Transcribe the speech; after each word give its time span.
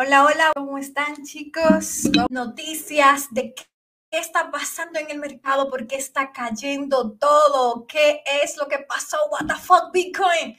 Hola, 0.00 0.24
hola, 0.24 0.52
¿cómo 0.54 0.78
están 0.78 1.24
chicos? 1.24 2.04
Noticias 2.30 3.26
de 3.32 3.52
qué 3.52 3.64
está 4.12 4.48
pasando 4.48 5.00
en 5.00 5.10
el 5.10 5.18
mercado, 5.18 5.68
por 5.68 5.88
qué 5.88 5.96
está 5.96 6.30
cayendo 6.30 7.14
todo, 7.14 7.84
qué 7.88 8.22
es 8.44 8.56
lo 8.58 8.68
que 8.68 8.78
pasó, 8.78 9.16
what 9.32 9.48
the 9.48 9.56
fuck 9.56 9.92
Bitcoin. 9.92 10.56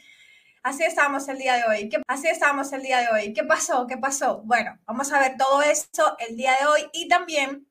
Así 0.62 0.84
estamos 0.84 1.26
el 1.30 1.38
día 1.38 1.54
de 1.54 1.64
hoy. 1.64 1.88
¿Qué, 1.88 2.02
así 2.06 2.28
estamos 2.28 2.74
el 2.74 2.82
día 2.82 2.98
de 2.98 3.08
hoy. 3.12 3.34
¿Qué 3.34 3.46
pasó? 3.46 3.88
¿Qué 3.88 3.96
pasó? 3.96 4.42
Bueno, 4.44 4.78
vamos 4.86 5.10
a 5.14 5.20
ver 5.22 5.38
todo 5.38 5.62
esto 5.62 6.18
el 6.28 6.36
día 6.36 6.58
de 6.60 6.68
hoy 6.68 6.82
y 6.92 7.08
también 7.08 7.66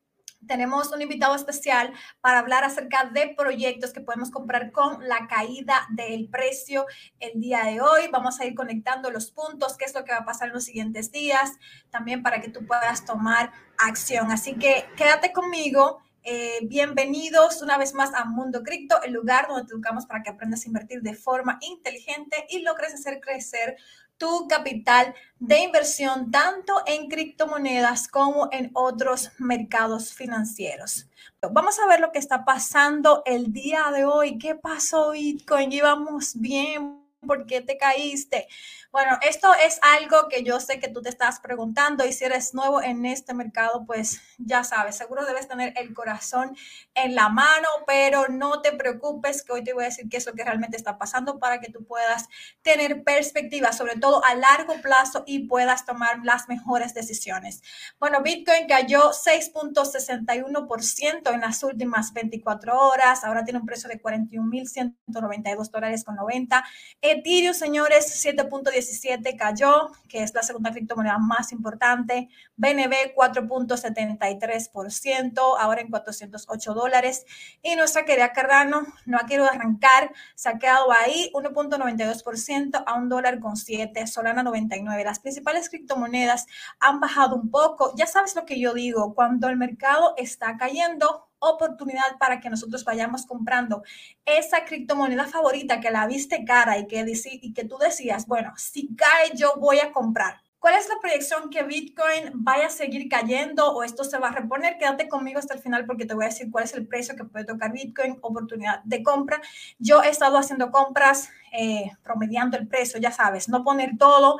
tenemos 0.46 0.92
un 0.92 1.02
invitado 1.02 1.34
especial 1.34 1.92
para 2.20 2.38
hablar 2.38 2.64
acerca 2.64 3.04
de 3.12 3.34
proyectos 3.36 3.92
que 3.92 4.00
podemos 4.00 4.30
comprar 4.30 4.72
con 4.72 5.06
la 5.06 5.26
caída 5.26 5.86
del 5.90 6.28
precio 6.28 6.86
el 7.20 7.40
día 7.40 7.64
de 7.64 7.80
hoy. 7.80 8.08
Vamos 8.12 8.40
a 8.40 8.46
ir 8.46 8.54
conectando 8.54 9.10
los 9.10 9.30
puntos, 9.30 9.76
qué 9.76 9.84
es 9.84 9.94
lo 9.94 10.04
que 10.04 10.12
va 10.12 10.18
a 10.18 10.24
pasar 10.24 10.48
en 10.48 10.54
los 10.54 10.64
siguientes 10.64 11.10
días, 11.10 11.52
también 11.90 12.22
para 12.22 12.40
que 12.40 12.50
tú 12.50 12.66
puedas 12.66 13.04
tomar 13.04 13.52
acción. 13.78 14.30
Así 14.30 14.54
que 14.54 14.86
quédate 14.96 15.32
conmigo. 15.32 16.02
Eh, 16.24 16.58
bienvenidos 16.62 17.62
una 17.62 17.78
vez 17.78 17.94
más 17.94 18.12
a 18.12 18.24
Mundo 18.24 18.62
Cripto, 18.62 19.00
el 19.02 19.12
lugar 19.12 19.48
donde 19.48 19.64
te 19.64 19.72
educamos 19.72 20.04
para 20.04 20.22
que 20.22 20.30
aprendas 20.30 20.64
a 20.64 20.68
invertir 20.68 21.00
de 21.00 21.14
forma 21.14 21.58
inteligente 21.62 22.46
y 22.50 22.60
logres 22.60 22.92
hacer 22.92 23.20
crecer 23.20 23.76
tu 24.18 24.46
capital 24.48 25.14
de 25.38 25.60
inversión 25.60 26.30
tanto 26.30 26.82
en 26.86 27.08
criptomonedas 27.08 28.08
como 28.08 28.48
en 28.52 28.70
otros 28.74 29.30
mercados 29.38 30.12
financieros. 30.12 31.06
Vamos 31.40 31.78
a 31.78 31.86
ver 31.86 32.00
lo 32.00 32.10
que 32.10 32.18
está 32.18 32.44
pasando 32.44 33.22
el 33.24 33.52
día 33.52 33.90
de 33.94 34.04
hoy. 34.04 34.38
¿Qué 34.38 34.56
pasó 34.56 35.12
Bitcoin? 35.12 35.72
Íbamos 35.72 36.32
bien. 36.34 37.00
¿Por 37.26 37.46
qué 37.46 37.60
te 37.60 37.78
caíste? 37.78 38.48
Bueno, 38.90 39.18
esto 39.20 39.52
es 39.52 39.78
algo 39.82 40.28
que 40.30 40.42
yo 40.42 40.60
sé 40.60 40.80
que 40.80 40.88
tú 40.88 41.02
te 41.02 41.10
estás 41.10 41.40
preguntando 41.40 42.06
y 42.06 42.12
si 42.14 42.24
eres 42.24 42.54
nuevo 42.54 42.80
en 42.80 43.04
este 43.04 43.34
mercado, 43.34 43.84
pues 43.84 44.22
ya 44.38 44.64
sabes, 44.64 44.96
seguro 44.96 45.26
debes 45.26 45.46
tener 45.46 45.74
el 45.76 45.92
corazón 45.92 46.56
en 46.94 47.14
la 47.14 47.28
mano, 47.28 47.68
pero 47.86 48.28
no 48.28 48.62
te 48.62 48.72
preocupes 48.72 49.44
que 49.44 49.52
hoy 49.52 49.62
te 49.62 49.74
voy 49.74 49.84
a 49.84 49.88
decir 49.88 50.08
qué 50.08 50.16
es 50.16 50.24
lo 50.24 50.32
que 50.32 50.42
realmente 50.42 50.78
está 50.78 50.96
pasando 50.96 51.38
para 51.38 51.60
que 51.60 51.70
tú 51.70 51.84
puedas 51.84 52.28
tener 52.62 53.04
perspectiva, 53.04 53.72
sobre 53.72 53.96
todo 53.96 54.24
a 54.24 54.34
largo 54.34 54.80
plazo 54.80 55.22
y 55.26 55.40
puedas 55.40 55.84
tomar 55.84 56.20
las 56.24 56.48
mejores 56.48 56.94
decisiones. 56.94 57.60
Bueno, 58.00 58.22
Bitcoin 58.22 58.66
cayó 58.66 59.10
6.61% 59.10 61.34
en 61.34 61.40
las 61.42 61.62
últimas 61.62 62.14
24 62.14 62.80
horas, 62.80 63.22
ahora 63.22 63.44
tiene 63.44 63.60
un 63.60 63.66
precio 63.66 63.90
de 63.90 64.00
41.192 64.00 65.70
dólares 65.70 66.04
con 66.04 66.16
90. 66.16 66.64
Ethereum, 67.02 67.52
señores, 67.52 68.24
7.10 68.24 68.77
17 68.78 69.36
cayó, 69.36 69.90
que 70.08 70.22
es 70.22 70.32
la 70.34 70.42
segunda 70.42 70.72
criptomoneda 70.72 71.18
más 71.18 71.52
importante. 71.52 72.28
BNB 72.56 73.14
4.73%, 73.14 75.56
ahora 75.58 75.80
en 75.80 75.90
408 75.90 76.74
dólares. 76.74 77.26
Y 77.62 77.76
nuestra 77.76 78.04
querida 78.04 78.32
Cardano 78.32 78.86
no 79.06 79.18
ha 79.18 79.26
querido 79.26 79.48
arrancar, 79.50 80.12
se 80.34 80.48
ha 80.48 80.58
quedado 80.58 80.90
ahí 80.92 81.30
1.92% 81.34 82.82
a 82.86 82.94
un 82.94 83.08
dólar 83.08 83.40
con 83.40 83.56
7, 83.56 84.06
Solana 84.06 84.42
99. 84.42 85.04
Las 85.04 85.20
principales 85.20 85.68
criptomonedas 85.68 86.46
han 86.80 87.00
bajado 87.00 87.36
un 87.36 87.50
poco. 87.50 87.94
Ya 87.96 88.06
sabes 88.06 88.34
lo 88.34 88.44
que 88.44 88.58
yo 88.58 88.74
digo, 88.74 89.14
cuando 89.14 89.48
el 89.48 89.56
mercado 89.56 90.14
está 90.16 90.56
cayendo, 90.56 91.27
oportunidad 91.40 92.18
para 92.18 92.40
que 92.40 92.50
nosotros 92.50 92.84
vayamos 92.84 93.26
comprando 93.26 93.82
esa 94.24 94.64
criptomoneda 94.64 95.26
favorita 95.26 95.80
que 95.80 95.90
la 95.90 96.06
viste 96.06 96.44
cara 96.44 96.78
y 96.78 96.86
que, 96.86 97.04
y 97.40 97.52
que 97.52 97.64
tú 97.64 97.78
decías, 97.78 98.26
bueno, 98.26 98.52
si 98.56 98.94
cae 98.94 99.32
yo 99.34 99.54
voy 99.56 99.78
a 99.80 99.92
comprar. 99.92 100.40
¿Cuál 100.58 100.74
es 100.74 100.88
la 100.88 100.96
proyección 101.00 101.50
que 101.50 101.62
Bitcoin 101.62 102.32
vaya 102.34 102.66
a 102.66 102.70
seguir 102.70 103.08
cayendo 103.08 103.72
o 103.72 103.84
esto 103.84 104.02
se 104.02 104.18
va 104.18 104.28
a 104.28 104.32
reponer? 104.32 104.76
Quédate 104.76 105.08
conmigo 105.08 105.38
hasta 105.38 105.54
el 105.54 105.60
final 105.60 105.86
porque 105.86 106.04
te 106.04 106.14
voy 106.14 106.24
a 106.24 106.28
decir 106.28 106.50
cuál 106.50 106.64
es 106.64 106.74
el 106.74 106.84
precio 106.84 107.14
que 107.14 107.24
puede 107.24 107.44
tocar 107.44 107.72
Bitcoin, 107.72 108.18
oportunidad 108.22 108.82
de 108.82 109.04
compra. 109.04 109.40
Yo 109.78 110.02
he 110.02 110.08
estado 110.08 110.36
haciendo 110.36 110.72
compras 110.72 111.30
eh, 111.52 111.92
promediando 112.02 112.56
el 112.56 112.66
precio, 112.66 112.98
ya 112.98 113.12
sabes, 113.12 113.48
no 113.48 113.62
poner 113.62 113.96
todo 113.98 114.38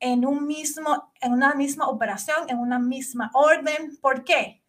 en 0.00 0.26
un 0.26 0.46
mismo, 0.46 1.12
en 1.20 1.32
una 1.32 1.54
misma 1.54 1.88
operación, 1.88 2.48
en 2.48 2.58
una 2.58 2.80
misma 2.80 3.30
orden. 3.32 3.96
¿Por 4.00 4.24
qué? 4.24 4.59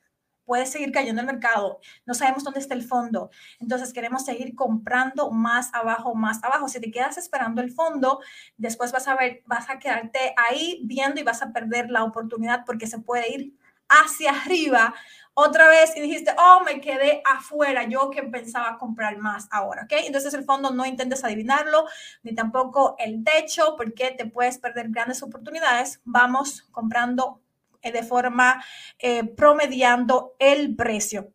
Puede 0.51 0.65
seguir 0.65 0.91
cayendo 0.91 1.21
el 1.21 1.27
mercado, 1.27 1.79
no 2.05 2.13
sabemos 2.13 2.43
dónde 2.43 2.59
está 2.59 2.73
el 2.73 2.83
fondo, 2.83 3.31
entonces 3.61 3.93
queremos 3.93 4.25
seguir 4.25 4.53
comprando 4.53 5.31
más 5.31 5.73
abajo, 5.73 6.13
más 6.13 6.43
abajo. 6.43 6.67
Si 6.67 6.81
te 6.81 6.91
quedas 6.91 7.17
esperando 7.17 7.61
el 7.61 7.71
fondo, 7.71 8.19
después 8.57 8.91
vas 8.91 9.07
a 9.07 9.15
ver, 9.15 9.43
vas 9.45 9.69
a 9.69 9.79
quedarte 9.79 10.35
ahí 10.35 10.81
viendo 10.83 11.21
y 11.21 11.23
vas 11.23 11.41
a 11.41 11.53
perder 11.53 11.89
la 11.89 12.03
oportunidad 12.03 12.65
porque 12.65 12.85
se 12.85 12.99
puede 12.99 13.33
ir 13.33 13.53
hacia 13.87 14.31
arriba 14.31 14.93
otra 15.33 15.69
vez 15.69 15.95
y 15.95 16.01
dijiste, 16.01 16.35
oh, 16.37 16.63
me 16.65 16.81
quedé 16.81 17.21
afuera, 17.23 17.87
yo 17.87 18.09
que 18.09 18.23
pensaba 18.23 18.77
comprar 18.77 19.19
más 19.19 19.47
ahora, 19.51 19.83
¿ok? 19.83 19.93
Entonces 20.05 20.33
el 20.33 20.43
fondo 20.43 20.71
no 20.71 20.85
intentes 20.85 21.23
adivinarlo, 21.23 21.85
ni 22.23 22.35
tampoco 22.35 22.97
el 22.99 23.23
techo, 23.23 23.75
porque 23.77 24.11
te 24.11 24.25
puedes 24.25 24.57
perder 24.57 24.89
grandes 24.89 25.23
oportunidades. 25.23 26.01
Vamos 26.03 26.63
comprando 26.71 27.41
de 27.89 28.03
forma 28.03 28.63
eh, 28.99 29.23
promediando 29.23 30.35
el 30.39 30.75
precio. 30.75 31.33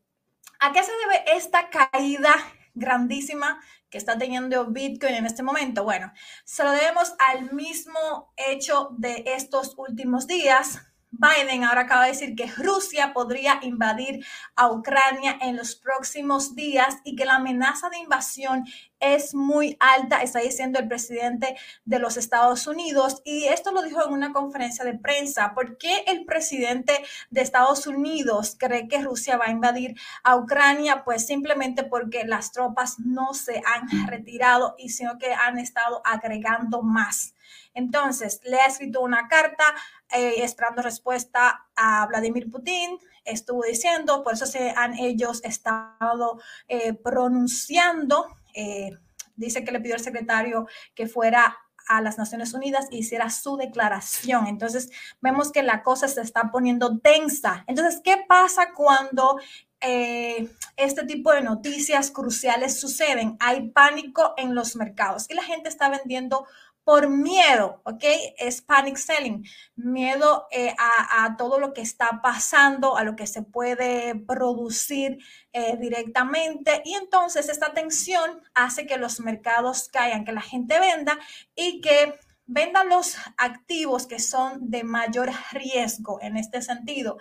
¿A 0.60 0.72
qué 0.72 0.82
se 0.82 0.92
debe 0.92 1.36
esta 1.36 1.68
caída 1.70 2.34
grandísima 2.74 3.60
que 3.90 3.98
está 3.98 4.16
teniendo 4.16 4.66
Bitcoin 4.70 5.14
en 5.14 5.26
este 5.26 5.42
momento? 5.42 5.84
Bueno, 5.84 6.12
se 6.44 6.64
lo 6.64 6.70
debemos 6.70 7.14
al 7.18 7.52
mismo 7.52 8.32
hecho 8.36 8.90
de 8.98 9.24
estos 9.26 9.74
últimos 9.76 10.26
días, 10.26 10.80
Biden 11.10 11.64
ahora 11.64 11.82
acaba 11.82 12.04
de 12.04 12.12
decir 12.12 12.34
que 12.34 12.46
Rusia 12.46 13.12
podría 13.12 13.58
invadir 13.62 14.24
a 14.54 14.70
Ucrania 14.70 15.38
en 15.40 15.56
los 15.56 15.74
próximos 15.74 16.54
días 16.54 16.98
y 17.04 17.16
que 17.16 17.24
la 17.24 17.36
amenaza 17.36 17.88
de 17.88 17.98
invasión 17.98 18.64
es 19.00 19.34
muy 19.34 19.76
alta, 19.78 20.22
está 20.22 20.40
diciendo 20.40 20.78
el 20.78 20.88
presidente 20.88 21.56
de 21.84 21.98
los 21.98 22.16
Estados 22.16 22.66
Unidos. 22.66 23.22
Y 23.24 23.44
esto 23.44 23.72
lo 23.72 23.82
dijo 23.82 24.04
en 24.04 24.12
una 24.12 24.32
conferencia 24.32 24.84
de 24.84 24.98
prensa. 24.98 25.54
¿Por 25.54 25.78
qué 25.78 26.04
el 26.06 26.24
presidente 26.24 26.92
de 27.30 27.40
Estados 27.40 27.86
Unidos 27.86 28.56
cree 28.58 28.88
que 28.88 29.02
Rusia 29.02 29.36
va 29.36 29.46
a 29.46 29.50
invadir 29.50 29.96
a 30.22 30.36
Ucrania? 30.36 31.04
Pues 31.04 31.26
simplemente 31.26 31.84
porque 31.84 32.24
las 32.24 32.52
tropas 32.52 32.98
no 32.98 33.32
se 33.32 33.62
han 33.64 34.06
retirado 34.06 34.74
y 34.78 34.90
sino 34.90 35.18
que 35.18 35.32
han 35.32 35.58
estado 35.58 36.02
agregando 36.04 36.82
más. 36.82 37.34
Entonces, 37.76 38.40
le 38.44 38.58
ha 38.58 38.66
escrito 38.66 39.02
una 39.02 39.28
carta 39.28 39.64
eh, 40.12 40.44
esperando 40.44 40.82
respuesta 40.82 41.66
a 41.74 42.06
Vladimir 42.06 42.50
Putin. 42.50 42.98
Estuvo 43.24 43.64
diciendo, 43.64 44.22
por 44.22 44.34
eso 44.34 44.46
se 44.46 44.70
han 44.70 44.96
ellos 44.98 45.42
estado 45.42 46.40
eh, 46.68 46.94
pronunciando. 46.94 48.28
Eh, 48.54 48.92
dice 49.34 49.64
que 49.64 49.72
le 49.72 49.80
pidió 49.80 49.96
al 49.96 50.00
secretario 50.00 50.68
que 50.94 51.08
fuera 51.08 51.56
a 51.88 52.00
las 52.00 52.18
Naciones 52.18 52.54
Unidas 52.54 52.86
e 52.90 52.98
hiciera 52.98 53.30
su 53.30 53.56
declaración. 53.56 54.46
Entonces, 54.46 54.90
vemos 55.20 55.50
que 55.50 55.62
la 55.62 55.82
cosa 55.82 56.06
se 56.08 56.20
está 56.20 56.50
poniendo 56.52 56.98
tensa. 56.98 57.64
Entonces, 57.66 58.00
¿qué 58.02 58.24
pasa 58.28 58.72
cuando 58.74 59.38
este 59.78 61.04
tipo 61.04 61.32
de 61.32 61.42
noticias 61.42 62.10
cruciales 62.10 62.80
suceden? 62.80 63.36
Hay 63.38 63.68
pánico 63.70 64.34
en 64.36 64.54
los 64.54 64.74
mercados 64.74 65.26
y 65.28 65.34
la 65.34 65.44
gente 65.44 65.68
está 65.68 65.88
vendiendo 65.88 66.46
por 66.86 67.08
miedo, 67.08 67.80
¿ok? 67.82 68.04
Es 68.38 68.62
panic 68.62 68.96
selling, 68.96 69.44
miedo 69.74 70.46
eh, 70.52 70.72
a, 70.78 71.36
todo 71.36 71.58
lo 71.58 71.72
que 71.72 71.80
está 71.80 72.20
pasando, 72.22 72.96
a 72.96 73.02
lo 73.02 73.16
que 73.16 73.26
se 73.26 73.42
puede 73.42 74.14
producir 74.14 75.18
eh, 75.52 75.76
directamente. 75.80 76.82
Y 76.84 76.94
entonces 76.94 77.48
esta 77.48 77.74
tensión 77.74 78.40
hace 78.54 78.86
que 78.86 78.98
los 78.98 79.18
mercados 79.18 79.88
caigan, 79.88 80.24
que 80.24 80.30
la 80.30 80.40
gente 80.40 80.78
venda 80.78 81.18
y 81.56 81.80
que 81.80 82.20
venda 82.46 82.84
los 82.84 83.16
activos 83.36 84.06
que 84.06 84.20
son 84.20 84.70
de 84.70 84.84
mayor 84.84 85.30
riesgo 85.50 86.20
en 86.22 86.36
este 86.36 86.62
sentido 86.62 87.18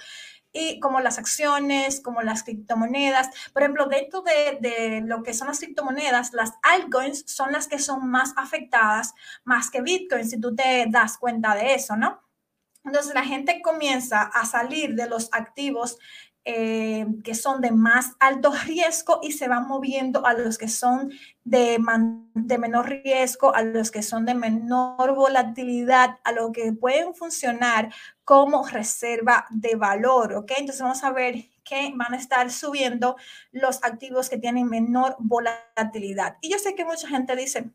y 0.56 0.80
como 0.80 1.02
las 1.02 1.20
acciones, 1.20 2.00
como 2.00 2.22
las 2.22 2.44
criptomonedas. 2.44 3.30
Por 3.52 3.62
ejemplo, 3.62 3.88
dentro 3.88 4.24
de, 4.24 5.04
lo 5.06 5.22
que 5.22 5.34
son 5.34 5.50
las 5.50 5.60
criptomonedas, 5.60 6.34
las 6.34 6.54
altcoins 6.64 7.26
son 7.28 7.52
las 7.52 7.68
que 7.68 7.78
son 7.78 8.10
más 8.10 8.34
afectadas, 8.38 9.14
más 9.44 9.70
que 9.70 9.82
Bitcoin, 9.82 10.28
si 10.28 10.40
tú 10.40 10.56
te 10.56 10.86
das 10.90 11.18
cuenta 11.18 11.54
de 11.56 11.74
eso, 11.74 11.98
¿no? 11.98 12.22
Entonces 12.86 13.14
la 13.14 13.24
gente 13.24 13.62
comienza 13.62 14.22
a 14.22 14.46
salir 14.46 14.96
de 14.96 15.10
los 15.10 15.30
activos 15.34 15.98
eh, 16.48 17.08
que 17.24 17.34
son 17.34 17.60
de 17.60 17.72
más 17.72 18.12
alto 18.20 18.54
riesgo 18.66 19.20
y 19.24 19.32
se 19.32 19.48
van 19.48 19.68
moviendo 19.68 20.26
a 20.28 20.34
los 20.34 20.60
que 20.60 20.68
son 20.68 21.12
de, 21.44 21.80
de 22.36 22.58
menor 22.60 22.88
riesgo, 22.88 23.56
a 23.56 23.64
los 23.64 23.90
que 23.90 24.04
son 24.04 24.26
de 24.26 24.36
menor 24.36 25.16
volatilidad, 25.16 26.20
a 26.24 26.32
lo 26.32 26.52
que 26.52 26.72
pueden 26.72 27.16
funcionar 27.16 27.92
como 28.24 28.68
reserva 28.68 29.48
de 29.50 29.76
valor, 29.76 30.34
¿ok? 30.34 30.52
Entonces 30.58 30.82
vamos 30.82 31.04
a 31.04 31.12
ver 31.12 31.50
que 31.64 31.92
van 31.96 32.14
a 32.14 32.18
estar 32.18 32.52
subiendo 32.52 33.16
los 33.52 33.84
activos 33.84 34.30
que 34.30 34.38
tienen 34.38 34.70
menor 34.70 35.16
volatilidad. 35.18 36.38
Y 36.42 36.52
yo 36.52 36.60
sé 36.60 36.76
que 36.76 36.86
mucha 36.86 37.08
gente 37.08 37.36
dice, 37.36 37.72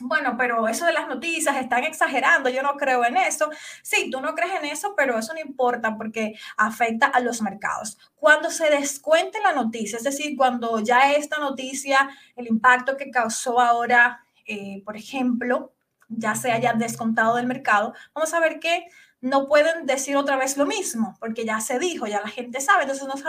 bueno, 0.00 0.36
pero 0.36 0.68
eso 0.68 0.86
de 0.86 0.92
las 0.92 1.08
noticias 1.08 1.56
están 1.56 1.84
exagerando, 1.84 2.48
yo 2.50 2.62
no 2.62 2.76
creo 2.76 3.04
en 3.04 3.16
eso. 3.16 3.50
Sí, 3.82 4.10
tú 4.10 4.20
no 4.20 4.34
crees 4.34 4.54
en 4.54 4.66
eso, 4.66 4.94
pero 4.96 5.18
eso 5.18 5.34
no 5.34 5.40
importa 5.40 5.96
porque 5.96 6.34
afecta 6.56 7.06
a 7.06 7.20
los 7.20 7.42
mercados. 7.42 7.98
Cuando 8.16 8.50
se 8.50 8.70
descuente 8.70 9.40
la 9.42 9.52
noticia, 9.52 9.98
es 9.98 10.04
decir, 10.04 10.36
cuando 10.36 10.80
ya 10.80 11.12
esta 11.12 11.38
noticia, 11.38 12.10
el 12.36 12.46
impacto 12.46 12.96
que 12.96 13.10
causó 13.10 13.60
ahora, 13.60 14.24
eh, 14.46 14.82
por 14.84 14.96
ejemplo, 14.96 15.72
ya 16.08 16.34
se 16.34 16.52
haya 16.52 16.72
descontado 16.72 17.36
del 17.36 17.46
mercado, 17.46 17.94
vamos 18.14 18.32
a 18.32 18.40
ver 18.40 18.60
qué 18.60 18.86
no 19.20 19.48
pueden 19.48 19.86
decir 19.86 20.16
otra 20.16 20.36
vez 20.36 20.56
lo 20.56 20.66
mismo, 20.66 21.16
porque 21.18 21.44
ya 21.44 21.60
se 21.60 21.78
dijo, 21.78 22.06
ya 22.06 22.20
la 22.20 22.28
gente 22.28 22.60
sabe, 22.60 22.82
entonces 22.82 23.06
no 23.06 23.16
se 23.16 23.24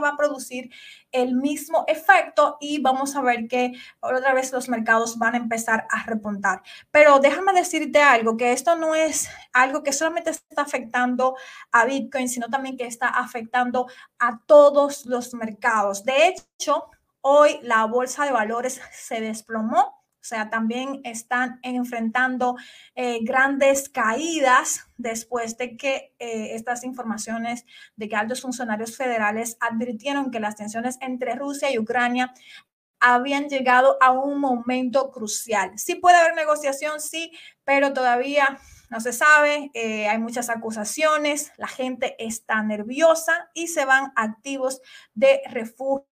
va 0.00 0.08
a 0.08 0.16
producir, 0.16 0.70
el 1.12 1.34
mismo 1.34 1.84
efecto 1.86 2.56
y 2.60 2.80
vamos 2.80 3.14
a 3.14 3.20
ver 3.20 3.46
que 3.46 3.72
otra 4.00 4.34
vez 4.34 4.52
los 4.52 4.68
mercados 4.68 5.18
van 5.18 5.34
a 5.34 5.38
empezar 5.38 5.86
a 5.90 6.04
repuntar. 6.04 6.62
Pero 6.90 7.20
déjame 7.20 7.52
decirte 7.52 8.00
algo, 8.00 8.36
que 8.36 8.52
esto 8.52 8.76
no 8.76 8.94
es 8.94 9.28
algo 9.52 9.82
que 9.82 9.92
solamente 9.92 10.30
está 10.30 10.62
afectando 10.62 11.36
a 11.70 11.84
Bitcoin, 11.84 12.28
sino 12.28 12.48
también 12.48 12.76
que 12.76 12.86
está 12.86 13.08
afectando 13.08 13.86
a 14.18 14.40
todos 14.46 15.06
los 15.06 15.34
mercados. 15.34 16.04
De 16.04 16.28
hecho, 16.28 16.90
hoy 17.20 17.60
la 17.62 17.84
bolsa 17.84 18.24
de 18.24 18.32
valores 18.32 18.80
se 18.92 19.20
desplomó 19.20 20.03
o 20.24 20.26
sea, 20.26 20.48
también 20.48 21.02
están 21.04 21.60
enfrentando 21.62 22.56
eh, 22.94 23.18
grandes 23.22 23.90
caídas 23.90 24.88
después 24.96 25.58
de 25.58 25.76
que 25.76 26.14
eh, 26.18 26.54
estas 26.54 26.82
informaciones 26.82 27.66
de 27.96 28.08
que 28.08 28.16
altos 28.16 28.40
funcionarios 28.40 28.96
federales 28.96 29.58
advirtieron 29.60 30.30
que 30.30 30.40
las 30.40 30.56
tensiones 30.56 30.96
entre 31.02 31.34
Rusia 31.34 31.70
y 31.70 31.78
Ucrania 31.78 32.32
habían 33.00 33.50
llegado 33.50 33.98
a 34.00 34.12
un 34.12 34.40
momento 34.40 35.10
crucial. 35.10 35.78
Sí 35.78 35.96
puede 35.96 36.16
haber 36.16 36.34
negociación, 36.34 37.02
sí, 37.02 37.30
pero 37.62 37.92
todavía 37.92 38.58
no 38.88 39.00
se 39.00 39.12
sabe, 39.12 39.70
eh, 39.74 40.08
hay 40.08 40.16
muchas 40.16 40.48
acusaciones, 40.48 41.52
la 41.58 41.68
gente 41.68 42.16
está 42.18 42.62
nerviosa 42.62 43.50
y 43.52 43.66
se 43.66 43.84
van 43.84 44.10
activos 44.16 44.80
de 45.12 45.42
refugio 45.50 46.06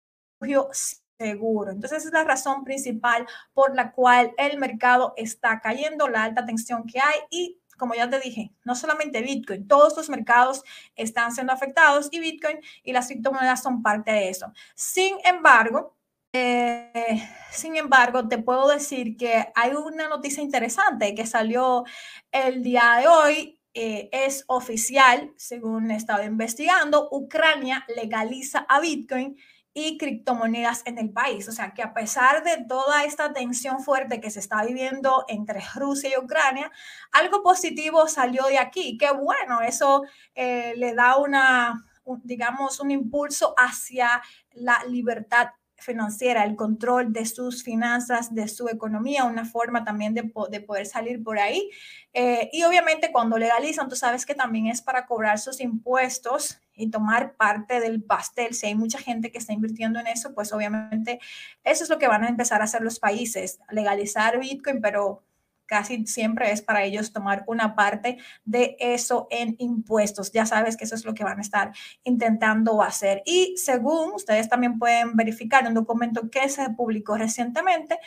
seguro. 1.19 1.73
Entonces, 1.73 2.07
es 2.07 2.13
la 2.13 2.25
razón 2.25 2.65
principal 2.65 3.27
por 3.53 3.75
la 3.75 3.93
cual 3.93 4.33
el 4.39 4.59
mercado 4.59 5.15
está 5.17 5.61
cayendo, 5.61 6.09
la 6.09 6.25
alta 6.25 6.47
tensión 6.47 6.85
que 6.87 7.01
hay 7.01 7.19
y 7.31 7.59
como 7.77 7.95
ya 7.95 8.11
te 8.11 8.19
dije, 8.19 8.53
no 8.65 8.75
solamente 8.75 9.23
Bitcoin, 9.23 9.69
todos 9.69 9.97
los 9.97 10.11
mercados 10.11 10.65
están 10.97 11.33
siendo 11.33 11.53
afectados 11.53 12.09
y 12.11 12.19
Bitcoin 12.19 12.59
y 12.83 12.93
las 12.93 13.07
criptomonedas 13.07 13.63
son 13.63 13.83
parte 13.83 14.11
de 14.11 14.29
eso. 14.29 14.53
Sin 14.75 15.17
embargo, 15.25 15.97
eh, 16.33 17.23
sin 17.53 17.77
embargo, 17.77 18.29
te 18.29 18.39
puedo 18.39 18.69
decir 18.69 19.17
que 19.17 19.47
hay 19.55 19.73
una 19.73 20.09
noticia 20.09 20.43
interesante 20.43 21.15
que 21.15 21.25
salió 21.25 21.85
el 22.33 22.63
día 22.63 22.97
de 23.01 23.09
hoy. 23.09 23.55
Eh, 23.75 24.09
es 24.11 24.43
oficial, 24.49 25.33
según 25.37 25.93
he 25.93 25.97
estado 25.97 26.25
investigando, 26.25 27.09
Ucrania 27.13 27.85
legaliza 27.95 28.67
a 28.69 28.81
Bitcoin 28.81 29.37
y 29.79 29.97
criptomonedas 29.97 30.83
en 30.87 30.99
el 30.99 31.11
país. 31.11 31.49
O 31.49 31.53
sea 31.53 31.73
que 31.73 31.83
a 31.83 31.95
pesar 31.95 32.43
de 32.43 32.65
toda 32.65 33.05
esta 33.05 33.33
tensión 33.33 33.81
fuerte 33.81 34.21
que 34.21 34.31
se 34.31 34.41
está 34.41 34.65
viviendo 34.65 35.25
entre 35.29 35.61
Rusia 35.75 36.11
y 36.11 36.23
Ucrania, 36.23 36.71
algo 37.13 37.43
positivo 37.43 38.09
salió 38.09 38.47
de 38.47 38.59
aquí. 38.59 38.99
Qué 38.99 39.13
bueno, 39.13 39.61
eso 39.61 40.03
eh, 40.35 40.75
le 40.77 40.95
da 40.95 41.17
una, 41.17 41.85
digamos, 42.25 42.81
un 42.81 42.91
impulso 42.91 43.55
hacia 43.57 44.21
la 44.53 44.83
libertad 44.89 45.51
financiera, 45.79 46.45
el 46.45 46.57
control 46.57 47.13
de 47.13 47.25
sus 47.25 47.63
finanzas, 47.63 48.35
de 48.35 48.49
su 48.49 48.69
economía, 48.69 49.25
una 49.25 49.45
forma 49.45 49.85
también 49.85 50.15
de, 50.15 50.31
de 50.51 50.61
poder 50.61 50.87
salir 50.87 51.23
por 51.23 51.39
ahí. 51.39 51.71
Eh, 52.13 52.51
y 52.53 52.65
obviamente 52.65 53.13
cuando 53.13 53.39
legalizan, 53.39 53.89
tú 53.89 53.97
sabes 53.97 54.27
que 54.27 54.35
también 54.35 54.67
es 54.67 54.83
para 54.83 55.07
cobrar 55.07 55.39
sus 55.39 55.61
impuestos 55.61 56.61
y 56.75 56.91
tomar 56.91 57.37
parte 57.37 57.81
del 57.81 58.03
pastel. 58.03 58.55
Si 58.55 58.67
hay 58.67 58.75
mucha 58.75 58.99
gente 58.99 59.31
que 59.31 59.39
está 59.39 59.53
invirtiendo 59.53 60.01
en 60.01 60.09
eso, 60.09 60.35
pues 60.35 60.53
obviamente 60.53 61.21
eso 61.65 61.85
es 61.85 61.91
lo 61.91 61.99
que 61.99 62.09
van 62.09 62.25
a 62.25 62.29
empezar 62.29 62.61
a 62.61 62.65
hacer 62.65 62.83
los 62.83 62.99
países, 62.99 63.61
legalizar 63.71 64.39
Bitcoin, 64.39 64.81
pero 64.81 65.23
casi 65.69 66.07
siempre 66.07 66.51
es 66.51 66.63
para 66.63 66.83
ellos 66.83 67.13
tomar 67.13 67.45
una 67.47 67.77
parte 67.77 68.19
de 68.45 68.77
eso 68.81 69.29
en 69.31 69.55
impuestos. 69.59 70.33
Ya 70.33 70.47
sabes 70.47 70.77
que 70.77 70.85
eso 70.85 70.95
es 70.95 71.05
lo 71.05 71.15
que 71.15 71.23
van 71.23 71.39
a 71.39 71.43
estar 71.43 71.73
intentando 72.03 72.83
hacer. 72.83 73.23
Y 73.25 73.55
según 73.59 74.13
ustedes 74.15 74.49
también 74.49 74.79
pueden 74.79 75.15
verificar 75.15 75.67
un 75.69 75.75
documento 75.75 76.31
que 76.31 76.49
se 76.49 76.71
publicó 76.71 77.17
recientemente, 77.17 78.01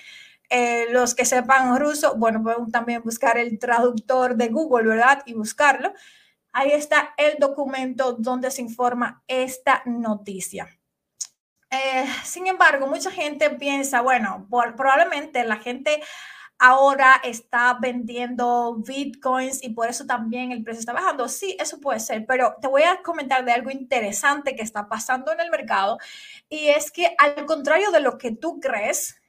eh, 0.50 0.88
los 0.90 1.16
que 1.16 1.24
sepan 1.24 1.80
ruso, 1.80 2.16
bueno, 2.18 2.44
pueden 2.44 2.72
también 2.72 3.02
buscar 3.04 3.38
el 3.38 3.58
traductor 3.58 4.36
de 4.36 4.50
Google, 4.50 4.90
¿verdad? 4.90 5.24
Y 5.26 5.34
buscarlo. 5.34 5.94
Ahí 6.52 6.72
está 6.72 7.14
el 7.16 7.38
documento 7.40 8.14
donde 8.14 8.52
se 8.52 8.62
informa 8.62 9.24
esta 9.28 9.82
noticia. 9.86 10.68
Eh, 11.70 12.06
sin 12.26 12.48
embargo, 12.48 12.86
mucha 12.88 13.10
gente 13.10 13.50
piensa, 13.52 14.02
bueno, 14.02 14.46
probablemente 14.50 15.46
la 15.46 15.56
gente 15.56 16.02
ahora 16.62 17.20
está 17.24 17.76
vendiendo 17.82 18.76
bitcoins 18.86 19.64
y 19.64 19.70
por 19.70 19.90
eso 19.90 20.06
también 20.06 20.52
el 20.52 20.64
precio 20.64 20.82
está 20.82 20.94
bajando. 20.94 21.28
Sí, 21.28 21.58
eso 21.60 21.80
puede 21.80 22.00
ser, 22.00 22.28
pero 22.28 22.56
te 22.62 22.68
voy 22.68 22.84
a 22.84 23.02
comentar 23.02 23.44
de 23.44 23.52
algo 23.52 23.72
interesante 23.72 24.56
que 24.56 24.62
está 24.62 24.88
pasando 24.88 25.32
en 25.34 25.40
el 25.40 25.50
mercado 25.50 25.98
y 26.50 26.68
es 26.68 26.92
que 26.92 27.16
al 27.18 27.48
contrario 27.48 27.90
de 27.90 28.02
lo 28.02 28.20
que 28.20 28.32
tú 28.32 28.60
crees, 28.60 29.20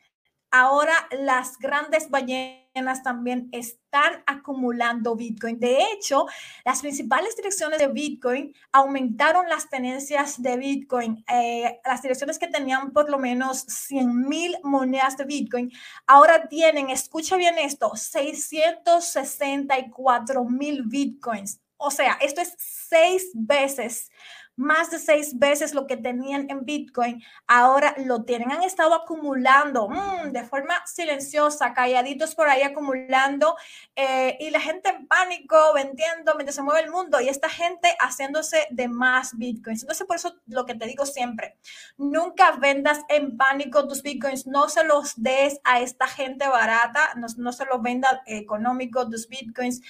ahora 0.50 0.92
las 1.10 1.58
grandes 1.58 2.10
ballenas 2.10 2.61
también 3.02 3.48
están 3.52 4.22
acumulando 4.26 5.14
Bitcoin. 5.14 5.58
De 5.58 5.78
hecho, 5.92 6.26
las 6.64 6.80
principales 6.80 7.36
direcciones 7.36 7.78
de 7.78 7.88
Bitcoin 7.88 8.54
aumentaron 8.72 9.46
las 9.48 9.68
tenencias 9.68 10.40
de 10.40 10.56
Bitcoin. 10.56 11.22
Eh, 11.32 11.80
las 11.84 12.00
direcciones 12.02 12.38
que 12.38 12.48
tenían 12.48 12.92
por 12.92 13.10
lo 13.10 13.18
menos 13.18 13.60
100 13.60 14.28
mil 14.28 14.56
monedas 14.62 15.16
de 15.16 15.24
Bitcoin, 15.24 15.72
ahora 16.06 16.48
tienen, 16.48 16.90
escucha 16.90 17.36
bien 17.36 17.58
esto, 17.58 17.92
664 17.94 20.44
mil 20.44 20.82
Bitcoins. 20.84 21.60
O 21.76 21.90
sea, 21.90 22.16
esto 22.20 22.40
es 22.40 22.54
seis 22.58 23.30
veces 23.34 24.10
más 24.56 24.90
de 24.90 24.98
seis 24.98 25.38
veces 25.38 25.74
lo 25.74 25.86
que 25.86 25.96
tenían 25.96 26.46
en 26.50 26.64
Bitcoin, 26.64 27.22
ahora 27.46 27.94
lo 28.04 28.24
tienen. 28.24 28.52
Han 28.52 28.62
estado 28.62 28.94
acumulando 28.94 29.88
mm, 29.88 30.30
de 30.30 30.44
forma 30.44 30.74
silenciosa, 30.86 31.72
calladitos 31.72 32.34
por 32.34 32.48
ahí 32.48 32.62
acumulando 32.62 33.56
eh, 33.96 34.36
y 34.40 34.50
la 34.50 34.60
gente 34.60 34.90
en 34.90 35.06
pánico 35.06 35.56
vendiendo 35.74 36.34
mientras 36.34 36.56
se 36.56 36.62
mueve 36.62 36.82
el 36.82 36.90
mundo 36.90 37.20
y 37.20 37.28
esta 37.28 37.48
gente 37.48 37.88
haciéndose 37.98 38.66
de 38.70 38.88
más 38.88 39.36
Bitcoins. 39.36 39.82
Entonces, 39.82 40.06
por 40.06 40.16
eso 40.16 40.36
lo 40.46 40.66
que 40.66 40.74
te 40.74 40.86
digo 40.86 41.06
siempre, 41.06 41.56
nunca 41.96 42.52
vendas 42.52 43.00
en 43.08 43.36
pánico 43.36 43.88
tus 43.88 44.02
Bitcoins, 44.02 44.46
no 44.46 44.68
se 44.68 44.84
los 44.84 45.14
des 45.16 45.60
a 45.64 45.80
esta 45.80 46.06
gente 46.06 46.46
barata, 46.46 47.14
no, 47.16 47.26
no 47.36 47.52
se 47.52 47.64
los 47.64 47.80
venda 47.82 48.22
económico 48.26 49.08
tus 49.08 49.28
Bitcoins 49.28 49.80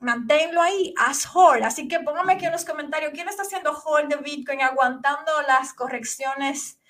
manténlo 0.00 0.62
ahí, 0.62 0.94
haz 0.96 1.26
hold. 1.34 1.64
Así 1.64 1.88
que 1.88 2.00
póngame 2.00 2.34
aquí 2.34 2.46
en 2.46 2.52
los 2.52 2.64
comentarios, 2.64 3.12
¿quién 3.12 3.28
está 3.28 3.42
haciendo 3.42 3.72
hold 3.72 4.08
de 4.08 4.16
Bitcoin, 4.16 4.62
aguantando 4.62 5.32
las 5.46 5.74
correcciones, 5.74 6.80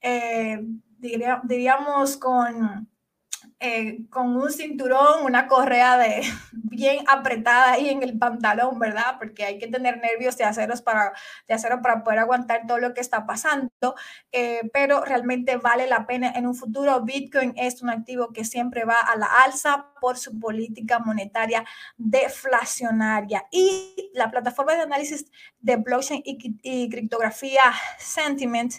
eh, 0.00 0.60
diríamos, 0.98 2.16
con 2.16 2.88
eh, 3.60 4.06
con 4.10 4.36
un 4.36 4.50
cinturón, 4.50 5.24
una 5.24 5.46
correa 5.46 5.96
de 5.98 6.22
bien 6.52 7.04
apretada 7.08 7.72
ahí 7.72 7.88
en 7.88 8.02
el 8.02 8.18
pantalón, 8.18 8.78
¿verdad? 8.78 9.16
Porque 9.18 9.44
hay 9.44 9.58
que 9.58 9.68
tener 9.68 9.98
nervios 9.98 10.36
de 10.36 10.44
acero 10.44 10.74
para, 10.84 11.12
de 11.48 11.54
acero 11.54 11.80
para 11.82 12.04
poder 12.04 12.20
aguantar 12.20 12.66
todo 12.66 12.78
lo 12.78 12.92
que 12.94 13.00
está 13.00 13.26
pasando, 13.26 13.94
eh, 14.32 14.68
pero 14.72 15.04
realmente 15.04 15.56
vale 15.56 15.86
la 15.86 16.06
pena 16.06 16.32
en 16.34 16.46
un 16.46 16.54
futuro. 16.54 17.02
Bitcoin 17.02 17.54
es 17.56 17.82
un 17.82 17.90
activo 17.90 18.32
que 18.32 18.44
siempre 18.44 18.84
va 18.84 19.00
a 19.00 19.16
la 19.16 19.26
alza 19.44 19.92
por 20.00 20.18
su 20.18 20.38
política 20.38 20.98
monetaria 20.98 21.64
deflacionaria. 21.96 23.46
Y 23.50 24.10
la 24.14 24.30
plataforma 24.30 24.74
de 24.74 24.82
análisis 24.82 25.30
de 25.60 25.76
blockchain 25.76 26.22
y, 26.24 26.58
y 26.62 26.88
criptografía 26.90 27.62
Sentiment 27.98 28.74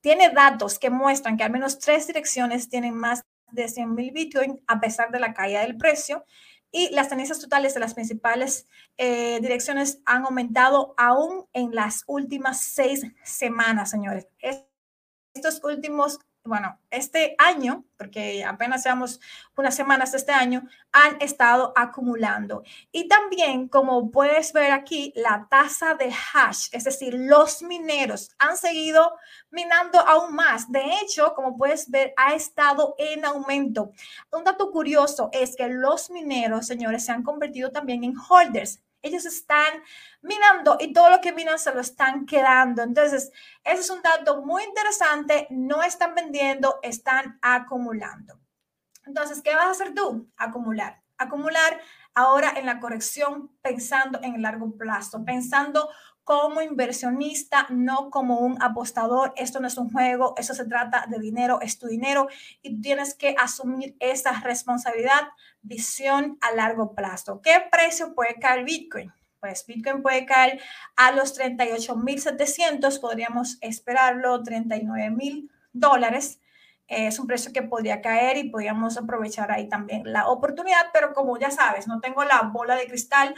tiene 0.00 0.30
datos 0.30 0.78
que 0.78 0.90
muestran 0.90 1.36
que 1.36 1.44
al 1.44 1.50
menos 1.50 1.78
tres 1.78 2.06
direcciones 2.06 2.68
tienen 2.68 2.94
más 2.94 3.24
de 3.50 3.68
100 3.68 3.94
mil 3.94 4.12
Bitcoin 4.12 4.60
a 4.66 4.80
pesar 4.80 5.10
de 5.10 5.20
la 5.20 5.34
caída 5.34 5.60
del 5.60 5.76
precio. 5.76 6.24
Y 6.70 6.90
las 6.90 7.08
tendencias 7.08 7.40
totales 7.40 7.74
de 7.74 7.80
las 7.80 7.94
principales 7.94 8.66
eh, 8.98 9.38
direcciones 9.40 10.02
han 10.04 10.24
aumentado 10.24 10.94
aún 10.98 11.46
en 11.54 11.74
las 11.74 12.04
últimas 12.06 12.60
seis 12.60 13.06
semanas, 13.24 13.90
señores. 13.90 14.26
Estos 15.34 15.64
últimos 15.64 16.18
bueno, 16.48 16.80
este 16.90 17.34
año, 17.38 17.84
porque 17.96 18.44
apenas 18.44 18.82
seamos 18.82 19.20
unas 19.56 19.74
semanas 19.74 20.12
de 20.12 20.18
este 20.18 20.32
año, 20.32 20.66
han 20.90 21.20
estado 21.20 21.72
acumulando. 21.76 22.62
Y 22.90 23.06
también, 23.06 23.68
como 23.68 24.10
puedes 24.10 24.52
ver 24.52 24.72
aquí, 24.72 25.12
la 25.14 25.46
tasa 25.50 25.94
de 25.94 26.10
hash, 26.10 26.68
es 26.72 26.84
decir, 26.84 27.14
los 27.14 27.62
mineros 27.62 28.30
han 28.38 28.56
seguido 28.56 29.16
minando 29.50 30.00
aún 30.00 30.34
más. 30.34 30.72
De 30.72 30.82
hecho, 31.02 31.34
como 31.34 31.56
puedes 31.56 31.90
ver, 31.90 32.14
ha 32.16 32.34
estado 32.34 32.94
en 32.98 33.24
aumento. 33.24 33.92
Un 34.32 34.44
dato 34.44 34.70
curioso 34.70 35.28
es 35.32 35.54
que 35.54 35.68
los 35.68 36.10
mineros, 36.10 36.66
señores, 36.66 37.04
se 37.04 37.12
han 37.12 37.22
convertido 37.22 37.70
también 37.70 38.02
en 38.04 38.14
holders. 38.16 38.80
Ellos 39.02 39.24
están 39.26 39.82
minando 40.22 40.76
y 40.80 40.92
todo 40.92 41.10
lo 41.10 41.20
que 41.20 41.32
minan 41.32 41.58
se 41.58 41.72
lo 41.72 41.80
están 41.80 42.26
quedando. 42.26 42.82
Entonces, 42.82 43.30
ese 43.64 43.80
es 43.80 43.90
un 43.90 44.02
dato 44.02 44.42
muy 44.42 44.64
interesante. 44.64 45.46
No 45.50 45.82
están 45.82 46.14
vendiendo, 46.14 46.78
están 46.82 47.38
acumulando. 47.42 48.40
Entonces, 49.06 49.40
¿qué 49.42 49.54
vas 49.54 49.66
a 49.66 49.70
hacer 49.70 49.94
tú? 49.94 50.30
Acumular. 50.36 51.02
Acumular 51.16 51.80
ahora 52.14 52.52
en 52.56 52.66
la 52.66 52.80
corrección 52.80 53.50
pensando 53.62 54.20
en 54.22 54.34
el 54.34 54.42
largo 54.42 54.76
plazo, 54.76 55.24
pensando 55.24 55.88
como 56.28 56.60
inversionista, 56.60 57.66
no 57.70 58.10
como 58.10 58.40
un 58.40 58.60
apostador. 58.62 59.32
Esto 59.34 59.60
no 59.60 59.66
es 59.66 59.78
un 59.78 59.90
juego, 59.90 60.34
eso 60.36 60.52
se 60.52 60.66
trata 60.66 61.06
de 61.08 61.18
dinero, 61.18 61.58
es 61.62 61.78
tu 61.78 61.86
dinero 61.86 62.28
y 62.60 62.82
tienes 62.82 63.14
que 63.14 63.34
asumir 63.38 63.96
esa 63.98 64.38
responsabilidad, 64.40 65.28
visión 65.62 66.38
a 66.40 66.52
largo 66.54 66.94
plazo. 66.94 67.40
¿Qué 67.42 67.62
precio 67.70 68.14
puede 68.14 68.34
caer 68.34 68.64
Bitcoin? 68.64 69.12
Pues 69.40 69.64
Bitcoin 69.66 70.02
puede 70.02 70.26
caer 70.26 70.60
a 70.96 71.12
los 71.12 71.38
38.700, 71.38 73.00
podríamos 73.00 73.58
esperarlo, 73.60 74.42
39.000 74.42 75.48
dólares. 75.72 76.40
Es 76.88 77.18
un 77.18 77.26
precio 77.26 77.52
que 77.52 77.62
podría 77.62 78.00
caer 78.00 78.38
y 78.38 78.50
podríamos 78.50 78.96
aprovechar 78.96 79.52
ahí 79.52 79.68
también 79.68 80.02
la 80.10 80.28
oportunidad, 80.28 80.86
pero 80.92 81.12
como 81.12 81.38
ya 81.38 81.50
sabes, 81.50 81.86
no 81.86 82.00
tengo 82.00 82.24
la 82.24 82.42
bola 82.42 82.74
de 82.76 82.86
cristal, 82.86 83.34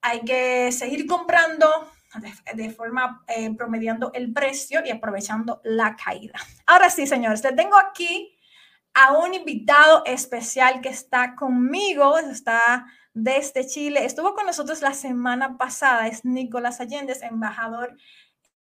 hay 0.00 0.20
que 0.20 0.72
seguir 0.72 1.06
comprando, 1.06 1.68
de, 2.54 2.70
forma 2.70 3.22
eh, 3.28 3.54
promediando 3.54 4.10
el 4.14 4.32
precio 4.32 4.80
y 4.84 4.90
aprovechando 4.90 5.60
la 5.64 5.96
caída. 5.96 6.38
Ahora 6.64 6.88
sí, 6.88 7.06
señores, 7.06 7.42
le 7.44 7.52
tengo 7.52 7.76
aquí 7.76 8.35
a 8.98 9.12
un 9.12 9.34
invitado 9.34 10.02
especial 10.06 10.80
que 10.80 10.88
está 10.88 11.36
conmigo, 11.36 12.16
está 12.16 12.86
desde 13.12 13.66
Chile. 13.66 14.06
Estuvo 14.06 14.34
con 14.34 14.46
nosotros 14.46 14.80
la 14.80 14.94
semana 14.94 15.58
pasada, 15.58 16.08
es 16.08 16.24
Nicolás 16.24 16.80
Allende, 16.80 17.14
embajador 17.20 17.94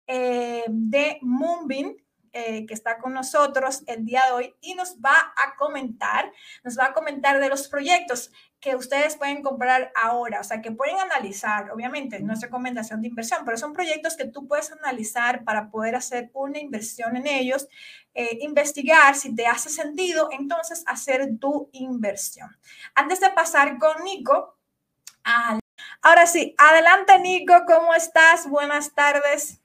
eh, 0.06 0.66
de 0.68 1.18
Moonbeam, 1.22 1.96
eh, 2.34 2.66
que 2.66 2.74
está 2.74 2.98
con 3.00 3.14
nosotros 3.14 3.84
el 3.88 4.06
día 4.06 4.22
de 4.26 4.32
hoy 4.32 4.56
y 4.62 4.76
nos 4.76 4.98
va 4.98 5.16
a 5.36 5.56
comentar, 5.56 6.32
nos 6.64 6.78
va 6.78 6.86
a 6.86 6.94
comentar 6.94 7.40
de 7.40 7.50
los 7.50 7.68
proyectos 7.68 8.32
que 8.60 8.76
ustedes 8.76 9.16
pueden 9.16 9.44
comprar 9.44 9.92
ahora, 9.96 10.40
o 10.40 10.44
sea, 10.44 10.62
que 10.62 10.72
pueden 10.72 11.00
analizar, 11.00 11.70
obviamente, 11.72 12.20
no 12.20 12.34
es 12.34 12.42
recomendación 12.42 13.02
de 13.02 13.10
inversión, 13.10 13.44
pero 13.46 13.58
son 13.58 13.74
proyectos 13.74 14.18
que 14.18 14.26
tú 14.26 14.48
puedes 14.48 14.72
analizar 14.72 15.44
para 15.44 15.70
poder 15.70 15.96
hacer 15.96 16.32
una 16.34 16.60
inversión 16.60 17.16
en 17.16 17.28
ellos, 17.28 17.68
eh, 18.16 18.40
investigar 18.42 19.16
si 19.16 19.36
te 19.36 19.46
hace 19.46 19.70
sentido, 19.70 20.30
entonces 20.32 20.84
hacer 20.88 21.38
tu 21.40 21.70
inversión. 21.74 22.50
Antes 22.96 23.20
de 23.20 23.30
pasar 23.30 23.78
con 23.78 24.04
Nico, 24.04 24.58
ahora 26.02 26.26
sí, 26.26 26.56
adelante 26.58 27.20
Nico, 27.20 27.54
¿cómo 27.68 27.94
estás? 27.94 28.50
Buenas 28.50 28.96
tardes. 28.96 29.62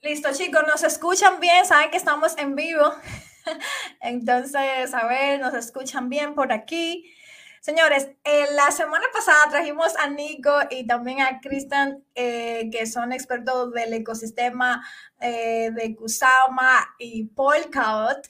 Listo, 0.00 0.28
chicos, 0.32 0.62
nos 0.64 0.84
escuchan 0.84 1.40
bien, 1.40 1.66
saben 1.66 1.90
que 1.90 1.96
estamos 1.96 2.38
en 2.38 2.54
vivo. 2.54 2.92
Entonces, 4.00 4.94
a 4.94 5.06
ver, 5.08 5.40
nos 5.40 5.54
escuchan 5.54 6.08
bien 6.08 6.36
por 6.36 6.52
aquí. 6.52 7.12
Señores, 7.60 8.08
eh, 8.22 8.46
la 8.54 8.70
semana 8.70 9.04
pasada 9.12 9.38
trajimos 9.50 9.96
a 9.96 10.08
Nico 10.08 10.52
y 10.70 10.86
también 10.86 11.20
a 11.20 11.40
Cristian, 11.40 12.04
eh, 12.14 12.70
que 12.70 12.86
son 12.86 13.12
expertos 13.12 13.72
del 13.72 13.92
ecosistema 13.92 14.86
eh, 15.20 15.70
de 15.74 15.96
Kusama 15.96 16.94
y 17.00 17.24
Polkadot. 17.24 18.28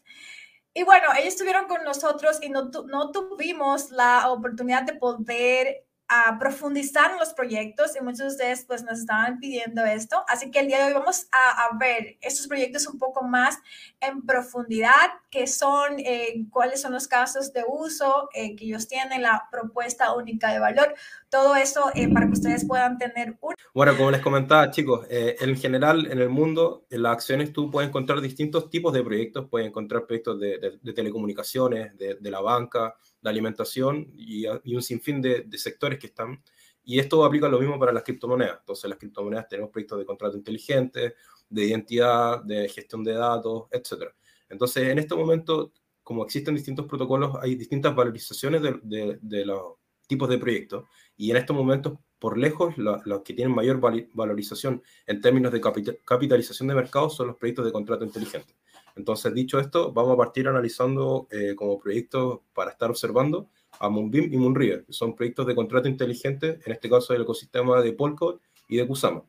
Y 0.72 0.84
bueno, 0.84 1.08
ellos 1.18 1.34
estuvieron 1.34 1.66
con 1.66 1.84
nosotros 1.84 2.38
y 2.42 2.48
no, 2.48 2.70
no 2.86 3.10
tuvimos 3.10 3.90
la 3.90 4.30
oportunidad 4.30 4.84
de 4.84 4.94
poder 4.94 5.84
a 6.08 6.38
profundizar 6.38 7.10
en 7.10 7.18
los 7.18 7.34
proyectos 7.34 7.94
y 7.94 8.02
muchos 8.02 8.18
de 8.18 8.26
ustedes 8.28 8.64
pues 8.64 8.82
nos 8.82 9.00
estaban 9.00 9.38
pidiendo 9.38 9.84
esto. 9.84 10.24
Así 10.26 10.50
que 10.50 10.60
el 10.60 10.68
día 10.68 10.78
de 10.78 10.84
hoy 10.86 10.94
vamos 10.94 11.28
a, 11.32 11.76
ver 11.78 12.16
estos 12.22 12.46
proyectos 12.46 12.86
un 12.86 12.98
poco 12.98 13.22
más 13.22 13.58
en 14.00 14.24
profundidad, 14.24 14.90
qué 15.30 15.46
son, 15.46 15.98
eh, 15.98 16.46
cuáles 16.50 16.80
son 16.80 16.92
los 16.92 17.06
casos 17.06 17.52
de 17.52 17.62
uso 17.68 18.30
eh, 18.32 18.56
que 18.56 18.64
ellos 18.64 18.88
tienen, 18.88 19.22
la 19.22 19.48
propuesta 19.52 20.14
única 20.14 20.50
de 20.50 20.58
valor, 20.58 20.94
todo 21.28 21.54
eso 21.56 21.90
eh, 21.94 22.12
para 22.12 22.26
que 22.26 22.32
ustedes 22.32 22.66
puedan 22.66 22.96
tener 22.96 23.36
un... 23.40 23.54
Bueno, 23.74 23.96
como 23.96 24.10
les 24.10 24.22
comentaba 24.22 24.70
chicos, 24.70 25.06
en 25.10 25.56
general 25.56 26.10
en 26.10 26.20
el 26.20 26.30
mundo, 26.30 26.86
en 26.90 27.02
las 27.02 27.12
acciones 27.12 27.52
tú 27.52 27.70
puedes 27.70 27.88
encontrar 27.88 28.20
distintos 28.20 28.70
tipos 28.70 28.94
de 28.94 29.04
proyectos, 29.04 29.46
puedes 29.50 29.68
encontrar 29.68 30.06
proyectos 30.06 30.40
de, 30.40 30.78
de, 30.82 30.92
telecomunicaciones, 30.92 31.96
de, 31.98 32.14
de 32.14 32.30
la 32.30 32.40
banca, 32.40 32.96
de 33.20 33.30
alimentación 33.30 34.12
y, 34.16 34.46
un 34.46 34.82
sinfín 34.82 35.20
de, 35.20 35.46
sectores 35.56 35.98
que 35.98 36.08
están. 36.08 36.42
Y 36.84 36.98
esto 36.98 37.24
aplica 37.24 37.48
lo 37.48 37.58
mismo 37.58 37.78
para 37.78 37.92
las 37.92 38.02
criptomonedas. 38.02 38.60
Entonces, 38.60 38.88
las 38.88 38.98
criptomonedas 38.98 39.48
tenemos 39.48 39.70
proyectos 39.70 39.98
de 39.98 40.06
contrato 40.06 40.36
inteligente, 40.36 41.14
de 41.48 41.64
identidad, 41.64 42.42
de 42.42 42.68
gestión 42.68 43.04
de 43.04 43.12
datos, 43.12 43.64
etc. 43.70 44.10
Entonces, 44.48 44.88
en 44.88 44.98
este 44.98 45.14
momento, 45.14 45.72
como 46.02 46.24
existen 46.24 46.54
distintos 46.54 46.86
protocolos, 46.86 47.36
hay 47.40 47.54
distintas 47.54 47.94
valorizaciones 47.94 48.62
de, 48.62 49.18
de, 49.20 49.44
los 49.44 49.74
tipos 50.06 50.28
de 50.28 50.38
proyectos. 50.38 50.84
Y 51.16 51.30
en 51.30 51.36
estos 51.36 51.54
momentos, 51.54 51.98
por 52.18 52.38
lejos, 52.38 52.76
los 52.78 53.22
que 53.22 53.34
tienen 53.34 53.54
mayor 53.54 53.80
valorización 54.14 54.82
en 55.06 55.20
términos 55.20 55.52
de 55.52 55.60
capitalización 56.04 56.68
de 56.68 56.74
mercado 56.74 57.10
son 57.10 57.28
los 57.28 57.36
proyectos 57.36 57.66
de 57.66 57.72
contrato 57.72 58.04
inteligente. 58.04 58.54
Entonces, 58.98 59.32
dicho 59.32 59.60
esto, 59.60 59.92
vamos 59.92 60.14
a 60.14 60.16
partir 60.16 60.48
analizando 60.48 61.28
eh, 61.30 61.54
como 61.54 61.78
proyectos 61.78 62.40
para 62.52 62.72
estar 62.72 62.90
observando 62.90 63.48
a 63.78 63.88
Moonbeam 63.88 64.32
y 64.32 64.36
Moonriver, 64.36 64.84
son 64.88 65.14
proyectos 65.14 65.46
de 65.46 65.54
contrato 65.54 65.88
inteligente, 65.88 66.58
en 66.66 66.72
este 66.72 66.90
caso 66.90 67.12
del 67.12 67.22
ecosistema 67.22 67.80
de 67.80 67.92
Polkadot 67.92 68.40
y 68.68 68.76
de 68.76 68.86
Kusama. 68.88 69.22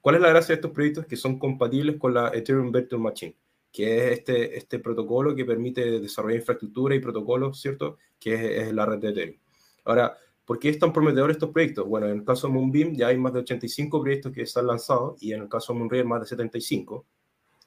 ¿Cuál 0.00 0.16
es 0.16 0.22
la 0.22 0.30
gracia 0.30 0.54
de 0.54 0.54
estos 0.54 0.70
proyectos? 0.70 1.04
Que 1.04 1.16
son 1.16 1.38
compatibles 1.38 1.98
con 1.98 2.14
la 2.14 2.28
Ethereum 2.28 2.72
Virtual 2.72 3.02
Machine, 3.02 3.36
que 3.70 3.98
es 3.98 4.18
este, 4.18 4.56
este 4.56 4.78
protocolo 4.78 5.34
que 5.34 5.44
permite 5.44 6.00
desarrollar 6.00 6.40
infraestructura 6.40 6.94
y 6.94 7.00
protocolos, 7.00 7.60
¿cierto? 7.60 7.98
Que 8.18 8.62
es, 8.62 8.72
la 8.72 8.86
red 8.86 8.98
de 8.98 9.10
Ethereum. 9.10 9.36
Ahora, 9.84 10.16
¿por 10.46 10.58
qué 10.58 10.70
están 10.70 10.90
prometedores 10.90 11.36
estos 11.36 11.50
proyectos? 11.50 11.86
Bueno, 11.86 12.08
en 12.08 12.16
el 12.16 12.24
caso 12.24 12.46
de 12.46 12.54
Moonbeam 12.54 12.94
ya 12.94 13.08
hay 13.08 13.18
más 13.18 13.34
de 13.34 13.40
85 13.40 14.00
proyectos 14.00 14.32
que 14.32 14.46
se 14.46 14.58
han 14.58 14.68
lanzado 14.68 15.16
y 15.20 15.34
en 15.34 15.42
el 15.42 15.48
caso 15.50 15.74
de 15.74 15.80
Moonriver 15.80 16.06
más 16.06 16.20
de 16.22 16.26
75, 16.28 17.04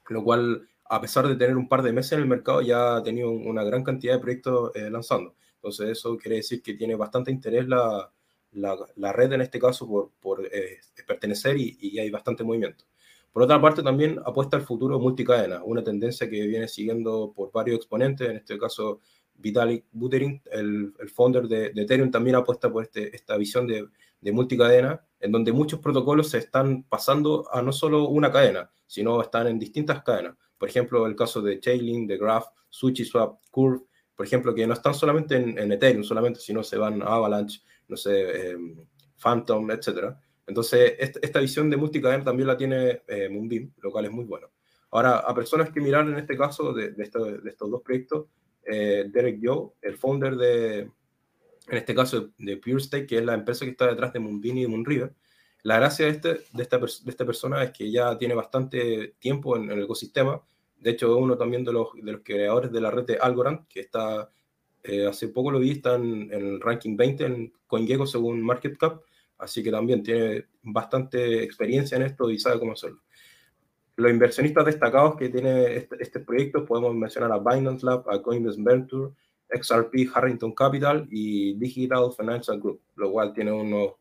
lo 0.10 0.24
cual 0.24 0.68
a 0.88 1.02
pesar 1.02 1.28
de 1.28 1.36
tener 1.36 1.58
un 1.58 1.68
par 1.68 1.82
de 1.82 1.94
meses 1.94 2.14
en 2.14 2.20
el 2.20 2.28
mercado, 2.28 2.62
ya 2.62 2.98
ha 2.98 3.04
tenido 3.04 3.32
una 3.32 3.64
gran 3.64 3.84
cantidad 3.84 4.14
de 4.14 4.20
proyectos 4.20 4.72
eh, 4.76 4.90
lanzando. 4.90 5.36
Entonces 5.56 5.90
eso 5.90 6.18
quiere 6.18 6.38
decir 6.38 6.62
que 6.62 6.76
tiene 6.76 6.96
bastante 6.96 7.32
interés 7.32 7.68
la, 7.68 8.12
la, 8.52 9.14
red 9.14 9.34
en 9.34 9.42
este 9.42 9.60
caso 9.60 9.88
por, 9.88 10.12
por 10.20 10.46
eh, 10.46 10.80
pertenecer 11.08 11.58
y, 11.58 11.78
y, 11.80 12.00
hay 12.00 12.10
bastante 12.10 12.44
movimiento. 12.44 12.86
Por 13.32 13.44
otra 13.44 13.60
parte, 13.60 13.84
también 13.84 14.20
apuesta 14.26 14.58
al 14.58 14.64
futuro 14.64 15.00
multicadena, 15.00 15.64
una 15.64 15.84
tendencia 15.84 16.30
que 16.30 16.48
viene 16.48 16.68
siguiendo 16.68 17.34
por 17.36 17.52
varios 17.52 17.78
exponentes, 17.78 18.30
en 18.30 18.38
este 18.38 18.58
caso 18.58 19.02
Vitalik 19.34 19.86
Buterin, 19.92 20.42
el, 20.52 20.94
el 21.00 21.10
founder 21.10 21.48
de, 21.48 21.72
de, 21.72 21.82
Ethereum, 21.82 22.12
también 22.12 22.38
apuesta 22.38 22.72
por 22.72 22.84
este, 22.84 23.14
esta 23.14 23.36
visión 23.38 23.68
de, 23.68 23.88
de 24.22 24.32
multicadena, 24.32 25.04
en 25.20 25.32
donde 25.32 25.52
muchos 25.52 25.80
protocolos 25.80 26.30
se 26.30 26.38
están 26.38 26.84
pasando 26.84 27.46
a 27.52 27.62
no 27.62 27.72
solo 27.74 28.08
una 28.08 28.32
cadena, 28.32 28.72
sino 28.88 29.22
están 29.22 29.48
en 29.48 29.60
distintas 29.60 30.02
cadenas. 30.04 30.36
Por 30.58 30.70
ejemplo, 30.70 31.06
el 31.06 31.16
caso 31.16 31.42
de 31.42 31.60
Chainlink, 31.60 32.08
de 32.08 32.18
Graph, 32.18 32.48
SushiSwap, 32.70 33.40
Curve, 33.52 33.82
por 34.16 34.26
ejemplo, 34.26 34.56
que 34.56 34.66
no 34.66 34.74
están 34.74 34.94
solamente 34.94 35.36
en, 35.36 35.72
Ethereum, 35.72 36.04
solamente, 36.04 36.40
sino 36.40 36.64
se 36.64 36.78
van 36.78 37.02
a 37.02 37.08
Avalanche, 37.08 37.62
no 37.88 37.98
sé, 37.98 38.52
em, 38.52 38.86
Phantom, 39.22 39.70
etc. 39.72 40.16
Entonces, 40.48 40.94
esta, 41.00 41.40
visión 41.40 41.70
de 41.70 41.78
multicadena 41.78 42.24
también 42.24 42.48
la 42.48 42.58
tiene 42.58 43.02
eh, 43.08 43.30
Moonbeam, 43.30 43.74
lo 43.82 43.92
cual 43.92 44.06
es 44.06 44.12
muy 44.12 44.26
bueno. 44.26 44.52
Ahora, 44.92 45.18
a 45.18 45.34
personas 45.36 45.72
que 45.72 45.82
miran 45.82 46.10
en 46.10 46.20
este 46.20 46.38
caso 46.38 46.72
de, 46.72 46.92
de, 46.92 47.04
estos 47.04 47.70
dos 47.70 47.82
proyectos, 47.82 48.28
eh, 48.66 49.06
Derek 49.10 49.40
Yo, 49.42 49.76
el 49.82 49.98
founder 49.98 50.36
de, 50.38 50.80
en 50.80 51.78
este 51.78 51.94
caso, 51.94 52.30
de 52.38 52.58
PureStake, 52.58 53.08
que 53.08 53.18
es 53.18 53.26
la 53.26 53.34
empresa 53.34 53.66
que 53.66 53.72
está 53.72 53.88
detrás 53.88 54.14
de 54.14 54.20
Moonbeam 54.20 54.58
y 54.58 54.62
de 54.62 54.68
Moonriver, 54.68 55.14
la 55.66 55.78
gracia 55.78 56.06
de, 56.06 56.12
este, 56.12 56.30
de, 56.54 56.62
esta, 56.62 57.26
persona 57.26 57.64
es 57.64 57.72
que 57.72 57.90
ya 57.92 58.16
tiene 58.20 58.36
bastante 58.36 59.16
tiempo 59.18 59.58
en, 59.58 59.72
el 59.72 59.82
ecosistema. 59.82 60.40
De 60.78 60.92
hecho, 60.92 61.18
uno 61.18 61.36
también 61.38 61.64
de 61.64 61.74
los, 61.74 61.90
creadores 62.24 62.72
de 62.72 62.82
la 62.82 62.92
red 62.92 63.04
de 63.04 63.18
Algorand, 63.18 63.68
que 63.68 63.80
está, 63.80 64.30
eh, 64.84 65.08
hace 65.08 65.30
poco 65.30 65.50
lo 65.50 65.58
vi, 65.58 65.72
está 65.72 65.96
en, 65.96 66.32
el 66.32 66.62
ranking 66.62 66.96
20 66.96 67.26
en 67.26 67.54
CoinGecko 67.66 68.06
según 68.06 68.44
Market 68.44 68.78
Cap, 68.78 69.02
así 69.40 69.64
que 69.64 69.72
también 69.72 70.04
tiene 70.04 70.46
bastante 70.62 71.44
experiencia 71.44 71.96
en 71.96 72.04
esto 72.04 72.30
y 72.30 72.38
sabe 72.38 72.60
cómo 72.60 72.74
hacerlo. 72.74 73.02
los 73.96 74.12
inversionistas 74.12 74.66
destacados 74.66 75.16
que 75.16 75.30
tiene 75.30 75.78
este, 75.78 75.96
este, 76.00 76.20
proyecto, 76.20 76.64
podemos 76.64 76.94
mencionar 76.94 77.32
a 77.32 77.40
Binance 77.40 77.84
Lab, 77.84 78.08
a 78.08 78.22
Coinbase 78.22 78.62
Venture, 78.62 79.16
XRP, 79.50 80.12
Harrington 80.14 80.54
Capital 80.54 81.08
y 81.10 81.56
Digital 81.56 82.12
Financial 82.16 82.60
Group, 82.60 82.82
lo 82.98 83.12
cual 83.12 83.34
tiene 83.34 83.52
unos, 83.52 83.94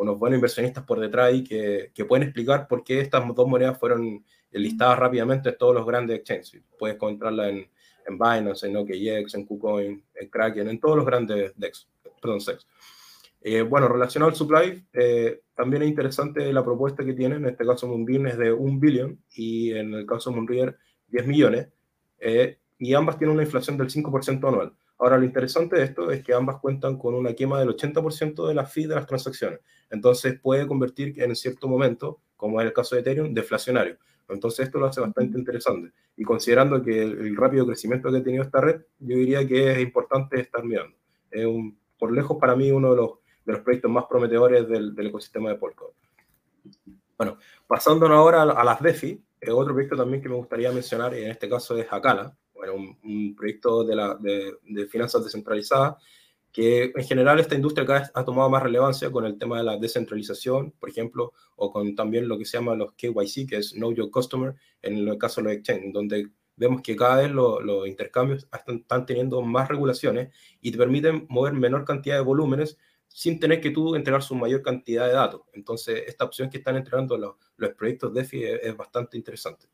unos 0.00 0.18
buenos 0.18 0.38
inversionistas 0.38 0.84
por 0.84 0.98
detrás 0.98 1.34
y 1.34 1.44
que, 1.44 1.92
que, 1.94 2.04
pueden 2.04 2.24
explicar 2.24 2.66
por 2.66 2.82
qué 2.82 3.00
estas 3.00 3.22
dos 3.34 3.48
monedas 3.48 3.78
fueron 3.78 4.24
listadas 4.50 4.98
rápidamente 4.98 5.50
en 5.50 5.58
todos 5.58 5.74
los 5.74 5.86
grandes 5.86 6.18
exchanges. 6.18 6.62
Puedes 6.78 6.96
encontrarla 6.96 7.48
en, 7.48 7.68
en 8.06 8.18
Binance, 8.18 8.66
en 8.66 8.76
OKX, 8.76 9.34
en 9.34 9.46
KuCoin, 9.46 10.04
en 10.14 10.28
Kraken, 10.28 10.68
en 10.68 10.80
todos 10.80 10.96
los 10.96 11.06
grandes 11.06 11.52
DEX, 11.56 11.88
perdón, 12.20 12.40
SEX. 12.40 12.66
Eh, 13.42 13.62
bueno, 13.62 13.88
relacionado 13.88 14.30
al 14.30 14.36
supply, 14.36 14.86
eh, 14.92 15.40
también 15.54 15.82
es 15.82 15.88
interesante 15.88 16.52
la 16.52 16.64
propuesta 16.64 17.04
que 17.04 17.14
tienen, 17.14 17.44
en 17.44 17.50
este 17.50 17.64
caso 17.64 17.86
Moonbeam 17.86 18.26
es 18.26 18.38
de 18.38 18.52
un 18.52 18.78
billón 18.78 19.22
y 19.34 19.72
en 19.72 19.94
el 19.94 20.06
caso 20.06 20.30
Moonriver 20.30 20.76
10 21.08 21.26
millones, 21.26 21.68
eh, 22.18 22.58
y 22.78 22.92
ambas 22.94 23.18
tienen 23.18 23.34
una 23.34 23.44
inflación 23.44 23.78
del 23.78 23.88
5% 23.88 24.46
anual. 24.46 24.72
Ahora, 25.00 25.18
lo 25.18 25.24
interesante 25.24 25.76
de 25.76 25.84
esto 25.84 26.10
es 26.10 26.22
que 26.22 26.32
ambas 26.32 26.60
cuentan 26.60 26.96
con 26.98 27.14
una 27.14 27.34
quema 27.34 27.58
del 27.58 27.70
80% 27.70 28.46
de 28.46 28.54
la 28.54 28.66
fee 28.66 28.86
de 28.86 28.94
las 28.94 29.06
transacciones. 29.06 29.60
Entonces, 29.90 30.38
puede 30.40 30.66
convertir 30.66 31.20
en 31.20 31.34
cierto 31.34 31.66
momento, 31.66 32.20
como 32.36 32.60
es 32.60 32.66
el 32.66 32.72
caso 32.72 32.94
de 32.94 33.00
Ethereum, 33.00 33.34
deflacionario. 33.34 33.96
Entonces, 34.28 34.66
esto 34.66 34.78
lo 34.78 34.86
hace 34.86 35.00
bastante 35.00 35.36
interesante. 35.36 35.92
Y 36.16 36.22
considerando 36.22 36.82
que 36.82 37.02
el, 37.02 37.36
rápido 37.36 37.66
crecimiento 37.66 38.12
que 38.12 38.18
ha 38.18 38.22
tenido 38.22 38.44
esta 38.44 38.60
red, 38.60 38.82
yo 38.98 39.16
diría 39.16 39.44
que 39.46 39.72
es 39.72 39.80
importante 39.80 40.38
estar 40.38 40.64
mirando. 40.64 40.96
Es 41.30 41.46
un, 41.46 41.76
por 41.98 42.12
lejos, 42.12 42.36
para 42.38 42.54
mí, 42.54 42.70
uno 42.70 42.90
de 42.90 42.96
los 42.96 43.10
de 43.44 43.52
los 43.52 43.62
proyectos 43.62 43.90
más 43.90 44.04
prometedores 44.06 44.68
del, 44.68 44.94
ecosistema 45.06 45.50
de 45.50 45.56
Polkadot. 45.56 45.94
Bueno, 47.16 47.38
pasándonos 47.66 48.16
ahora 48.16 48.42
a, 48.42 48.64
las 48.64 48.80
DeFi, 48.80 49.22
otro 49.50 49.74
proyecto 49.74 49.96
también 49.96 50.22
que 50.22 50.28
me 50.28 50.36
gustaría 50.36 50.72
mencionar, 50.72 51.14
en 51.14 51.30
este 51.30 51.48
caso 51.48 51.76
es 51.76 51.86
Acala, 51.90 52.34
bueno, 52.60 52.74
un, 53.02 53.34
proyecto 53.34 53.84
de, 53.84 54.86
finanzas 54.90 55.24
descentralizadas, 55.24 55.94
que 56.52 56.92
en 56.94 57.04
general 57.04 57.40
esta 57.40 57.54
industria 57.54 57.86
cada 57.86 58.00
vez 58.00 58.10
ha 58.12 58.22
tomado 58.22 58.50
más 58.50 58.62
relevancia 58.62 59.10
con 59.10 59.24
el 59.24 59.38
tema 59.38 59.58
de 59.58 59.64
la 59.64 59.78
descentralización, 59.78 60.72
por 60.72 60.90
ejemplo, 60.90 61.32
o 61.56 61.72
con 61.72 61.94
también 61.94 62.28
lo 62.28 62.36
que 62.36 62.44
se 62.44 62.58
llama 62.58 62.74
los 62.74 62.92
KYC, 62.94 63.48
que 63.48 63.56
es 63.56 63.72
Know 63.72 63.94
Your 63.94 64.10
Customer, 64.10 64.54
en 64.82 65.08
el 65.08 65.16
caso 65.16 65.40
de 65.40 65.44
los 65.44 65.56
exchange, 65.56 65.90
donde 65.92 66.30
vemos 66.56 66.82
que 66.82 66.96
cada 66.96 67.22
vez 67.22 67.30
los 67.30 67.88
intercambios 67.88 68.46
están, 68.68 69.06
teniendo 69.06 69.40
más 69.40 69.68
regulaciones 69.68 70.34
y 70.60 70.70
te 70.70 70.76
permiten 70.76 71.26
mover 71.30 71.54
menor 71.54 71.86
cantidad 71.86 72.16
de 72.16 72.22
volúmenes 72.22 72.76
sin 73.08 73.40
tener 73.40 73.62
que 73.62 73.70
tú 73.70 73.94
entregar 73.94 74.22
su 74.22 74.34
mayor 74.34 74.60
cantidad 74.60 75.06
de 75.06 75.14
datos. 75.14 75.40
Entonces, 75.54 76.02
esta 76.06 76.26
opción 76.26 76.50
que 76.50 76.58
están 76.58 76.76
entregando 76.76 77.16
los, 77.16 77.36
los 77.56 77.70
proyectos 77.70 78.12
DeFi 78.12 78.44
es, 78.44 78.60
es, 78.62 78.76
bastante 78.76 79.16
interesante. 79.16 79.68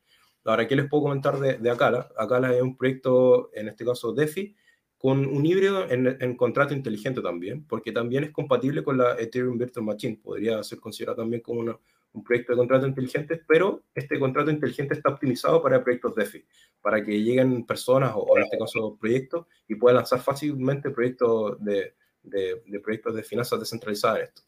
Ahora, 0.47 0.67
¿qué 0.69 0.77
les 0.77 0.89
puedo 0.89 1.05
comentar 1.05 1.39
de, 1.39 1.59
de 1.59 1.71
Acala? 1.71 2.09
Acala 2.17 2.55
es 2.55 2.63
un 2.63 2.77
proyecto, 2.77 3.51
en 3.53 3.69
este 3.69 3.85
caso 3.85 4.13
DeFi, 4.13 4.55
con 4.97 5.27
un 5.27 5.45
híbrido 5.45 5.91
en, 5.91 6.17
en, 6.21 6.37
contrato 6.37 6.73
inteligente 6.73 7.21
también, 7.21 7.67
porque 7.67 7.93
también 7.93 8.25
es 8.25 8.31
compatible 8.31 8.83
con 8.83 8.97
la 8.97 9.19
Ethereum 9.19 9.59
Virtual 9.59 9.85
Machine. 9.85 10.21
Podría 10.23 10.63
ser 10.63 10.79
considerado 10.81 11.19
también 11.19 11.43
como 11.43 11.79
un 12.17 12.25
proyecto 12.25 12.53
de 12.53 12.59
contrato 12.59 12.87
inteligente, 12.87 13.43
pero 13.47 13.83
este 13.95 14.19
contrato 14.19 14.51
inteligente 14.51 14.95
está 14.95 15.11
optimizado 15.11 15.63
para 15.63 15.85
proyectos 15.85 16.15
DeFi, 16.15 16.45
para 16.81 17.05
que 17.05 17.23
lleguen 17.23 17.67
personas 17.67 18.13
o, 18.15 18.37
en 18.39 18.45
este 18.45 18.59
caso 18.59 18.97
proyectos 18.99 19.47
y 19.69 19.75
puedan 19.75 19.97
lanzar 19.97 20.21
fácilmente 20.21 20.91
proyectos 20.91 21.63
de, 21.63 21.95
de, 22.23 22.81
proyectos 22.83 23.15
de 23.15 23.23
finanzas 23.23 23.61
descentralizadas 23.61 24.19
en 24.19 24.25
esto. 24.25 24.43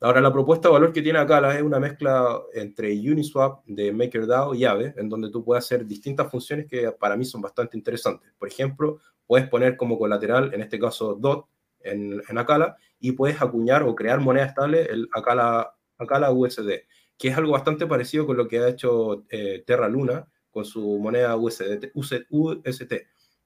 Ahora, 0.00 0.20
la 0.20 0.32
propuesta 0.32 0.68
de 0.68 0.74
valor 0.74 0.92
que 0.92 1.02
tiene 1.02 1.18
acá 1.18 1.56
es 1.56 1.62
una 1.62 1.80
mezcla 1.80 2.40
entre 2.54 2.92
Uniswap 2.92 3.64
de 3.66 3.92
MakerDAO 3.92 4.54
y 4.54 4.64
Aave, 4.64 4.94
en 4.96 5.08
donde 5.08 5.28
tú 5.28 5.44
puedes 5.44 5.64
hacer 5.64 5.86
distintas 5.86 6.30
funciones 6.30 6.66
que 6.66 6.92
para 6.92 7.16
mí 7.16 7.24
son 7.24 7.40
bastante 7.40 7.76
interesantes. 7.76 8.32
Por 8.38 8.46
ejemplo, 8.46 9.00
puedes 9.26 9.48
poner 9.48 9.76
como 9.76 9.98
colateral, 9.98 10.54
en 10.54 10.60
este 10.60 10.78
caso 10.78 11.14
DOT, 11.16 11.46
en, 11.80 12.22
en 12.28 12.38
Acala, 12.38 12.76
y 13.00 13.12
puedes 13.12 13.42
acuñar 13.42 13.82
o 13.82 13.96
crear 13.96 14.20
moneda 14.20 14.46
estable 14.46 14.82
el 14.82 15.08
Acala, 15.12 15.74
Acala 15.98 16.30
USD, 16.30 16.70
que 17.16 17.28
es 17.28 17.36
algo 17.36 17.52
bastante 17.52 17.86
parecido 17.86 18.24
con 18.24 18.36
lo 18.36 18.46
que 18.46 18.60
ha 18.60 18.68
hecho 18.68 19.24
eh, 19.30 19.64
Terra 19.66 19.88
Luna 19.88 20.28
con 20.50 20.64
su 20.64 20.98
moneda 21.00 21.36
USD, 21.36 21.90
UST 21.94 22.92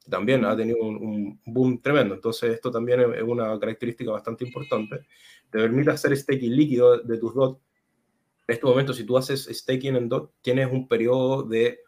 también 0.09 0.45
ha 0.45 0.57
tenido 0.57 0.79
un, 0.79 1.41
boom 1.45 1.81
tremendo. 1.81 2.15
Entonces, 2.15 2.55
esto 2.55 2.71
también 2.71 3.01
es 3.15 3.23
una 3.23 3.59
característica 3.59 4.11
bastante 4.11 4.45
importante. 4.45 4.97
Te 5.51 5.59
permite 5.59 5.91
hacer 5.91 6.17
staking 6.17 6.55
líquido 6.55 6.99
de 6.99 7.19
tus 7.19 7.35
DOT. 7.35 7.59
En 8.49 8.55
este 8.55 8.67
momento, 8.67 8.93
si 8.93 9.05
tú 9.05 9.17
haces 9.17 9.49
staking 9.51 9.97
en 9.97 10.09
DOT, 10.09 10.33
tienes 10.43 10.71
un 10.71 10.89
periodo 10.89 11.43
de 11.43 11.81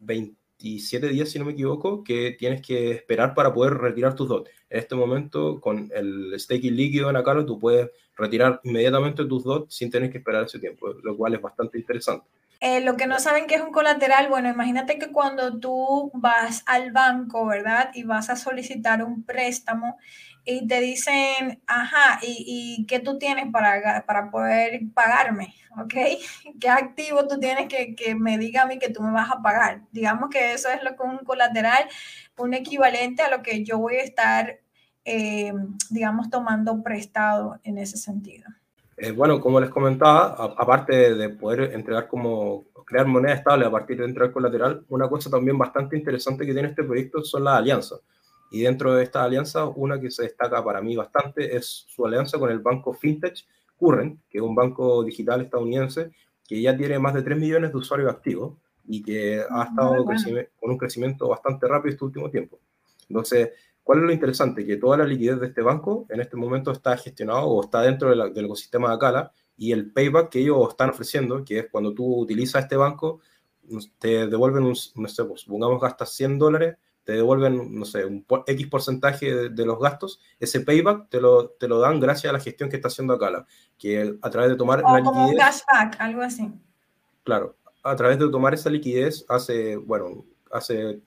27 0.00 1.08
días, 1.08 1.28
si 1.28 1.38
no 1.38 1.44
me 1.44 1.52
equivoco, 1.52 2.04
que 2.04 2.36
tienes 2.38 2.62
que 2.62 2.92
esperar 2.92 3.34
para 3.34 3.52
poder 3.52 3.74
retirar 3.74 4.14
tus 4.14 4.28
DOT. 4.28 4.48
En 4.70 4.78
este 4.78 4.94
momento, 4.94 5.60
con 5.60 5.90
el 5.94 6.34
staking 6.38 6.76
líquido 6.76 7.10
en 7.10 7.16
Acalo, 7.16 7.44
tú 7.44 7.58
puedes 7.58 7.90
retirar 8.16 8.60
inmediatamente 8.64 9.24
tus 9.24 9.44
DOT 9.44 9.70
sin 9.70 9.90
tener 9.90 10.10
que 10.10 10.18
esperar 10.18 10.44
ese 10.44 10.58
tiempo, 10.58 10.92
lo 11.02 11.16
cual 11.16 11.34
es 11.34 11.40
bastante 11.40 11.78
interesante. 11.78 12.26
Eh, 12.60 12.80
lo 12.80 12.96
que 12.96 13.06
no 13.06 13.20
saben 13.20 13.46
que 13.46 13.54
es 13.54 13.60
un 13.62 13.70
colateral, 13.70 14.28
bueno, 14.28 14.48
imagínate 14.48 14.98
que 14.98 15.12
cuando 15.12 15.60
tú 15.60 16.10
vas 16.14 16.64
al 16.66 16.90
banco, 16.90 17.46
¿verdad? 17.46 17.90
Y 17.94 18.02
vas 18.02 18.30
a 18.30 18.36
solicitar 18.36 19.04
un 19.04 19.22
préstamo 19.24 19.96
y 20.44 20.66
te 20.66 20.80
dicen, 20.80 21.62
ajá, 21.66 22.18
¿y, 22.22 22.84
qué 22.88 23.00
tú 23.00 23.18
tienes 23.18 23.52
para, 23.52 24.04
para 24.06 24.30
poder 24.30 24.80
pagarme? 24.94 25.54
¿Ok? 25.80 25.94
¿Qué 26.60 26.68
activo 26.68 27.28
tú 27.28 27.38
tienes 27.38 27.68
que, 27.68 27.94
que 27.94 28.14
me 28.14 28.38
diga 28.38 28.62
a 28.62 28.66
mí 28.66 28.78
que 28.78 28.90
tú 28.90 29.02
me 29.02 29.12
vas 29.12 29.30
a 29.30 29.42
pagar? 29.42 29.82
Digamos 29.92 30.30
que 30.30 30.54
eso 30.54 30.68
es 30.70 30.82
lo 30.82 30.96
que 30.96 31.04
es 31.04 31.10
un 31.10 31.18
colateral, 31.18 31.84
un 32.38 32.54
equivalente 32.54 33.22
a 33.22 33.30
lo 33.30 33.42
que 33.42 33.62
yo 33.64 33.78
voy 33.78 33.96
a 33.96 34.02
estar, 34.02 34.58
eh, 35.04 35.52
digamos, 35.90 36.30
tomando 36.30 36.82
prestado 36.82 37.60
en 37.62 37.78
ese 37.78 37.98
sentido. 37.98 38.48
Eh, 39.00 39.12
bueno, 39.12 39.40
como 39.40 39.60
les 39.60 39.70
comentaba, 39.70 40.34
aparte 40.56 41.14
de 41.14 41.28
poder 41.28 41.72
entregar 41.72 42.08
como 42.08 42.64
crear 42.84 43.06
moneda 43.06 43.34
estable 43.34 43.64
a 43.64 43.70
partir 43.70 43.98
de 43.98 44.06
entregar 44.06 44.32
colateral, 44.32 44.84
una 44.88 45.08
cosa 45.08 45.30
también 45.30 45.56
bastante 45.56 45.96
interesante 45.96 46.44
que 46.44 46.52
tiene 46.52 46.68
este 46.68 46.82
proyecto 46.82 47.22
son 47.22 47.44
las 47.44 47.58
alianzas. 47.58 48.00
Y 48.50 48.62
dentro 48.62 48.94
de 48.94 49.04
estas 49.04 49.24
alianzas, 49.24 49.68
una 49.76 50.00
que 50.00 50.10
se 50.10 50.24
destaca 50.24 50.64
para 50.64 50.80
mí 50.80 50.96
bastante 50.96 51.54
es 51.54 51.84
su 51.86 52.04
alianza 52.06 52.38
con 52.38 52.50
el 52.50 52.58
banco 52.58 52.92
FinTech 52.92 53.36
Current, 53.76 54.20
que 54.28 54.38
es 54.38 54.42
un 54.42 54.54
banco 54.54 55.04
digital 55.04 55.42
estadounidense 55.42 56.10
que 56.48 56.60
ya 56.60 56.76
tiene 56.76 56.98
más 56.98 57.14
de 57.14 57.22
3 57.22 57.38
millones 57.38 57.70
de 57.70 57.76
usuarios 57.76 58.10
activos 58.10 58.54
y 58.88 59.02
que 59.02 59.44
ha 59.48 59.64
estado 59.64 60.04
con 60.04 60.70
un 60.70 60.78
crecimiento 60.78 61.28
bastante 61.28 61.68
rápido 61.68 61.92
este 61.92 62.04
último 62.04 62.30
tiempo. 62.30 62.58
Entonces, 63.08 63.50
¿Cuál 63.88 64.00
es 64.00 64.04
lo 64.04 64.12
interesante? 64.12 64.66
Que 64.66 64.76
toda 64.76 64.98
la 64.98 65.06
liquidez 65.06 65.40
de 65.40 65.46
este 65.46 65.62
banco 65.62 66.04
en 66.10 66.20
este 66.20 66.36
momento 66.36 66.72
está 66.72 66.94
gestionado 66.98 67.46
o 67.46 67.64
está 67.64 67.80
dentro 67.80 68.10
del 68.10 68.44
ecosistema 68.44 68.90
de 68.90 68.96
Acala 68.96 69.32
y 69.56 69.72
el 69.72 69.90
payback 69.90 70.28
que 70.28 70.40
ellos 70.40 70.68
están 70.68 70.90
ofreciendo, 70.90 71.42
que 71.42 71.60
es 71.60 71.68
cuando 71.70 71.94
tú 71.94 72.18
utilizas 72.18 72.64
este 72.64 72.76
banco, 72.76 73.22
te 73.98 74.26
devuelven 74.26 74.64
un, 74.64 74.76
no 74.96 75.08
sé, 75.08 75.24
pues, 75.24 75.40
supongamos 75.40 75.80
gastas 75.80 76.12
100 76.12 76.38
dólares, 76.38 76.76
te 77.02 77.12
devuelven, 77.12 77.78
no 77.78 77.86
sé, 77.86 78.04
un 78.04 78.26
X 78.46 78.66
porcentaje 78.66 79.48
de, 79.48 79.64
los 79.64 79.78
gastos, 79.78 80.20
ese 80.38 80.60
payback 80.60 81.08
te 81.08 81.22
lo, 81.22 81.48
te 81.52 81.66
lo 81.66 81.78
dan 81.78 81.98
gracias 81.98 82.28
a 82.28 82.34
la 82.34 82.40
gestión 82.40 82.68
que 82.68 82.76
está 82.76 82.88
haciendo 82.88 83.14
Acala, 83.14 83.46
que 83.78 84.18
a 84.20 84.28
través 84.28 84.50
de 84.50 84.56
tomar 84.56 84.82
o 84.84 85.02
como 85.02 85.28
un 85.28 85.34
cashback, 85.34 85.98
algo 85.98 86.20
así. 86.20 86.52
Claro, 87.24 87.56
a 87.82 87.96
través 87.96 88.18
de 88.18 88.28
tomar 88.28 88.52
esa 88.52 88.68
liquidez 88.68 89.24
hace, 89.30 89.76
bueno, 89.76 90.26
hace, 90.52 91.00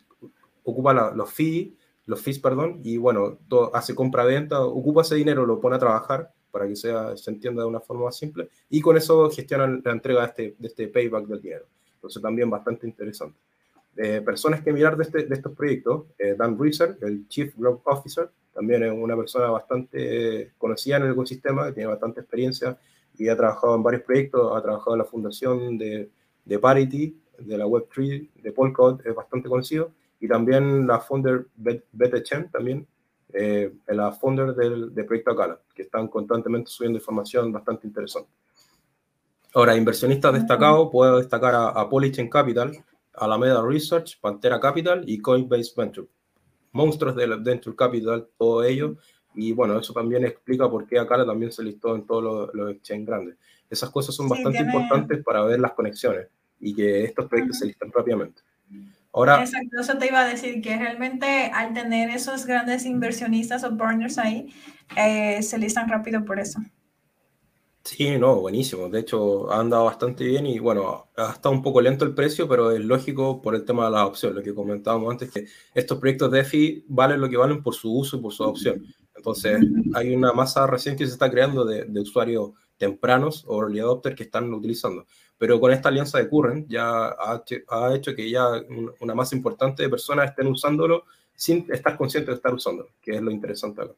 ocupa 0.63 0.95
los 1.13 1.31
fees, 1.31 1.73
los 2.05 2.21
fees, 2.21 2.39
perdón, 2.39 2.81
y 2.83 2.97
bueno, 2.97 3.37
todo, 3.47 3.75
hace 3.75 3.95
compra-venta, 3.95 4.61
ocupa 4.61 5.01
ese 5.01 5.15
dinero, 5.15 5.45
lo 5.45 5.59
pone 5.59 5.75
a 5.75 5.79
trabajar 5.79 6.31
para 6.51 6.67
que 6.67 6.75
sea, 6.75 7.15
se 7.15 7.31
entienda 7.31 7.61
de 7.61 7.69
una 7.69 7.79
forma 7.79 8.05
más 8.05 8.17
simple, 8.17 8.49
y 8.69 8.81
con 8.81 8.97
eso 8.97 9.29
gestionan 9.29 9.81
la 9.83 9.91
entrega 9.91 10.21
de 10.21 10.27
este, 10.27 10.55
de 10.57 10.67
este 10.67 10.87
payback 10.87 11.25
del 11.25 11.41
dinero. 11.41 11.65
Entonces 11.95 12.21
también 12.21 12.49
bastante 12.49 12.87
interesante. 12.87 13.37
Eh, 13.95 14.21
personas 14.21 14.61
que 14.61 14.73
mirar 14.73 14.97
de, 14.97 15.03
este, 15.03 15.25
de 15.25 15.35
estos 15.35 15.53
proyectos, 15.53 16.05
eh, 16.17 16.35
Dan 16.37 16.57
Reeser, 16.57 16.97
el 17.01 17.27
Chief 17.27 17.53
Growth 17.55 17.81
Officer, 17.85 18.29
también 18.53 18.83
es 18.83 18.91
una 18.91 19.15
persona 19.15 19.49
bastante 19.49 20.51
conocida 20.57 20.97
en 20.97 21.03
el 21.03 21.11
ecosistema, 21.11 21.71
tiene 21.71 21.87
bastante 21.87 22.21
experiencia 22.21 22.77
y 23.17 23.27
ha 23.29 23.37
trabajado 23.37 23.75
en 23.75 23.83
varios 23.83 24.03
proyectos, 24.03 24.51
ha 24.55 24.61
trabajado 24.61 24.95
en 24.95 24.99
la 24.99 25.05
fundación 25.05 25.77
de, 25.77 26.09
de 26.45 26.59
Parity, 26.59 27.17
de 27.39 27.57
la 27.57 27.65
Web3, 27.65 28.29
de 28.41 28.51
Polkadot, 28.51 29.05
es 29.05 29.15
bastante 29.15 29.49
conocido, 29.49 29.91
y 30.21 30.27
también 30.27 30.87
la 30.87 30.99
founder 30.99 31.47
Bete 31.55 32.23
Chen, 32.23 32.49
también, 32.51 32.87
eh, 33.33 33.73
la 33.87 34.11
founder 34.11 34.53
del, 34.53 34.91
Proyecto 34.93 35.31
Acala, 35.31 35.59
que 35.73 35.81
están 35.81 36.07
constantemente 36.07 36.69
subiendo 36.69 36.99
información 36.99 37.51
bastante 37.51 37.87
interesante. 37.87 38.29
Ahora, 39.53 39.75
inversionistas 39.75 40.33
destacados, 40.33 40.89
puedo 40.91 41.17
destacar 41.17 41.55
a, 41.55 41.69
a 41.69 41.89
Polychain 41.89 42.29
Capital, 42.29 42.71
Alameda 43.15 43.61
Research, 43.65 44.19
Pantera 44.21 44.59
Capital 44.59 45.03
y 45.07 45.19
Coinbase 45.19 45.73
Venture. 45.75 46.07
Monstruos 46.71 47.15
de 47.15 47.27
Venture 47.27 47.75
Capital, 47.75 48.27
todo 48.37 48.63
ello. 48.63 48.95
Y 49.33 49.53
bueno, 49.53 49.79
eso 49.79 49.91
también 49.91 50.23
explica 50.23 50.69
por 50.69 50.85
qué 50.85 50.99
Acala 50.99 51.25
también 51.25 51.51
se 51.51 51.63
listó 51.63 51.95
en 51.95 52.05
todos 52.05 52.23
los, 52.23 52.53
los 52.53 52.71
exchanges 52.71 53.07
grandes. 53.07 53.37
Esas 53.69 53.89
cosas 53.89 54.13
son 54.13 54.29
bastante 54.29 54.59
importantes 54.59 55.23
para 55.23 55.43
ver 55.43 55.59
las 55.59 55.73
conexiones 55.73 56.27
y 56.59 56.75
que 56.75 57.05
estos 57.05 57.25
proyectos 57.25 57.57
se 57.57 57.65
listan 57.65 57.91
rápidamente. 57.91 58.41
Ahora, 59.13 59.41
Exacto, 59.41 59.81
eso 59.81 59.97
te 59.97 60.07
iba 60.07 60.21
a 60.21 60.27
decir, 60.27 60.61
que 60.61 60.77
realmente 60.77 61.51
al 61.53 61.73
tener 61.73 62.09
esos 62.09 62.45
grandes 62.45 62.85
inversionistas 62.85 63.63
o 63.63 63.75
partners 63.77 64.17
ahí, 64.17 64.53
eh, 64.95 65.43
se 65.43 65.57
listan 65.57 65.89
rápido 65.89 66.23
por 66.23 66.39
eso. 66.39 66.59
Sí, 67.83 68.17
no, 68.19 68.39
buenísimo. 68.39 68.89
De 68.89 68.99
hecho, 68.99 69.51
ha 69.51 69.59
andado 69.59 69.85
bastante 69.85 70.23
bien 70.23 70.45
y 70.45 70.59
bueno, 70.59 71.09
ha 71.17 71.31
estado 71.31 71.53
un 71.53 71.63
poco 71.63 71.81
lento 71.81 72.05
el 72.05 72.13
precio, 72.13 72.47
pero 72.47 72.71
es 72.71 72.79
lógico 72.79 73.41
por 73.41 73.55
el 73.55 73.65
tema 73.65 73.85
de 73.85 73.91
las 73.91 74.07
opciones, 74.07 74.37
lo 74.37 74.43
que 74.43 74.53
comentábamos 74.53 75.11
antes, 75.11 75.31
que 75.31 75.47
estos 75.73 75.97
proyectos 75.97 76.31
de 76.31 76.41
EFI 76.41 76.85
valen 76.87 77.19
lo 77.19 77.27
que 77.27 77.37
valen 77.37 77.63
por 77.63 77.73
su 77.73 77.91
uso 77.91 78.17
y 78.17 78.21
por 78.21 78.33
su 78.33 78.43
adopción. 78.43 78.85
Entonces, 79.15 79.59
hay 79.95 80.15
una 80.15 80.31
masa 80.31 80.67
recién 80.67 80.95
que 80.95 81.07
se 81.07 81.13
está 81.13 81.29
creando 81.29 81.65
de, 81.65 81.87
usuarios 81.99 82.51
tempranos 82.77 83.43
o 83.47 83.61
early 83.61 83.79
adopters 83.79 84.15
que 84.15 84.23
están 84.23 84.53
utilizando. 84.53 85.05
Pero 85.41 85.59
con 85.59 85.71
esta 85.71 85.89
alianza 85.89 86.19
de 86.19 86.29
Current 86.29 86.67
ya 86.69 87.07
ha, 87.07 87.43
ha 87.69 87.95
hecho 87.95 88.13
que 88.13 88.29
ya 88.29 88.47
una 88.99 89.15
masa 89.15 89.35
importante 89.35 89.81
de 89.81 89.89
personas 89.89 90.29
estén 90.29 90.45
usándolo 90.45 91.05
sin 91.33 91.65
estar 91.71 91.97
conscientes 91.97 92.27
de 92.27 92.35
estar 92.35 92.53
usándolo, 92.53 92.89
que 93.01 93.15
es 93.15 93.21
lo 93.23 93.31
interesante 93.31 93.81
acá. 93.81 93.95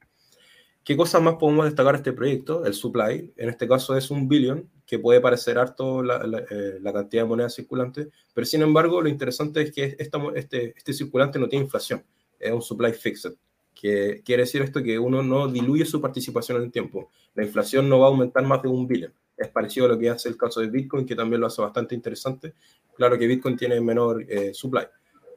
¿Qué 0.86 0.96
cosas 0.96 1.22
más 1.22 1.36
podemos 1.36 1.66
destacar 1.66 1.96
de 1.96 1.98
este 1.98 2.14
proyecto? 2.14 2.66
El 2.66 2.74
supply, 2.74 3.34
en 3.36 3.50
este 3.50 3.68
caso 3.68 3.98
es 3.98 4.10
un 4.10 4.30
billón, 4.30 4.70
que 4.86 5.00
puede 5.00 5.20
parecer 5.20 5.58
harto 5.58 6.02
la, 6.02 6.46
eh, 6.50 6.80
cantidad 6.82 7.24
de 7.24 7.28
moneda 7.28 7.50
circulante, 7.50 8.08
pero 8.34 8.46
sin 8.46 8.62
embargo 8.62 9.02
lo 9.02 9.10
interesante 9.10 9.64
es 9.64 9.74
que 9.74 9.98
este, 10.00 10.74
este 10.78 10.94
circulante 10.94 11.40
no 11.40 11.50
tiene 11.50 11.66
inflación, 11.66 12.06
es 12.40 12.54
un 12.54 12.62
supply 12.62 12.94
fixed, 12.94 13.34
que 13.76 14.22
quiere 14.24 14.44
decir 14.44 14.62
esto 14.62 14.82
que 14.82 14.98
uno 14.98 15.22
no 15.22 15.50
diluye 15.50 15.84
su 15.84 16.00
participación 16.00 16.60
en 16.60 16.64
el 16.64 16.72
tiempo. 16.72 17.10
La 17.36 17.44
inflación 17.44 17.90
no 17.90 18.00
va 18.00 18.06
a 18.06 18.10
aumentar 18.12 18.46
más 18.46 18.62
de 18.62 18.70
un 18.70 18.88
billón. 18.88 19.12
Es 19.36 19.48
parecido 19.50 19.86
a 19.86 19.90
lo 19.90 20.00
que 20.00 20.10
hace 20.10 20.30
el 20.30 20.38
caso 20.38 20.62
de 20.62 20.68
Bitcoin, 20.68 21.06
que 21.06 21.16
también 21.16 21.42
lo 21.42 21.48
hace 21.48 21.62
bastante 21.62 21.96
interesante. 21.96 22.54
Claro 22.96 23.18
que 23.18 23.28
Bitcoin 23.28 23.58
tiene 23.58 23.80
menor 23.82 24.24
eh, 24.28 24.54
supply, 24.54 24.86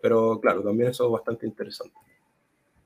pero 0.02 0.38
claro, 0.40 0.62
también 0.62 0.90
eso 0.90 1.06
es 1.06 1.12
bastante 1.12 1.46
interesante. 1.46 1.96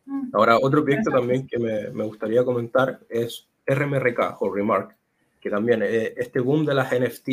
Mm. 0.06 0.30
Ahora, 0.32 0.58
otro 0.60 0.84
proyecto 0.84 1.10
también 1.10 1.46
que 1.46 1.58
me, 1.58 1.90
me, 1.90 2.04
gustaría 2.04 2.44
comentar 2.44 3.00
es 3.08 3.48
RMRK 3.66 4.40
o 4.40 4.52
Remark, 4.52 4.96
que 5.40 5.50
también 5.50 5.82
eh, 5.82 6.14
este 6.16 6.40
boom 6.40 6.64
de 6.64 6.74
las 6.74 6.92
NFT 6.92 7.28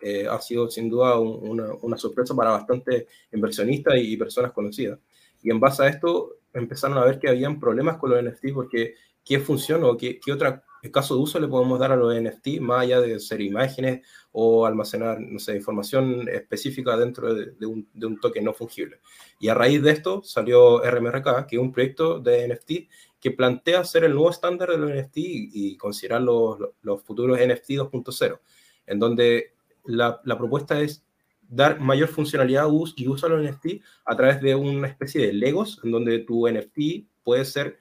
eh, 0.00 0.26
ha 0.28 0.38
sido 0.40 0.68
sin 0.68 0.90
duda 0.90 1.18
una, 1.18 1.72
una, 1.80 1.96
sorpresa 1.96 2.34
para 2.34 2.50
bastantes 2.50 3.06
inversionistas 3.32 3.94
y, 3.96 4.16
personas 4.18 4.52
conocidas. 4.52 4.98
Y 5.42 5.50
en 5.50 5.58
base 5.58 5.82
a 5.82 5.88
esto 5.88 6.36
empezaron 6.52 6.98
a 6.98 7.04
ver 7.04 7.18
que 7.18 7.28
habían 7.28 7.58
problemas 7.58 7.96
con 7.96 8.10
los 8.10 8.22
NFT 8.22 8.52
porque 8.52 8.96
qué 9.24 9.40
función 9.40 9.82
o 9.84 9.96
qué, 9.96 10.20
qué 10.20 10.32
otra 10.32 10.62
caso 10.90 11.14
de 11.14 11.22
uso 11.22 11.40
le 11.40 11.48
podemos 11.48 11.78
dar 11.78 11.92
a 11.92 11.96
los 11.96 12.14
NFT 12.14 12.60
más 12.60 12.82
allá 12.82 13.00
de 13.00 13.18
ser 13.18 13.40
imágenes 13.40 14.06
o 14.32 14.66
almacenar, 14.66 15.20
no 15.20 15.38
sé, 15.38 15.56
información 15.56 16.28
específica 16.28 16.96
dentro 16.96 17.34
de, 17.34 17.66
un, 17.66 17.88
de, 17.92 18.06
un, 18.06 18.20
token 18.20 18.44
no 18.44 18.52
fungible. 18.52 19.00
Y 19.38 19.48
a 19.48 19.54
raíz 19.54 19.82
de 19.82 19.90
esto 19.92 20.22
salió 20.22 20.82
RMRK, 20.82 21.46
que 21.46 21.56
es 21.56 21.62
un 21.62 21.72
proyecto 21.72 22.18
de 22.18 22.48
NFT 22.48 22.72
que 23.20 23.30
plantea 23.30 23.84
ser 23.84 24.04
el 24.04 24.12
nuevo 24.12 24.30
estándar 24.30 24.70
de 24.70 24.78
los 24.78 24.90
NFT 24.90 25.16
y, 25.16 25.76
considerar 25.76 26.20
los, 26.20 26.58
los, 26.82 27.02
futuros 27.02 27.38
NFT 27.38 27.70
2.0, 27.70 28.40
en 28.86 28.98
donde 28.98 29.54
la, 29.84 30.20
la, 30.24 30.36
propuesta 30.36 30.80
es 30.80 31.04
dar 31.40 31.80
mayor 31.80 32.08
funcionalidad 32.08 32.66
y 32.96 33.08
uso 33.08 33.26
a 33.26 33.30
los 33.30 33.42
NFT 33.42 33.82
a 34.04 34.16
través 34.16 34.42
de 34.42 34.54
una 34.54 34.88
especie 34.88 35.26
de 35.26 35.32
Legos, 35.32 35.80
en 35.82 35.92
donde 35.92 36.18
tu 36.18 36.46
NFT 36.46 37.06
puede 37.22 37.44
ser 37.46 37.78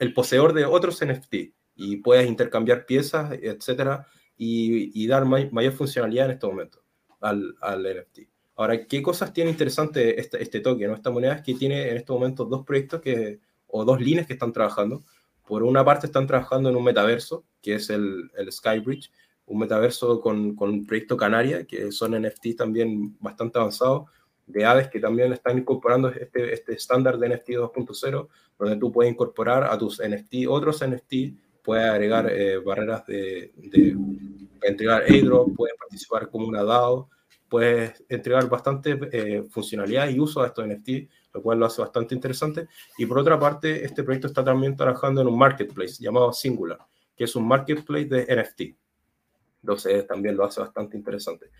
el 0.00 0.12
poseedor 0.12 0.52
de 0.52 0.64
otros 0.64 1.04
NFT 1.04 1.54
y 1.76 1.96
puedes 1.96 2.26
intercambiar 2.26 2.86
piezas, 2.86 3.32
etcétera, 3.40 4.06
y, 4.36 5.06
dar 5.06 5.24
mayor 5.24 5.72
funcionalidad 5.72 6.26
en 6.26 6.32
este 6.32 6.46
momento 6.46 6.82
al, 7.20 7.54
al, 7.60 7.82
NFT. 7.82 8.20
Ahora, 8.56 8.86
¿qué 8.86 9.02
cosas 9.02 9.32
tiene 9.32 9.50
interesante 9.50 10.20
este, 10.20 10.42
este 10.42 10.60
token, 10.60 10.92
esta 10.92 11.10
moneda? 11.10 11.34
Es 11.34 11.42
que 11.42 11.54
tiene 11.54 11.88
en 11.90 11.96
estos 11.96 12.14
momentos 12.14 12.48
dos 12.48 12.64
proyectos 12.64 13.00
que, 13.00 13.40
o 13.66 13.84
dos 13.84 14.00
líneas 14.00 14.26
que 14.26 14.34
están 14.34 14.52
trabajando. 14.52 15.02
Por 15.46 15.62
una 15.62 15.84
parte 15.84 16.06
están 16.06 16.26
trabajando 16.26 16.68
en 16.68 16.76
un 16.76 16.84
metaverso, 16.84 17.44
que 17.60 17.74
es 17.74 17.90
el, 17.90 18.30
el 18.36 18.50
Skybridge, 18.52 19.10
un 19.46 19.58
metaverso 19.58 20.20
con, 20.20 20.54
con, 20.54 20.70
un 20.70 20.86
proyecto 20.86 21.16
Canaria, 21.16 21.66
que 21.66 21.92
son 21.92 22.20
NFT 22.20 22.56
también 22.56 23.16
bastante 23.20 23.58
avanzados, 23.58 24.04
de 24.46 24.64
Aves 24.64 24.88
que 24.88 25.00
también 25.00 25.32
están 25.32 25.58
incorporando 25.58 26.08
este, 26.08 26.52
este 26.52 26.74
estándar 26.74 27.18
de 27.18 27.30
NFT 27.30 27.48
2.0, 27.50 28.28
donde 28.58 28.76
tú 28.76 28.92
puedes 28.92 29.12
incorporar 29.12 29.64
a 29.64 29.78
tus 29.78 30.00
NFT, 30.00 30.46
otros 30.48 30.84
NFT 30.86 31.12
puede 31.64 31.88
agregar 31.88 32.30
eh, 32.30 32.58
barreras 32.58 33.06
de, 33.06 33.52
de, 33.56 33.96
entregar 34.62 35.02
airdrop, 35.08 35.56
puede 35.56 35.74
participar 35.76 36.28
como 36.30 36.46
una 36.46 36.62
DAO, 36.62 37.08
puede 37.48 37.94
entregar 38.08 38.48
bastante 38.48 38.98
eh, 39.12 39.42
funcionalidad 39.50 40.08
y 40.08 40.20
uso 40.20 40.42
a 40.42 40.48
estos 40.48 40.66
NFT, 40.66 40.88
lo 41.32 41.42
cual 41.42 41.58
lo 41.58 41.66
hace 41.66 41.80
bastante 41.80 42.14
interesante. 42.14 42.68
Y 42.98 43.06
por 43.06 43.18
otra 43.18 43.38
parte, 43.38 43.84
este 43.84 44.02
proyecto 44.02 44.26
está 44.26 44.44
también 44.44 44.76
trabajando 44.76 45.22
en 45.22 45.28
un 45.28 45.38
marketplace 45.38 46.02
llamado 46.02 46.32
Singular, 46.32 46.78
que 47.16 47.24
es 47.24 47.34
un 47.34 47.48
marketplace 47.48 48.06
de 48.06 48.22
NFT. 48.22 48.60
Entonces 49.62 50.06
también 50.06 50.36
lo 50.36 50.44
hace 50.44 50.60
bastante 50.60 50.96
interesante. 50.96 51.50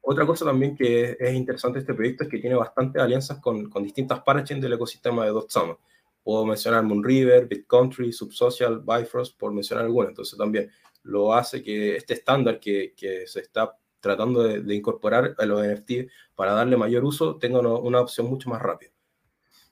Otra 0.00 0.26
cosa 0.26 0.44
también 0.44 0.74
que 0.74 1.16
es 1.18 1.34
interesante 1.34 1.78
este 1.78 1.94
proyecto 1.94 2.24
es 2.24 2.30
que 2.30 2.38
tiene 2.38 2.56
bastantes 2.56 3.00
alianzas 3.00 3.38
con, 3.38 3.70
con 3.70 3.84
distintas 3.84 4.20
parachains 4.22 4.60
del 4.60 4.72
ecosistema 4.72 5.24
de 5.24 5.30
Dotsama. 5.30 5.78
Puedo 6.22 6.46
mencionar 6.46 6.84
Moonriver, 6.84 7.46
BitCountry, 7.46 8.12
Subsocial, 8.12 8.80
Bifrost, 8.80 9.38
por 9.38 9.52
mencionar 9.52 9.84
algunas. 9.84 10.10
Entonces 10.10 10.38
también 10.38 10.70
lo 11.02 11.34
hace 11.34 11.62
que 11.62 11.96
este 11.96 12.14
estándar 12.14 12.60
que, 12.60 12.94
que 12.96 13.26
se 13.26 13.40
está 13.40 13.76
tratando 14.02 14.42
de, 14.42 14.74
incorporar 14.74 15.34
a 15.38 15.46
los 15.46 15.64
NFT 15.64 16.10
para 16.34 16.52
darle 16.52 16.76
mayor 16.76 17.04
uso 17.04 17.36
tenga 17.36 17.60
una, 17.60 18.00
opción 18.00 18.26
mucho 18.26 18.50
más 18.50 18.60
rápida. 18.60 18.90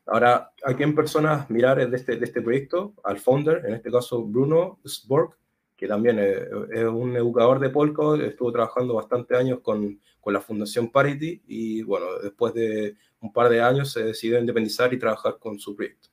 Ahora, 0.06 0.52
aquí 0.64 0.82
en 0.82 0.94
personas 0.94 1.50
mirar 1.50 1.88
de 1.88 1.96
este, 1.96 2.16
de 2.16 2.24
este 2.24 2.40
proyecto 2.40 2.94
al 3.04 3.18
founder, 3.18 3.66
en 3.66 3.74
este 3.74 3.90
caso 3.90 4.24
Bruno 4.24 4.78
Sborg, 4.84 5.36
que 5.76 5.88
también 5.88 6.18
es, 6.18 6.84
un 6.84 7.16
educador 7.16 7.58
de 7.58 7.70
Polkadot, 7.70 8.20
estuvo 8.20 8.52
trabajando 8.52 8.94
bastante 8.94 9.36
años 9.36 9.60
con, 9.60 10.00
con, 10.20 10.32
la 10.32 10.40
Fundación 10.40 10.90
Parity 10.90 11.42
y 11.46 11.82
bueno, 11.82 12.06
después 12.22 12.54
de 12.54 12.96
un 13.20 13.32
par 13.32 13.48
de 13.48 13.60
años 13.60 13.92
se 13.92 14.04
decidió 14.04 14.38
independizar 14.38 14.92
y 14.94 14.98
trabajar 14.98 15.38
con 15.38 15.58
su 15.58 15.74
proyecto. 15.74 16.10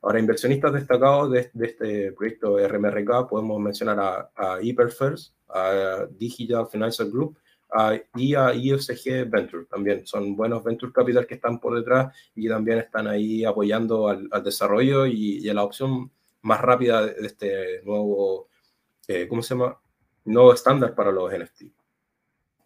Ahora, 0.00 0.20
inversionistas 0.20 0.72
destacados 0.72 1.30
de, 1.30 1.50
este 1.60 2.12
proyecto 2.12 2.56
RMRK 2.58 3.28
podemos 3.28 3.60
mencionar 3.60 3.98
a, 4.00 4.30
a 4.34 4.62
Hyperfirst, 4.62 5.34
a 5.48 6.06
Digital 6.10 6.66
Financial 6.68 7.10
Group 7.10 7.36
y 8.14 8.34
a 8.34 8.54
IFCG 8.54 9.28
Venture 9.28 9.66
también. 9.66 10.06
Son 10.06 10.34
buenos 10.34 10.64
venture 10.64 10.92
capital 10.92 11.26
que 11.26 11.34
están 11.34 11.60
por 11.60 11.76
detrás 11.76 12.16
y 12.34 12.48
también 12.48 12.78
están 12.78 13.06
ahí 13.06 13.44
apoyando 13.44 14.08
al, 14.08 14.28
desarrollo 14.42 15.06
y, 15.06 15.48
a 15.48 15.54
la 15.54 15.64
opción 15.64 16.10
más 16.42 16.60
rápida 16.60 17.06
de, 17.06 17.26
este 17.26 17.82
nuevo, 17.84 18.48
eh, 19.06 19.26
¿cómo 19.28 19.42
se 19.42 19.54
llama? 19.54 19.78
Nuevo 20.24 20.52
estándar 20.52 20.94
para 20.94 21.12
los 21.12 21.32
NFT. 21.32 21.64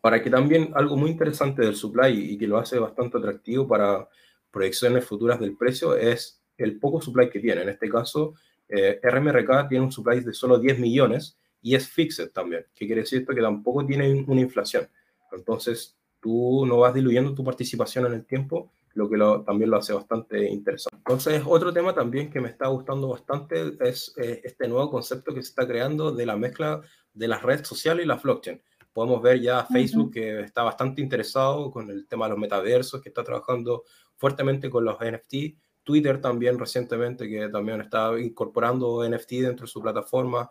Para 0.00 0.22
que 0.22 0.30
también 0.30 0.72
algo 0.74 0.96
muy 0.96 1.10
interesante 1.10 1.62
del 1.62 1.76
supply 1.76 2.32
y 2.32 2.38
que 2.38 2.46
lo 2.46 2.58
hace 2.58 2.78
bastante 2.78 3.18
atractivo 3.18 3.66
para 3.66 4.08
proyecciones 4.50 5.04
futuras 5.04 5.40
del 5.40 5.56
precio 5.56 5.96
es 5.96 6.41
el 6.64 6.78
poco 6.78 7.00
supply 7.00 7.30
que 7.30 7.40
tiene. 7.40 7.62
En 7.62 7.68
este 7.68 7.88
caso, 7.88 8.34
eh, 8.68 9.00
RMRK 9.02 9.68
tiene 9.68 9.84
un 9.84 9.92
supply 9.92 10.20
de 10.20 10.32
solo 10.32 10.58
10 10.58 10.78
millones 10.78 11.38
y 11.60 11.74
es 11.74 11.88
fixed 11.88 12.32
también, 12.32 12.66
que 12.74 12.86
quiere 12.86 13.02
decir 13.02 13.20
esto 13.20 13.34
que 13.34 13.40
tampoco 13.40 13.84
tiene 13.86 14.24
una 14.26 14.40
inflación. 14.40 14.88
Entonces, 15.30 15.96
tú 16.20 16.64
no 16.66 16.78
vas 16.78 16.94
diluyendo 16.94 17.34
tu 17.34 17.44
participación 17.44 18.06
en 18.06 18.14
el 18.14 18.26
tiempo, 18.26 18.72
lo 18.94 19.08
que 19.08 19.16
también 19.44 19.70
lo 19.70 19.78
hace 19.78 19.92
bastante 19.92 20.48
interesante. 20.48 20.96
Entonces, 20.96 21.42
otro 21.46 21.72
tema 21.72 21.94
también 21.94 22.30
que 22.30 22.40
me 22.40 22.48
está 22.48 22.68
gustando 22.68 23.08
bastante 23.08 23.72
es 23.80 24.14
eh, 24.18 24.40
este 24.44 24.68
nuevo 24.68 24.90
concepto 24.90 25.34
que 25.34 25.42
se 25.42 25.48
está 25.48 25.66
creando 25.66 26.12
de 26.12 26.26
la 26.26 26.36
mezcla 26.36 26.80
de 27.12 27.28
las 27.28 27.42
redes 27.42 27.66
sociales 27.66 28.04
y 28.04 28.08
la 28.08 28.16
blockchain. 28.16 28.60
Podemos 28.92 29.22
ver 29.22 29.40
ya 29.40 29.64
Facebook 29.64 30.12
que 30.12 30.40
está 30.40 30.62
bastante 30.62 31.00
interesado 31.00 31.70
con 31.70 31.90
el 31.90 32.06
tema 32.06 32.26
de 32.26 32.30
los 32.30 32.38
metaversos, 32.38 33.00
que 33.00 33.08
está 33.08 33.24
trabajando 33.24 33.84
fuertemente 34.16 34.68
con 34.68 34.84
los 34.84 34.98
NFT, 35.00 35.56
Twitter 35.84 36.20
también 36.20 36.58
recientemente, 36.58 37.28
que 37.28 37.48
también 37.48 37.80
está 37.80 38.18
incorporando 38.18 39.08
NFT 39.08 39.32
dentro 39.32 39.66
de 39.66 39.72
su 39.72 39.80
plataforma. 39.80 40.50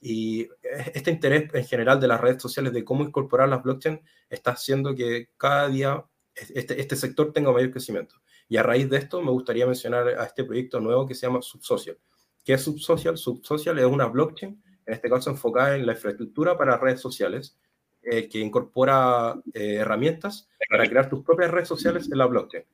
Y 0.00 0.48
este 0.92 1.10
interés 1.10 1.52
en 1.54 1.64
general 1.64 2.00
de 2.00 2.08
las 2.08 2.20
redes 2.20 2.42
sociales 2.42 2.72
de 2.72 2.84
cómo 2.84 3.04
incorporar 3.04 3.48
las 3.48 3.62
blockchain 3.62 4.00
está 4.28 4.52
haciendo 4.52 4.94
que 4.94 5.30
cada 5.36 5.68
día 5.68 6.04
este, 6.34 6.80
este 6.80 6.96
sector 6.96 7.32
tenga 7.32 7.52
mayor 7.52 7.70
crecimiento. 7.70 8.16
Y 8.48 8.56
a 8.56 8.62
raíz 8.62 8.90
de 8.90 8.98
esto 8.98 9.22
me 9.22 9.30
gustaría 9.30 9.66
mencionar 9.66 10.08
a 10.08 10.24
este 10.24 10.44
proyecto 10.44 10.80
nuevo 10.80 11.06
que 11.06 11.14
se 11.14 11.26
llama 11.26 11.40
Subsocial. 11.40 11.98
¿Qué 12.44 12.54
es 12.54 12.62
Subsocial? 12.62 13.16
Subsocial 13.16 13.78
es 13.78 13.86
una 13.86 14.06
blockchain, 14.06 14.62
en 14.84 14.94
este 14.94 15.08
caso 15.08 15.30
enfocada 15.30 15.76
en 15.76 15.86
la 15.86 15.92
infraestructura 15.92 16.58
para 16.58 16.76
redes 16.76 17.00
sociales, 17.00 17.56
eh, 18.02 18.28
que 18.28 18.38
incorpora 18.38 19.40
eh, 19.54 19.76
herramientas 19.76 20.46
para 20.68 20.86
crear 20.86 21.08
tus 21.08 21.24
propias 21.24 21.50
redes 21.50 21.68
sociales 21.68 22.10
en 22.12 22.18
la 22.18 22.26
blockchain 22.26 22.64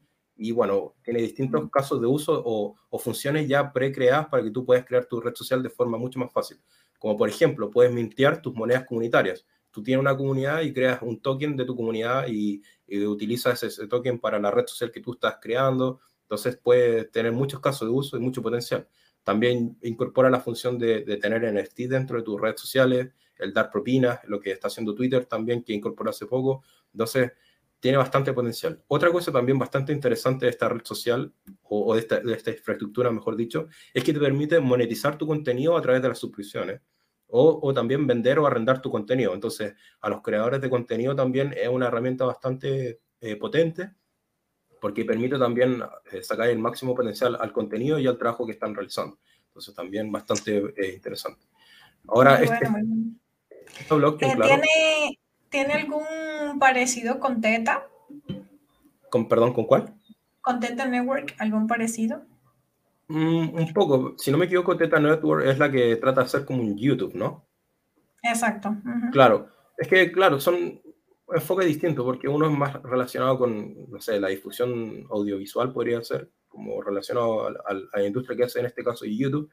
y 0.42 0.52
bueno, 0.52 0.94
tiene 1.04 1.20
distintos 1.20 1.70
casos 1.70 2.00
de 2.00 2.06
uso 2.06 2.42
o, 2.42 2.74
funciones 2.98 3.46
ya 3.46 3.70
pre-creadas 3.74 4.28
para 4.28 4.42
que 4.42 4.50
tú 4.50 4.64
puedas 4.64 4.86
crear 4.86 5.04
tu 5.04 5.20
red 5.20 5.34
social 5.34 5.62
de 5.62 5.68
forma 5.68 5.98
mucho 5.98 6.18
más 6.18 6.32
fácil. 6.32 6.56
Como 6.98 7.14
por 7.18 7.28
ejemplo, 7.28 7.70
puedes 7.70 7.92
mintear 7.92 8.40
tus 8.40 8.54
monedas 8.54 8.86
comunitarias, 8.86 9.46
tú 9.70 9.82
tienes 9.82 10.00
una 10.00 10.16
comunidad 10.16 10.62
y 10.62 10.72
creas 10.72 11.02
un 11.02 11.20
token 11.20 11.58
de 11.58 11.66
tu 11.66 11.76
comunidad 11.76 12.26
y, 12.26 12.62
utilizas 13.06 13.62
ese, 13.62 13.86
token 13.86 14.18
para 14.18 14.38
la 14.38 14.50
red 14.50 14.66
social 14.66 14.90
que 14.90 15.00
tú 15.00 15.12
estás 15.12 15.36
creando. 15.42 16.00
Entonces 16.22 16.56
puede 16.56 17.04
tener 17.04 17.32
muchos 17.32 17.60
casos 17.60 17.86
de 17.86 17.92
uso 17.92 18.16
y 18.16 18.20
mucho 18.20 18.40
potencial. 18.40 18.88
También 19.22 19.76
incorpora 19.82 20.30
la 20.30 20.40
función 20.40 20.78
de, 20.78 21.04
de 21.04 21.18
tener 21.18 21.42
NFT 21.52 21.80
dentro 21.80 22.16
de 22.16 22.22
tus 22.22 22.40
redes 22.40 22.58
sociales, 22.58 23.10
el 23.36 23.52
dar 23.52 23.70
propinas, 23.70 24.20
lo 24.24 24.40
que 24.40 24.52
está 24.52 24.68
haciendo 24.68 24.94
Twitter 24.94 25.26
también, 25.26 25.62
que 25.62 25.74
incorporó 25.74 26.08
hace 26.08 26.24
poco. 26.24 26.64
Entonces, 26.92 27.30
tiene 27.80 27.96
bastante 27.96 28.32
potencial. 28.32 28.82
Otra 28.88 29.10
cosa 29.10 29.32
también 29.32 29.58
bastante 29.58 29.92
interesante 29.92 30.46
de 30.46 30.50
esta 30.50 30.68
red 30.68 30.82
social, 30.84 31.32
o, 31.62 31.94
de, 31.94 32.00
esta, 32.00 32.20
de, 32.20 32.34
esta, 32.34 32.50
infraestructura, 32.50 33.10
mejor 33.10 33.36
dicho, 33.36 33.68
es 33.92 34.04
que 34.04 34.12
te 34.12 34.20
permite 34.20 34.60
monetizar 34.60 35.16
tu 35.16 35.26
contenido 35.26 35.76
a 35.76 35.82
través 35.82 36.02
de 36.02 36.08
las 36.08 36.18
suscripciones, 36.18 36.82
o, 37.26 37.58
o, 37.62 37.72
también 37.72 38.06
vender 38.06 38.38
o 38.38 38.46
arrendar 38.46 38.82
tu 38.82 38.90
contenido. 38.90 39.34
Entonces, 39.34 39.74
a 40.00 40.10
los 40.10 40.20
creadores 40.20 40.60
de 40.60 40.68
contenido 40.68 41.16
también 41.16 41.54
es 41.56 41.68
una 41.68 41.86
herramienta 41.86 42.26
bastante 42.26 43.00
eh, 43.20 43.36
potente, 43.36 43.94
porque 44.80 45.04
permite 45.04 45.38
también 45.38 45.82
eh, 46.12 46.22
sacar 46.22 46.48
el 46.48 46.58
máximo 46.58 46.94
potencial 46.94 47.36
al 47.40 47.52
contenido 47.52 47.98
y 47.98 48.06
al 48.06 48.18
trabajo 48.18 48.46
que 48.46 48.52
están 48.52 48.74
realizando. 48.74 49.18
Entonces, 49.46 49.74
también 49.74 50.12
bastante 50.12 50.58
eh, 50.76 50.94
interesante. 50.94 51.46
Ahora, 52.08 52.42
este, 52.42 52.68
este 53.78 53.94
bloque, 53.94 54.26
claro, 54.34 54.62
¿tiene, 54.62 55.18
¿Tiene 55.50 55.74
algún 55.74 56.58
parecido 56.60 57.18
con 57.18 57.40
Teta? 57.40 57.86
¿Con, 59.10 59.28
perdón, 59.28 59.52
¿con 59.52 59.64
cuál? 59.64 59.92
¿Con 60.40 60.60
Teta 60.60 60.86
Network? 60.86 61.34
¿Algún 61.38 61.66
parecido? 61.66 62.22
Mm, 63.08 63.54
un 63.54 63.72
poco. 63.74 64.14
Si 64.16 64.30
no 64.30 64.38
me 64.38 64.46
equivoco, 64.46 64.76
Teta 64.76 65.00
Network 65.00 65.44
es 65.44 65.58
la 65.58 65.70
que 65.70 65.96
trata 65.96 66.20
de 66.20 66.26
hacer 66.26 66.44
como 66.44 66.62
un 66.62 66.78
YouTube, 66.78 67.14
¿no? 67.14 67.44
Exacto. 68.22 68.76
Claro. 69.10 69.48
Es 69.76 69.88
que, 69.88 70.12
claro, 70.12 70.38
son 70.38 70.80
enfoques 71.32 71.66
distintos 71.66 72.04
porque 72.04 72.28
uno 72.28 72.48
es 72.48 72.56
más 72.56 72.80
relacionado 72.82 73.36
con, 73.36 73.90
no 73.90 74.00
sé, 74.00 74.20
la 74.20 74.28
difusión 74.28 75.04
audiovisual 75.10 75.72
podría 75.72 76.02
ser, 76.04 76.30
como 76.48 76.80
relacionado 76.80 77.48
a, 77.48 77.74
la 77.74 78.06
industria 78.06 78.36
que 78.36 78.44
hace 78.44 78.60
en 78.60 78.66
este 78.66 78.84
caso 78.84 79.04
YouTube. 79.04 79.50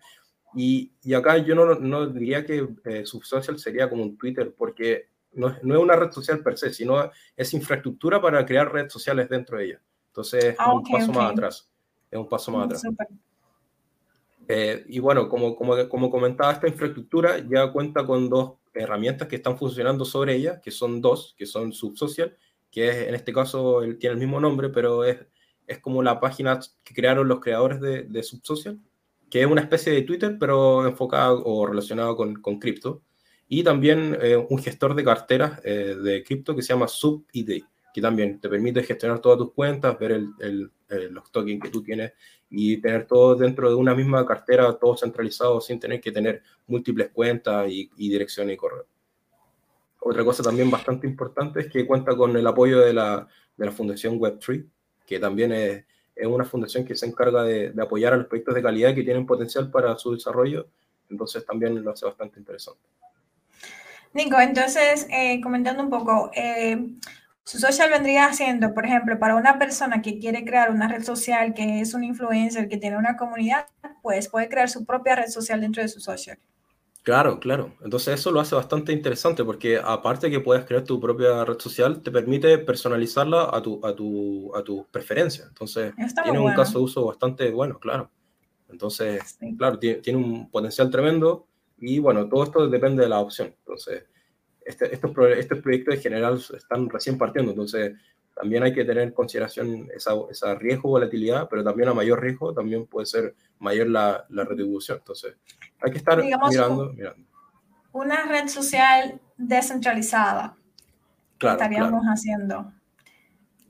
Y, 0.55 0.93
y 1.01 1.15
acá 1.15 1.37
yo 1.39 1.55
no, 1.55 1.75
no 1.75 2.07
diría 2.07 2.45
que 2.45 2.67
eh, 2.85 3.05
Subsocial 3.05 3.57
sería 3.57 3.89
como 3.89 4.03
un 4.03 4.17
Twitter 4.17 4.53
porque 4.55 5.09
no, 5.37 5.49
es 5.49 5.63
una 5.63 5.95
red 5.95 6.11
social 6.11 6.39
per 6.39 6.57
se, 6.57 6.73
sino 6.73 7.11
es 7.35 7.53
infraestructura 7.53 8.21
para 8.21 8.45
crear 8.45 8.71
redes 8.71 8.91
sociales 8.91 9.29
dentro 9.29 9.57
de 9.57 9.65
ella. 9.65 9.81
Entonces, 10.07 10.45
es 10.45 10.55
ah, 10.57 10.73
un 10.73 10.83
paso 10.83 11.11
más 11.13 11.31
atrás. 11.31 11.71
Es 12.09 12.19
un 12.19 12.27
paso 12.27 12.51
más 12.51 12.65
atrás. 12.65 12.83
Eh, 14.47 14.83
y 14.87 14.99
bueno, 14.99 15.29
como, 15.29 15.55
como, 15.55 15.87
como 15.89 16.09
comentaba, 16.09 16.53
esta 16.53 16.67
infraestructura 16.67 17.37
ya 17.39 17.71
cuenta 17.71 18.05
con 18.05 18.29
dos 18.29 18.53
herramientas 18.73 19.27
que 19.27 19.35
están 19.35 19.57
funcionando 19.57 20.05
sobre 20.05 20.35
ella, 20.35 20.59
que 20.61 20.71
son 20.71 21.01
dos, 21.01 21.35
que 21.37 21.45
son 21.45 21.73
Subsocial, 21.73 22.35
que 22.71 22.89
es, 22.89 23.07
en 23.07 23.15
este 23.15 23.33
caso 23.33 23.83
él 23.83 23.97
tiene 23.97 24.13
el 24.13 24.19
mismo 24.19 24.39
nombre, 24.39 24.69
pero 24.69 25.03
es, 25.03 25.17
es 25.67 25.79
como 25.79 26.01
la 26.01 26.19
página 26.19 26.59
que 26.83 26.93
crearon 26.93 27.27
los 27.27 27.39
creadores 27.39 27.81
de, 27.81 28.03
de 28.03 28.23
Subsocial, 28.23 28.79
que 29.29 29.41
es 29.41 29.47
una 29.47 29.61
especie 29.61 29.91
de 29.91 30.03
Twitter, 30.03 30.37
pero 30.39 30.87
enfocada 30.87 31.33
o 31.33 31.65
relacionada 31.65 32.15
con, 32.15 32.41
con 32.41 32.59
cripto 32.59 33.01
y 33.49 33.63
también 33.63 34.17
eh, 34.21 34.35
un 34.35 34.59
gestor 34.59 34.93
de 34.93 35.03
carteras 35.03 35.61
eh, 35.63 35.95
de 36.01 36.23
cripto 36.23 36.55
que 36.55 36.61
se 36.61 36.73
llama 36.73 36.87
SubID, 36.87 37.63
que 37.93 38.01
también 38.01 38.39
te 38.39 38.49
permite 38.49 38.83
gestionar 38.83 39.19
todas 39.19 39.37
tus 39.37 39.53
cuentas, 39.53 39.97
ver 39.97 40.11
el, 40.11 40.71
los 41.11 41.31
tokens 41.31 41.61
que 41.61 41.69
tú 41.69 41.81
tienes 41.81 42.13
y 42.49 42.77
tener 42.77 43.05
todo 43.05 43.35
dentro 43.35 43.69
de 43.69 43.75
una 43.75 43.95
misma 43.95 44.25
cartera, 44.25 44.71
todo 44.73 44.95
centralizado 44.95 45.59
sin 45.59 45.79
tener 45.79 45.99
que 45.99 46.11
tener 46.11 46.43
múltiples 46.67 47.09
cuentas 47.09 47.67
y, 47.69 47.89
y 47.97 48.09
direcciones 48.09 48.53
y 48.53 48.57
correo. 48.57 48.85
Otra 49.99 50.23
cosa 50.23 50.43
también 50.43 50.69
bastante 50.69 51.07
importante 51.07 51.61
es 51.61 51.67
que 51.67 51.85
cuenta 51.85 52.15
con 52.15 52.35
el 52.37 52.45
apoyo 52.45 52.79
de 52.79 52.93
la, 52.93 53.27
de 53.55 53.65
la 53.65 53.71
Fundación 53.71 54.19
Web3, 54.19 54.65
que 55.05 55.19
también 55.19 55.51
es, 55.51 55.85
es, 56.15 56.27
una 56.27 56.45
fundación 56.45 56.85
que 56.85 56.95
se 56.95 57.05
encarga 57.05 57.43
de, 57.43 57.71
de 57.71 57.81
apoyar 57.81 58.13
a 58.13 58.17
los 58.17 58.27
proyectos 58.27 58.55
de 58.55 58.61
calidad 58.61 58.93
que 58.93 59.03
tienen 59.03 59.25
potencial 59.25 59.71
para 59.71 59.97
su 59.97 60.13
desarrollo, 60.13 60.67
entonces 61.09 61.45
también 61.45 61.83
lo 61.83 61.91
hace 61.91 62.05
bastante 62.05 62.39
interesante. 62.39 62.81
Nico, 64.17 64.39
entonces, 64.39 65.05
eh, 65.11 65.39
comentando 65.41 65.83
un 65.83 65.91
poco, 65.91 66.31
eh, 66.33 66.87
su 67.43 67.59
social 67.59 67.91
vendría 67.91 68.33
siendo, 68.33 68.73
por 68.73 68.83
ejemplo, 68.83 69.19
para 69.19 69.35
una 69.35 69.59
persona 69.59 70.01
que 70.01 70.17
quiere 70.17 70.43
crear 70.43 70.71
una 70.71 70.87
red 70.87 71.03
social, 71.03 71.53
que 71.53 71.81
es 71.81 71.93
un 71.93 72.03
influencer, 72.03 72.67
que 72.67 72.77
tiene 72.77 72.97
una 72.97 73.15
comunidad, 73.15 73.67
pues 74.01 74.27
puede 74.27 74.49
crear 74.49 74.71
su 74.71 74.85
propia 74.87 75.15
red 75.17 75.27
social 75.27 75.61
dentro 75.61 75.83
de 75.83 75.89
su 75.89 75.99
social. 75.99 76.39
Claro, 77.03 77.39
claro. 77.39 77.75
Entonces 77.83 78.19
eso 78.19 78.31
lo 78.31 78.39
hace 78.39 78.55
bastante 78.55 78.91
interesante 78.91 79.45
porque 79.45 79.79
aparte 79.81 80.31
que 80.31 80.39
puedes 80.39 80.65
crear 80.65 80.83
tu 80.83 80.99
propia 80.99 81.45
red 81.45 81.59
social, 81.59 82.01
te 82.01 82.09
permite 82.09 82.57
personalizarla 82.57 83.51
a 83.53 83.61
tu, 83.61 83.79
a 83.85 83.95
tu, 83.95 84.51
a 84.55 84.63
tus 84.63 84.83
preferencias. 84.87 85.47
Entonces 85.47 85.93
tiene 86.23 86.39
un 86.39 86.53
caso 86.55 86.79
de 86.79 86.85
uso 86.85 87.05
bastante 87.05 87.51
bueno, 87.51 87.77
claro. 87.77 88.09
Entonces, 88.67 89.37
claro, 89.57 89.77
tiene, 89.77 90.01
tiene, 90.01 90.19
un 90.19 90.49
potencial 90.49 90.89
tremendo 90.89 91.46
y 91.79 91.99
bueno, 91.99 92.27
todo 92.27 92.43
esto 92.43 92.67
depende 92.67 93.03
de 93.03 93.09
la 93.09 93.19
opción. 93.19 93.53
Entonces, 93.59 94.05
este, 94.65 94.93
estos, 94.93 95.11
estos 95.37 95.59
proyectos 95.59 95.95
en 95.95 96.01
general 96.01 96.41
están 96.55 96.89
recién 96.89 97.17
partiendo, 97.17 97.51
entonces 97.51 97.93
también 98.35 98.63
hay 98.63 98.73
que 98.73 98.85
tener 98.85 99.03
en 99.03 99.11
consideración 99.11 99.89
esa, 99.95 100.11
esa 100.29 100.55
riesgo, 100.55 100.89
volatilidad, 100.89 101.47
pero 101.49 101.63
también 101.63 101.89
a 101.89 101.93
mayor 101.93 102.21
riesgo 102.21 102.53
también 102.53 102.85
puede 102.85 103.07
ser 103.07 103.35
mayor 103.59 103.87
la, 103.87 104.25
la 104.29 104.43
retribución. 104.43 104.99
Entonces, 104.99 105.35
hay 105.81 105.91
que 105.91 105.97
estar 105.97 106.23
mirando, 106.23 106.93
mirando. 106.93 107.25
Una 107.93 108.27
red 108.27 108.47
social 108.47 109.19
descentralizada. 109.37 110.55
Claro, 111.39 111.55
estaríamos 111.55 112.03
haciendo. 112.05 112.71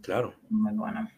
Claro. 0.01 0.33
Muy 0.49 0.73
bueno. 0.73 1.09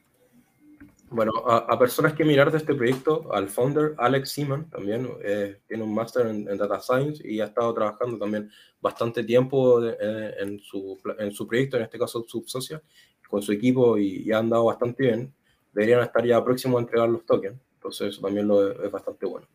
Bueno, 1.11 1.31
a, 1.47 1.79
personas 1.79 2.13
que 2.13 2.23
mirar 2.23 2.51
de 2.51 2.59
este 2.59 2.75
proyecto, 2.75 3.33
al 3.33 3.49
founder 3.49 3.95
Alex 3.97 4.31
Seaman 4.31 4.69
también 4.69 5.09
eh, 5.23 5.59
tiene 5.67 5.83
un 5.83 5.93
máster 5.93 6.27
en, 6.27 6.45
Data 6.45 6.79
Science 6.79 7.27
y 7.27 7.39
ha 7.39 7.45
estado 7.45 7.73
trabajando 7.73 8.19
también 8.19 8.51
bastante 8.79 9.23
tiempo 9.23 9.83
eh, 9.83 10.35
en, 10.39 10.59
su, 10.59 10.99
en 11.17 11.31
su 11.31 11.47
proyecto, 11.47 11.77
en 11.77 11.83
este 11.83 11.97
caso 11.97 12.23
Subsocial, 12.27 12.83
con 13.27 13.41
su 13.41 13.51
equipo 13.51 13.97
y, 13.97 14.31
ha 14.31 14.37
andado 14.37 14.65
bastante 14.65 15.03
bien. 15.03 15.33
Deberían 15.73 16.01
estar 16.01 16.23
ya 16.23 16.43
próximos 16.43 16.77
a 16.77 16.81
entregar 16.81 17.09
los 17.09 17.25
tokens, 17.25 17.59
entonces 17.73 18.09
eso 18.09 18.21
también 18.21 18.47
lo, 18.47 18.83
es 18.83 18.91
bastante 18.91 19.25
bueno. 19.25 19.47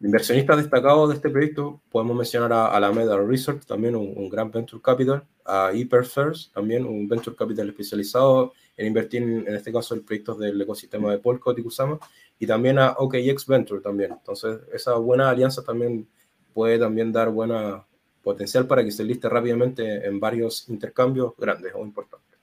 Inversionistas 0.00 0.58
destacados 0.58 1.08
de 1.08 1.16
este 1.16 1.28
proyecto 1.28 1.80
podemos 1.90 2.16
mencionar 2.16 2.52
a 2.52 2.66
Alameda 2.68 3.16
Research, 3.16 3.66
también 3.66 3.96
un, 3.96 4.12
un 4.16 4.28
gran 4.28 4.50
venture 4.50 4.80
capital, 4.80 5.24
a 5.44 5.72
Hyperfirst, 5.72 6.54
también 6.54 6.86
un 6.86 7.08
venture 7.08 7.34
capital 7.34 7.68
especializado 7.68 8.52
en 8.76 8.86
invertir 8.86 9.22
en, 9.22 9.48
este 9.48 9.72
caso 9.72 9.94
en 9.94 10.04
proyectos 10.04 10.38
del 10.38 10.60
ecosistema 10.60 11.10
de 11.10 11.18
Polkadot 11.18 11.58
y 11.58 11.62
Kusama, 11.62 11.98
y 12.38 12.46
también 12.46 12.78
a 12.78 12.92
OKX 12.92 13.46
Venture 13.46 13.80
también. 13.80 14.12
Entonces, 14.12 14.60
esa 14.72 14.94
buena 14.94 15.30
alianza 15.30 15.64
también 15.64 16.06
puede 16.54 16.78
también 16.78 17.10
dar 17.10 17.30
buena 17.30 17.84
potencial 18.22 18.66
para 18.66 18.84
que 18.84 18.92
se 18.92 19.02
liste 19.02 19.28
rápidamente 19.28 20.06
en 20.06 20.20
varios 20.20 20.68
intercambios 20.68 21.32
grandes 21.36 21.72
o 21.74 21.82
importantes. 21.82 22.38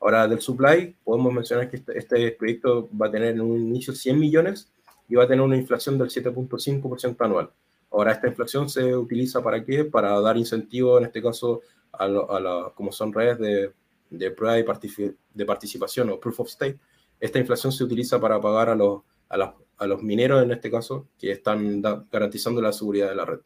Ahora, 0.00 0.26
del 0.26 0.40
supply, 0.40 0.96
podemos 1.04 1.32
mencionar 1.34 1.68
que 1.68 1.76
este, 1.76 1.98
este 1.98 2.30
proyecto 2.32 2.88
va 2.96 3.08
a 3.08 3.10
tener 3.10 3.34
en 3.34 3.40
un 3.40 3.60
inicio 3.60 3.92
100 3.92 4.18
millones 4.18 4.72
y 5.08 5.14
va 5.14 5.24
a 5.24 5.28
tener 5.28 5.42
una 5.44 5.56
inflación 5.56 5.98
del 5.98 6.08
7.5% 6.08 7.16
anual. 7.24 7.50
Ahora, 7.90 8.12
esta 8.12 8.28
inflación 8.28 8.68
se 8.68 8.94
utiliza 8.94 9.42
para 9.42 9.64
qué? 9.64 9.84
Para 9.84 10.20
dar 10.20 10.36
incentivo, 10.36 10.98
en 10.98 11.06
este 11.06 11.22
caso, 11.22 11.62
a, 11.92 12.04
a 12.04 12.72
como 12.74 12.92
son 12.92 13.12
redes 13.12 13.38
de 13.38 13.72
de 14.10 14.30
prueba 14.30 14.54
de, 14.54 15.14
de, 15.34 15.44
participación 15.44 16.10
o 16.10 16.20
proof 16.20 16.40
of 16.40 16.48
stake, 16.48 16.78
esta 17.20 17.38
inflación 17.38 17.72
se 17.72 17.84
utiliza 17.84 18.20
para 18.20 18.40
pagar 18.40 18.70
a 18.70 18.74
los, 18.74 19.02
a, 19.28 19.54
a 19.78 19.86
los 19.86 20.02
mineros, 20.02 20.42
en 20.42 20.50
este 20.52 20.70
caso, 20.70 21.08
que 21.18 21.32
están 21.32 21.82
garantizando 22.10 22.60
la 22.60 22.72
seguridad 22.72 23.08
de 23.08 23.14
la 23.14 23.24
red. 23.24 23.40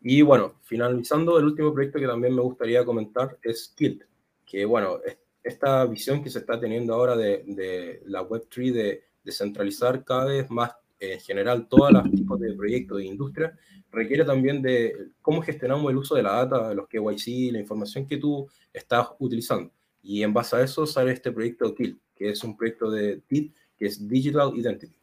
Y 0.00 0.22
bueno, 0.22 0.54
finalizando, 0.62 1.38
el 1.38 1.46
último 1.46 1.72
proyecto 1.72 1.98
que 1.98 2.06
también 2.06 2.34
me 2.34 2.42
gustaría 2.42 2.84
comentar 2.84 3.38
es 3.42 3.72
Kilt, 3.76 4.02
que 4.44 4.64
bueno, 4.64 5.00
esta 5.42 5.84
visión 5.86 6.22
que 6.22 6.30
se 6.30 6.40
está 6.40 6.58
teniendo 6.60 6.94
ahora 6.94 7.16
de, 7.16 7.42
de 7.46 8.02
la 8.06 8.22
Web3 8.22 8.72
de 8.72 9.04
descentralizar 9.24 10.04
cada 10.04 10.26
vez 10.26 10.50
más 10.50 10.72
en 11.12 11.20
general 11.20 11.66
todos 11.68 11.92
los 11.92 12.10
tipos 12.10 12.40
de 12.40 12.52
proyectos 12.54 12.98
de 12.98 13.06
industria, 13.06 13.58
requiere 13.90 14.24
también 14.24 14.62
de 14.62 15.08
cómo 15.22 15.42
gestionamos 15.42 15.90
el 15.90 15.98
uso 15.98 16.14
de 16.14 16.22
la 16.22 16.44
data, 16.44 16.74
los 16.74 16.88
KYC, 16.88 17.52
la 17.52 17.60
información 17.60 18.06
que 18.06 18.16
tú 18.16 18.48
estás 18.72 19.08
utilizando. 19.18 19.70
Y 20.02 20.22
en 20.22 20.32
base 20.32 20.56
a 20.56 20.62
eso 20.62 20.86
sale 20.86 21.12
este 21.12 21.32
proyecto 21.32 21.72
TIL, 21.74 21.98
que 22.14 22.30
es 22.30 22.44
un 22.44 22.56
proyecto 22.56 22.90
de 22.90 23.22
TIL, 23.26 23.52
que 23.76 23.86
es 23.86 24.06
Digital 24.06 24.52
Identity, 24.54 24.96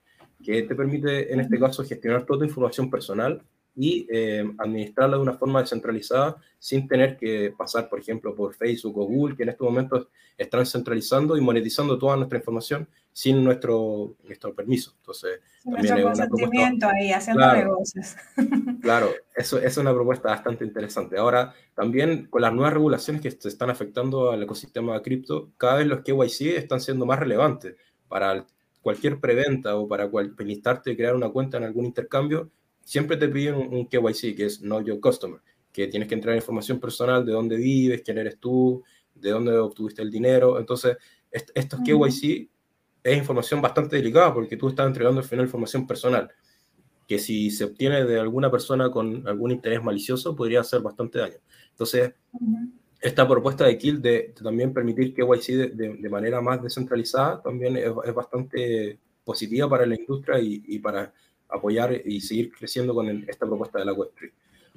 que 0.43 0.63
te 0.63 0.75
permite 0.75 1.34
en 1.34 1.39
este 1.39 1.60
caso 1.60 1.84
gestionar 1.84 2.25
toda 2.25 2.39
tu 2.39 2.45
información 2.45 2.89
personal 2.89 3.41
y 3.75 4.05
eh, 4.12 4.43
administrarla 4.57 5.15
de 5.15 5.23
una 5.23 5.34
forma 5.34 5.62
descentralizada 5.62 6.36
sin 6.60 6.88
tener 6.88 7.17
que 7.17 7.53
pasar, 7.57 7.89
por 7.89 7.99
ejemplo, 7.99 8.36
por 8.36 8.53
Facebook 8.53 8.97
o 8.97 9.05
Google, 9.05 9.36
que 9.36 9.43
en 9.43 9.49
estos 9.49 9.65
momentos 9.65 10.07
están 10.38 10.65
centralizando 10.65 11.38
y 11.38 11.41
monetizando 11.41 11.97
toda 11.97 12.17
nuestra 12.17 12.38
información 12.38 12.88
sin 13.13 13.43
nuestro, 13.43 14.15
nuestro 14.24 14.54
permiso. 14.54 14.93
Entonces, 14.97 15.41
también 15.63 15.86
es 15.86 16.17
una 16.17 16.28
propuesta, 16.28 16.91
ahí, 16.91 17.12
haciendo 17.12 17.54
negocios. 17.54 18.15
claro, 18.82 19.12
eso, 19.36 19.60
es 19.60 19.78
una 19.78 19.93
propuesta 19.93 20.30
bastante 20.30 20.65
interesante. 20.65 21.17
Ahora, 21.17 21.54
también 21.76 22.28
con 22.28 22.41
las 22.41 22.54
nuevas 22.54 22.74
regulaciones 22.74 23.21
que 23.21 23.32
se 23.32 23.47
están 23.47 23.69
afectando 23.69 24.32
al 24.32 24.43
ecosistema 24.43 24.93
de 24.93 25.02
cripto, 25.02 25.52
cada 25.58 25.76
vez 25.76 25.88
los 25.88 26.02
KYC 26.02 26.58
están 26.58 26.80
siendo 26.80 27.06
más 27.06 27.19
relevantes 27.19 27.76
para 28.08 28.45
cualquier 28.82 29.19
preventa 29.19 29.76
o 29.76 29.88
para 29.88 30.10
cual, 30.10 30.34
y 30.39 30.95
crear 30.95 31.15
una 31.15 31.30
cuenta 31.30 31.58
en 31.58 31.63
algún 31.63 31.86
intercambio 31.86 32.50
siempre 32.84 33.17
te 33.17 33.30
piden 33.30 33.56
un, 33.56 33.88
KYC, 33.88 34.36
que 34.36 34.45
es 34.45 34.60
Know 34.60 34.84
Your 34.84 35.00
Customer, 35.00 35.39
que 35.71 35.88
tienes 35.88 36.10
que 36.10 36.15
entrar 36.15 36.36
información 36.36 36.80
personal 36.80 37.26
de 37.26 37.32
dónde 37.32 37.56
vives, 37.56 38.02
quién 38.04 38.17
eres 38.17 38.38
tú, 38.38 38.84
de 39.15 39.30
dónde 39.30 39.58
obtuviste 39.58 40.02
el 40.02 40.12
dinero. 40.12 40.60
Entonces, 40.60 40.97
estos 41.32 41.80
KYC 41.82 42.50
es 43.03 43.17
información 43.17 43.61
bastante 43.61 43.95
delicada 43.95 44.33
porque 44.33 44.57
tú 44.57 44.69
estás 44.69 44.87
entregando 44.87 45.21
al 45.21 45.27
final 45.27 45.45
información 45.45 45.87
personal, 45.87 46.29
que 47.07 47.19
si 47.19 47.51
se 47.51 47.65
obtiene 47.65 48.05
de 48.05 48.19
alguna 48.19 48.49
persona 48.49 48.89
con 48.91 49.27
algún 49.27 49.51
interés 49.51 49.83
malicioso 49.83 50.35
podría 50.35 50.61
hacer 50.61 50.81
bastante 50.81 51.19
daño. 51.19 51.37
Entonces, 51.71 52.13
esta 52.99 53.27
propuesta 53.27 53.65
de 53.65 53.77
Kill 53.77 54.01
de, 54.01 54.33
también 54.41 54.73
permitir 54.73 55.13
KYC 55.13 55.47
de, 55.73 55.97
de, 55.99 56.09
manera 56.09 56.39
más 56.41 56.61
descentralizada 56.61 57.41
también 57.41 57.75
es, 57.77 58.13
bastante 58.13 58.99
positiva 59.23 59.67
para 59.67 59.85
la 59.85 59.95
industria 59.95 60.39
y, 60.39 60.63
y 60.67 60.79
para 60.79 61.11
apoyar 61.49 62.01
y 62.05 62.21
seguir 62.21 62.51
creciendo 62.51 62.93
con 62.93 63.07
esta 63.27 63.45
propuesta 63.45 63.79
de 63.79 63.85
la 63.85 63.93
Web3. 63.93 64.31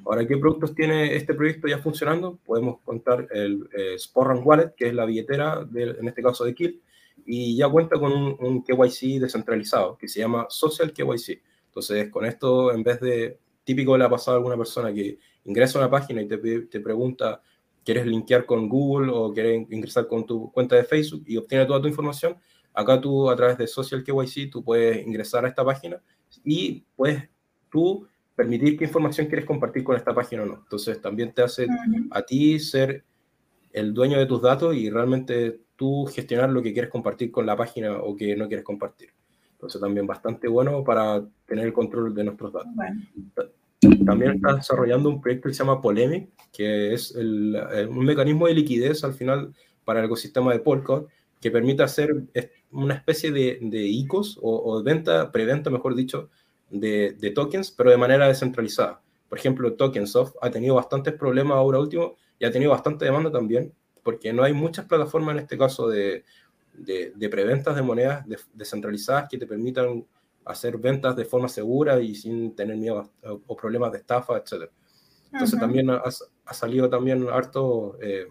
Ahora, 0.04 0.26
¿qué 0.26 0.36
productos 0.36 0.74
tiene 0.74 1.14
este 1.14 1.34
proyecto 1.34 1.68
ya 1.68 1.78
funcionando? 1.78 2.38
Podemos 2.44 2.80
contar 2.80 3.28
el 3.30 3.68
eh, 3.72 3.96
Sporran 3.98 4.42
Wallet, 4.44 4.74
que 4.76 4.88
es 4.88 4.94
la 4.94 5.04
billetera, 5.04 5.66
en 5.72 6.08
este 6.08 6.22
caso 6.22 6.44
de 6.44 6.54
Kill, 6.54 6.80
y 7.26 7.56
ya 7.56 7.68
cuenta 7.68 7.98
con 7.98 8.12
un, 8.12 8.62
KYC 8.62 9.20
descentralizado 9.20 9.96
que 9.96 10.08
se 10.08 10.20
llama 10.20 10.46
Social 10.48 10.92
KYC. 10.92 11.42
Entonces, 11.66 12.10
con 12.10 12.24
esto, 12.24 12.72
en 12.72 12.82
vez 12.82 13.00
de 13.00 13.38
típico 13.64 13.96
le 13.96 14.04
ha 14.04 14.10
pasado 14.10 14.36
a 14.36 14.38
alguna 14.38 14.56
persona 14.56 14.92
que 14.92 15.18
ingresa 15.44 15.78
a 15.78 15.82
una 15.82 15.90
página 15.90 16.22
y 16.22 16.28
te, 16.28 16.38
te 16.38 16.80
pregunta, 16.80 17.40
¿quieres 17.84 18.06
linkear 18.06 18.46
con 18.46 18.68
Google 18.68 19.10
o 19.12 19.32
quieres 19.32 19.66
ingresar 19.70 20.06
con 20.06 20.26
tu 20.26 20.50
cuenta 20.52 20.76
de 20.76 20.84
Facebook 20.84 21.24
y 21.26 21.36
obtiene 21.36 21.66
toda 21.66 21.80
tu 21.80 21.88
información? 21.88 22.36
Acá 22.72 23.00
tú, 23.00 23.30
a 23.30 23.36
través 23.36 23.56
de 23.56 23.66
Social 23.66 24.02
KYC, 24.02 24.50
tú 24.50 24.62
puedes 24.62 25.06
ingresar 25.06 25.44
a 25.44 25.48
esta 25.48 25.64
página 25.64 26.02
y 26.44 26.84
puedes 26.96 27.28
tú 27.70 28.06
permitir 28.34 28.76
qué 28.76 28.84
información 28.84 29.28
quieres 29.28 29.46
compartir 29.46 29.84
con 29.84 29.96
esta 29.96 30.14
página 30.14 30.42
o 30.42 30.46
no. 30.46 30.54
Entonces 30.54 31.00
también 31.00 31.32
te 31.32 31.42
hace 31.42 31.66
a 32.10 32.22
ti 32.22 32.58
ser 32.58 33.04
el 33.72 33.94
dueño 33.94 34.18
de 34.18 34.26
tus 34.26 34.42
datos 34.42 34.74
y 34.74 34.90
realmente 34.90 35.60
tú 35.76 36.06
gestionar 36.06 36.50
lo 36.50 36.62
que 36.62 36.72
quieres 36.72 36.90
compartir 36.90 37.30
con 37.30 37.46
la 37.46 37.56
página 37.56 37.98
o 37.98 38.16
que 38.16 38.36
no 38.36 38.48
quieres 38.48 38.64
compartir. 38.64 39.10
Entonces 39.52 39.80
también 39.80 40.06
bastante 40.06 40.48
bueno 40.48 40.84
para 40.84 41.24
tener 41.46 41.66
el 41.66 41.72
control 41.72 42.14
de 42.14 42.24
nuestros 42.24 42.52
datos. 42.52 42.72
También 44.04 44.32
está 44.32 44.54
desarrollando 44.54 45.08
un 45.08 45.20
proyecto 45.20 45.48
que 45.48 45.54
se 45.54 45.58
llama 45.58 45.82
Polemic, 45.82 46.28
que 46.52 46.94
es 46.94 47.14
un 47.14 48.04
mecanismo 48.04 48.46
de 48.46 48.54
liquidez 48.54 49.04
al 49.04 49.14
final 49.14 49.54
para 49.84 50.00
el 50.00 50.06
ecosistema 50.06 50.52
de 50.52 50.60
Polkadot 50.60 51.08
que 51.40 51.50
permite 51.50 51.82
hacer 51.82 52.24
una 52.72 52.94
especie 52.94 53.30
de, 53.30 53.58
de 53.60 53.82
ICOs 53.82 54.38
o, 54.40 54.80
de 54.80 54.92
venta, 54.94 55.30
preventa, 55.30 55.68
mejor 55.68 55.94
dicho, 55.94 56.30
de, 56.70 57.14
de, 57.20 57.30
tokens, 57.32 57.70
pero 57.70 57.90
de 57.90 57.98
manera 57.98 58.26
descentralizada. 58.26 59.02
Por 59.28 59.38
ejemplo, 59.38 59.74
Tokensoft 59.74 60.36
ha 60.40 60.50
tenido 60.50 60.76
bastantes 60.76 61.12
problemas 61.12 61.56
ahora 61.56 61.80
último 61.80 62.16
y 62.38 62.46
ha 62.46 62.50
tenido 62.50 62.70
bastante 62.70 63.04
demanda 63.04 63.30
también, 63.30 63.74
porque 64.04 64.32
no 64.32 64.44
hay 64.44 64.52
muchas 64.52 64.84
plataformas 64.84 65.34
en 65.34 65.42
este 65.42 65.58
caso 65.58 65.88
de, 65.88 66.24
de 66.74 67.28
preventas 67.28 67.74
de 67.74 67.82
monedas 67.82 68.24
descentralizadas 68.52 69.28
que 69.28 69.38
te 69.38 69.46
permitan 69.46 70.06
hacer 70.44 70.78
ventas 70.78 71.16
de 71.16 71.24
forma 71.24 71.48
segura 71.48 72.00
y 72.00 72.14
sin 72.14 72.54
tener 72.54 72.76
miedo 72.76 73.10
o 73.46 73.56
problemas 73.56 73.92
de 73.92 73.98
estafa, 73.98 74.36
etc. 74.36 74.70
Entonces 75.32 75.58
también 75.58 75.90
ha, 75.90 76.02
ha, 76.44 76.54
salido 76.54 76.88
también 76.88 77.26
harto... 77.28 77.98
Eh, 78.00 78.28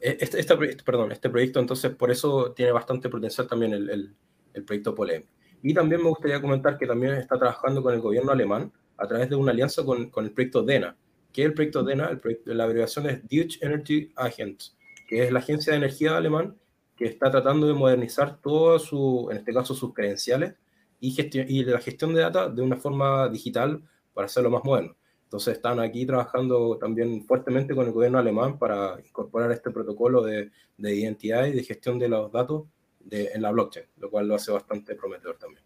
e, 0.00 0.18
este, 0.20 0.38
este, 0.38 0.56
perdón, 0.84 1.12
este 1.12 1.30
proyecto 1.30 1.58
entonces 1.58 1.94
por 1.94 2.10
eso 2.10 2.52
tiene 2.52 2.72
bastante 2.72 3.08
potencial 3.08 3.46
también 3.48 3.72
el, 3.72 4.14
el, 4.52 4.64
proyecto 4.64 4.94
Polem. 4.94 5.24
Y 5.62 5.72
también 5.72 6.02
me 6.02 6.10
gustaría 6.10 6.40
comentar 6.40 6.76
que 6.78 6.86
también 6.86 7.14
está 7.14 7.38
trabajando 7.38 7.82
con 7.82 7.94
el 7.94 8.00
gobierno 8.00 8.30
alemán 8.32 8.70
a 8.98 9.06
través 9.08 9.30
de 9.30 9.36
una 9.36 9.50
alianza 9.50 9.82
con, 9.84 10.10
con 10.10 10.26
el 10.26 10.32
proyecto 10.32 10.62
DENA. 10.62 10.96
¿Qué 11.34 11.42
es 11.42 11.46
el 11.48 11.54
proyecto 11.54 11.82
DENA? 11.82 12.10
El 12.10 12.20
proyecto, 12.20 12.54
la 12.54 12.62
abreviación 12.62 13.06
es 13.10 13.28
Deutsche 13.28 13.58
Energy 13.60 14.12
Agents, 14.14 14.76
que 15.08 15.24
es 15.24 15.32
la 15.32 15.40
agencia 15.40 15.72
de 15.72 15.78
energía 15.78 16.16
alemán 16.16 16.56
que 16.96 17.06
está 17.06 17.28
tratando 17.28 17.66
de 17.66 17.74
modernizar 17.74 18.40
todo 18.40 18.78
su, 18.78 19.26
en 19.32 19.38
este 19.38 19.52
caso, 19.52 19.74
sus 19.74 19.92
credenciales 19.92 20.54
y, 21.00 21.12
y 21.48 21.64
la 21.64 21.80
gestión 21.80 22.14
de 22.14 22.20
data 22.20 22.48
de 22.48 22.62
una 22.62 22.76
forma 22.76 23.28
digital 23.28 23.82
para 24.14 24.26
hacerlo 24.26 24.48
más 24.48 24.62
moderno. 24.62 24.94
Entonces 25.24 25.56
están 25.56 25.80
aquí 25.80 26.06
trabajando 26.06 26.78
también 26.78 27.24
fuertemente 27.26 27.74
con 27.74 27.84
el 27.86 27.92
gobierno 27.92 28.18
alemán 28.18 28.56
para 28.56 29.00
incorporar 29.04 29.50
este 29.50 29.72
protocolo 29.72 30.22
de, 30.22 30.52
de 30.78 30.94
identidad 30.94 31.46
y 31.46 31.52
de 31.52 31.64
gestión 31.64 31.98
de 31.98 32.08
los 32.08 32.30
datos 32.30 32.66
en 33.10 33.42
la 33.42 33.50
blockchain, 33.50 33.86
lo 33.98 34.08
cual 34.08 34.28
lo 34.28 34.36
hace 34.36 34.52
bastante 34.52 34.94
prometedor 34.94 35.36
también. 35.36 35.64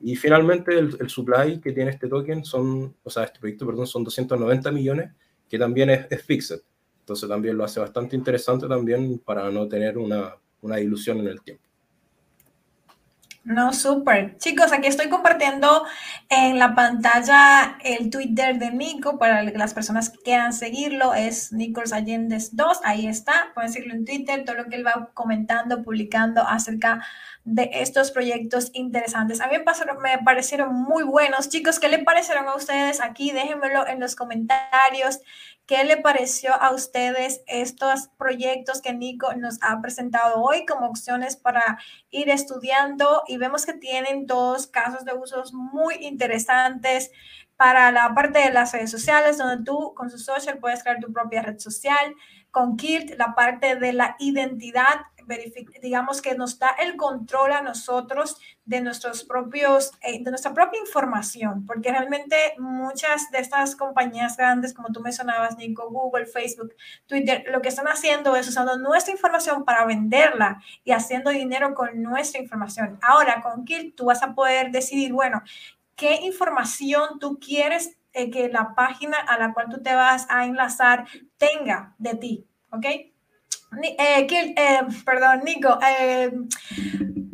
Y 0.00 0.16
finalmente 0.16 0.78
el, 0.78 1.08
supply 1.08 1.60
que 1.60 1.72
tiene 1.72 1.90
este 1.90 2.08
token 2.08 2.44
son, 2.44 2.94
o 3.02 3.10
sea, 3.10 3.24
este 3.24 3.40
proyecto, 3.40 3.66
perdón, 3.66 3.86
son 3.86 4.04
290 4.04 4.70
millones, 4.70 5.12
que 5.48 5.58
también 5.58 5.90
es, 5.90 6.06
es 6.10 6.22
fixed. 6.22 6.60
Entonces 7.00 7.28
también 7.28 7.56
lo 7.56 7.64
hace 7.64 7.80
bastante 7.80 8.16
interesante 8.16 8.66
también 8.66 9.18
para 9.20 9.50
no 9.50 9.68
tener 9.68 9.96
una, 9.96 10.36
una 10.60 10.76
dilución 10.76 11.20
en 11.20 11.28
el 11.28 11.40
tiempo. 11.40 11.65
No, 13.46 13.72
súper. 13.72 14.36
Chicos, 14.38 14.72
aquí 14.72 14.88
estoy 14.88 15.08
compartiendo 15.08 15.86
en 16.28 16.58
la 16.58 16.74
pantalla 16.74 17.78
el 17.84 18.10
Twitter 18.10 18.58
de 18.58 18.72
Nico 18.72 19.20
para 19.20 19.44
las 19.44 19.72
personas 19.72 20.10
que 20.10 20.18
quieran 20.18 20.52
seguirlo. 20.52 21.14
Es 21.14 21.52
Nicolas 21.52 21.92
Allendes 21.92 22.56
2. 22.56 22.80
Ahí 22.82 23.06
está. 23.06 23.52
Pueden 23.54 23.72
seguirlo 23.72 23.94
en 23.94 24.04
Twitter. 24.04 24.44
Todo 24.44 24.56
lo 24.56 24.64
que 24.64 24.74
él 24.74 24.84
va 24.84 25.10
comentando, 25.14 25.84
publicando 25.84 26.42
acerca 26.42 27.06
de 27.44 27.70
estos 27.74 28.10
proyectos 28.10 28.70
interesantes. 28.72 29.40
A 29.40 29.46
mí 29.46 29.58
me 30.02 30.18
parecieron 30.24 30.74
muy 30.74 31.04
buenos. 31.04 31.48
Chicos, 31.48 31.78
¿qué 31.78 31.88
le 31.88 32.00
parecieron 32.00 32.48
a 32.48 32.56
ustedes 32.56 33.00
aquí? 33.00 33.30
Déjenmelo 33.30 33.86
en 33.86 34.00
los 34.00 34.16
comentarios. 34.16 35.20
¿Qué 35.66 35.82
le 35.82 35.96
pareció 35.96 36.54
a 36.54 36.70
ustedes 36.70 37.42
estos 37.48 38.08
proyectos 38.16 38.80
que 38.80 38.92
Nico 38.92 39.34
nos 39.34 39.58
ha 39.62 39.80
presentado 39.82 40.40
hoy 40.40 40.64
como 40.64 40.86
opciones 40.86 41.36
para 41.36 41.78
ir 42.10 42.30
estudiando? 42.30 43.24
Y 43.26 43.36
vemos 43.36 43.66
que 43.66 43.72
tienen 43.72 44.28
dos 44.28 44.68
casos 44.68 45.04
de 45.04 45.14
usos 45.14 45.52
muy 45.52 45.96
interesantes 45.96 47.10
para 47.56 47.90
la 47.90 48.14
parte 48.14 48.38
de 48.38 48.52
las 48.52 48.72
redes 48.72 48.92
sociales, 48.92 49.38
donde 49.38 49.64
tú 49.64 49.92
con 49.94 50.08
su 50.08 50.18
social 50.18 50.58
puedes 50.58 50.84
crear 50.84 51.00
tu 51.00 51.12
propia 51.12 51.42
red 51.42 51.58
social. 51.58 52.14
Con 52.52 52.76
Kilt, 52.76 53.18
la 53.18 53.34
parte 53.34 53.74
de 53.74 53.92
la 53.92 54.14
identidad 54.20 55.00
digamos 55.82 56.22
que 56.22 56.34
nos 56.34 56.58
da 56.58 56.70
el 56.82 56.96
control 56.96 57.52
a 57.52 57.62
nosotros 57.62 58.38
de 58.64 58.80
nuestros 58.80 59.24
propios, 59.24 59.92
eh, 60.02 60.22
de 60.22 60.30
nuestra 60.30 60.52
propia 60.52 60.80
información, 60.80 61.66
porque 61.66 61.90
realmente 61.90 62.36
muchas 62.58 63.30
de 63.30 63.38
estas 63.38 63.76
compañías 63.76 64.36
grandes, 64.36 64.74
como 64.74 64.88
tú 64.88 65.00
mencionabas, 65.00 65.56
Nico, 65.56 65.88
Google, 65.90 66.26
Facebook, 66.26 66.74
Twitter, 67.06 67.44
lo 67.50 67.62
que 67.62 67.68
están 67.68 67.86
haciendo 67.86 68.34
es 68.36 68.48
usando 68.48 68.76
nuestra 68.78 69.12
información 69.12 69.64
para 69.64 69.84
venderla 69.84 70.62
y 70.84 70.92
haciendo 70.92 71.30
dinero 71.30 71.74
con 71.74 72.02
nuestra 72.02 72.40
información. 72.40 72.98
Ahora, 73.02 73.40
con 73.42 73.64
Kill, 73.64 73.94
tú 73.94 74.06
vas 74.06 74.22
a 74.22 74.34
poder 74.34 74.70
decidir, 74.70 75.12
bueno, 75.12 75.42
qué 75.94 76.16
información 76.22 77.18
tú 77.18 77.38
quieres 77.38 77.96
eh, 78.12 78.30
que 78.30 78.48
la 78.48 78.74
página 78.74 79.18
a 79.18 79.38
la 79.38 79.52
cual 79.52 79.68
tú 79.68 79.82
te 79.82 79.94
vas 79.94 80.26
a 80.30 80.44
enlazar 80.44 81.06
tenga 81.36 81.94
de 81.98 82.14
ti, 82.14 82.46
¿ok? 82.70 82.86
Eh, 83.72 84.26
eh, 84.56 84.80
perdón, 85.04 85.40
Nico, 85.44 85.78
eh, 85.86 86.32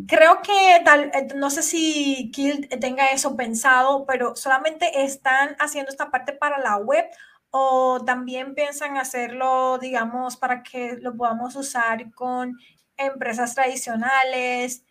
creo 0.08 0.40
que 0.42 0.82
tal, 0.84 1.12
no 1.36 1.50
sé 1.50 1.62
si 1.62 2.30
Kill 2.32 2.68
tenga 2.80 3.08
eso 3.10 3.36
pensado, 3.36 4.04
pero 4.06 4.34
solamente 4.34 5.04
están 5.04 5.56
haciendo 5.58 5.90
esta 5.90 6.10
parte 6.10 6.32
para 6.32 6.58
la 6.58 6.76
web 6.78 7.06
o 7.50 8.02
también 8.04 8.54
piensan 8.54 8.96
hacerlo, 8.96 9.78
digamos, 9.78 10.36
para 10.36 10.62
que 10.62 10.96
lo 11.00 11.14
podamos 11.16 11.54
usar 11.56 12.12
con 12.12 12.58
empresas 12.96 13.54
tradicionales. 13.54 14.84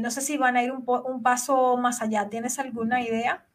no 0.00 0.10
sé 0.10 0.20
si 0.22 0.36
van 0.38 0.56
a 0.56 0.62
ir 0.62 0.72
un, 0.72 0.84
un 0.86 1.22
paso 1.22 1.76
más 1.76 2.00
allá. 2.02 2.28
¿Tienes 2.30 2.58
alguna 2.58 3.02
idea? 3.02 3.46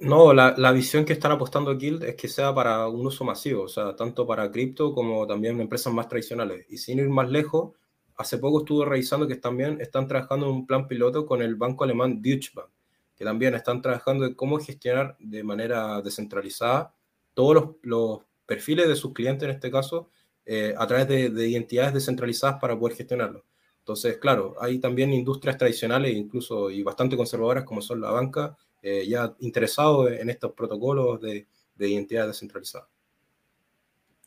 No, 0.00 0.32
la, 0.32 0.54
la, 0.56 0.70
visión 0.70 1.04
que 1.04 1.12
están 1.12 1.32
apostando 1.32 1.76
Guild 1.76 2.04
es 2.04 2.14
que 2.14 2.28
sea 2.28 2.54
para 2.54 2.86
un 2.86 3.04
uso 3.04 3.24
masivo, 3.24 3.64
o 3.64 3.68
sea, 3.68 3.96
tanto 3.96 4.26
para 4.28 4.48
cripto 4.50 4.94
como 4.94 5.26
también 5.26 5.60
empresas 5.60 5.92
más 5.92 6.08
tradicionales. 6.08 6.66
Y 6.68 6.78
sin 6.78 7.00
ir 7.00 7.08
más 7.08 7.28
lejos, 7.28 7.72
hace 8.16 8.38
poco 8.38 8.60
estuve 8.60 8.84
revisando 8.84 9.26
que 9.26 9.36
también 9.36 9.80
están 9.80 10.06
trabajando 10.06 10.46
en 10.46 10.52
un 10.52 10.66
plan 10.66 10.86
piloto 10.86 11.26
con 11.26 11.42
el 11.42 11.56
banco 11.56 11.82
alemán 11.82 12.22
Deutsche 12.22 12.52
Bank, 12.54 12.68
que 13.16 13.24
también 13.24 13.54
están 13.54 13.82
trabajando 13.82 14.24
en 14.24 14.34
cómo 14.34 14.60
gestionar 14.60 15.16
de 15.18 15.42
manera 15.42 16.00
descentralizada 16.00 16.94
todos 17.34 17.76
los, 17.82 18.20
perfiles 18.46 18.88
de 18.88 18.96
sus 18.96 19.12
clientes, 19.12 19.48
en 19.48 19.54
este 19.54 19.70
caso, 19.70 20.10
eh, 20.46 20.74
a 20.78 20.86
través 20.86 21.06
de, 21.08 21.28
de, 21.28 21.48
identidades 21.48 21.92
descentralizadas 21.92 22.58
para 22.60 22.78
poder 22.78 22.96
gestionarlo. 22.96 23.44
Entonces, 23.80 24.16
claro, 24.18 24.54
hay 24.60 24.78
también 24.78 25.12
industrias 25.12 25.58
tradicionales, 25.58 26.14
incluso 26.14 26.70
y 26.70 26.82
bastante 26.82 27.16
conservadoras, 27.16 27.64
como 27.64 27.82
son 27.82 28.00
la 28.00 28.10
banca, 28.10 28.56
eh, 28.82 29.06
ya 29.08 29.34
interesados 29.40 30.10
en 30.12 30.30
estos 30.30 30.52
protocolos 30.52 31.20
de, 31.20 31.46
de 31.74 31.88
identidad 31.88 32.26
descentralizada. 32.26 32.88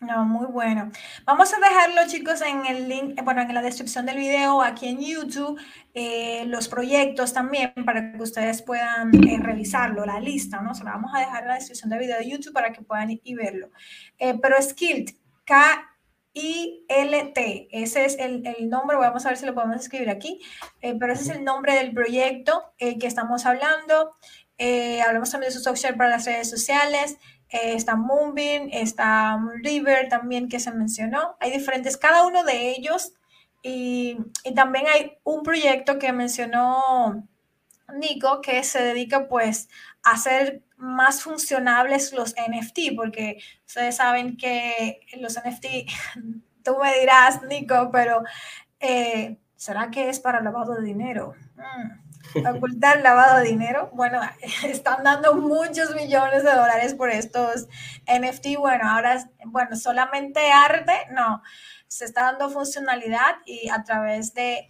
No, 0.01 0.25
muy 0.25 0.47
bueno. 0.47 0.91
Vamos 1.25 1.53
a 1.53 1.59
dejarlo, 1.59 2.01
chicos, 2.07 2.41
en 2.41 2.65
el 2.65 2.89
link, 2.89 3.19
eh, 3.19 3.21
bueno, 3.23 3.43
en 3.43 3.53
la 3.53 3.61
descripción 3.61 4.03
del 4.03 4.17
video, 4.17 4.63
aquí 4.63 4.87
en 4.87 4.99
YouTube, 4.99 5.61
eh, 5.93 6.43
los 6.47 6.67
proyectos 6.67 7.33
también 7.33 7.71
para 7.85 8.11
que 8.11 8.19
ustedes 8.19 8.63
puedan 8.63 9.13
eh, 9.13 9.37
revisarlo, 9.39 10.03
la 10.03 10.19
lista, 10.19 10.59
¿no? 10.59 10.73
Se 10.73 10.83
la 10.83 10.93
vamos 10.93 11.11
a 11.13 11.19
dejar 11.19 11.43
en 11.43 11.49
la 11.49 11.55
descripción 11.55 11.91
del 11.91 11.99
video 11.99 12.17
de 12.17 12.27
YouTube 12.27 12.51
para 12.51 12.73
que 12.73 12.81
puedan 12.81 13.11
ir 13.11 13.21
y 13.23 13.35
verlo. 13.35 13.69
pero 14.17 14.59
Skilt, 14.59 15.11
K-I-L-T, 15.45 16.07
ese 17.71 18.05
es 18.05 18.17
el, 18.17 18.43
el, 18.47 18.69
nombre, 18.69 18.97
vamos 18.97 19.23
a 19.27 19.29
ver 19.29 19.37
si 19.37 19.45
lo 19.45 19.53
podemos 19.53 19.75
escribir 19.75 20.09
aquí, 20.09 20.41
pero 20.81 21.13
ese 21.13 21.21
es 21.23 21.29
el 21.37 21.43
nombre 21.43 21.75
del 21.75 21.93
proyecto 21.93 22.73
que 22.79 23.05
estamos 23.05 23.45
hablando. 23.45 24.15
Hablamos 25.05 25.31
también 25.31 25.51
de 25.51 25.57
su 25.57 25.63
software 25.63 25.97
para 25.97 26.11
las 26.11 26.25
redes 26.25 26.49
sociales. 26.49 27.17
Eh, 27.51 27.73
está 27.73 27.97
Moonbeam, 27.97 28.69
está 28.71 29.37
River 29.61 30.07
también 30.07 30.47
que 30.47 30.59
se 30.59 30.71
mencionó. 30.71 31.35
Hay 31.39 31.51
diferentes, 31.51 31.97
cada 31.97 32.25
uno 32.25 32.43
de 32.43 32.69
ellos. 32.69 33.13
Y, 33.61 34.17
también 34.55 34.85
hay 34.87 35.17
un 35.23 35.43
proyecto 35.43 35.99
que 35.99 36.13
mencionó 36.13 37.27
Nico 37.93 38.41
que 38.41 38.63
se 38.63 38.81
dedica 38.81 39.27
pues 39.27 39.69
a 40.03 40.11
hacer 40.11 40.63
más 40.77 41.21
funcionables 41.21 42.13
los 42.13 42.33
NFT, 42.33 42.95
porque 42.95 43.37
ustedes 43.67 43.97
saben 43.97 44.37
que 44.37 45.01
los 45.19 45.35
NFT, 45.35 45.65
tú 46.63 46.77
me 46.81 46.99
dirás, 46.99 47.43
Nico, 47.43 47.89
pero 47.91 48.23
eh, 48.79 49.37
¿será 49.55 49.91
que 49.91 50.09
es 50.09 50.19
para 50.19 50.41
lavado 50.41 50.75
de 50.75 50.83
dinero? 50.83 51.35
Mm 51.55 52.00
ocultar 52.55 53.01
lavado 53.01 53.39
de 53.39 53.49
dinero. 53.49 53.89
Bueno, 53.93 54.21
están 54.63 55.03
dando 55.03 55.35
muchos 55.35 55.95
millones 55.95 56.43
de 56.43 56.51
dólares 56.51 56.93
por 56.93 57.09
estos 57.09 57.67
NFT. 58.07 58.57
Bueno, 58.59 58.89
ahora, 58.89 59.29
bueno, 59.45 59.75
solamente 59.75 60.51
arte, 60.51 60.93
no, 61.11 61.41
se 61.87 62.05
está 62.05 62.23
dando 62.23 62.49
funcionalidad 62.49 63.37
y 63.45 63.69
a 63.69 63.83
través 63.83 64.33
de 64.33 64.67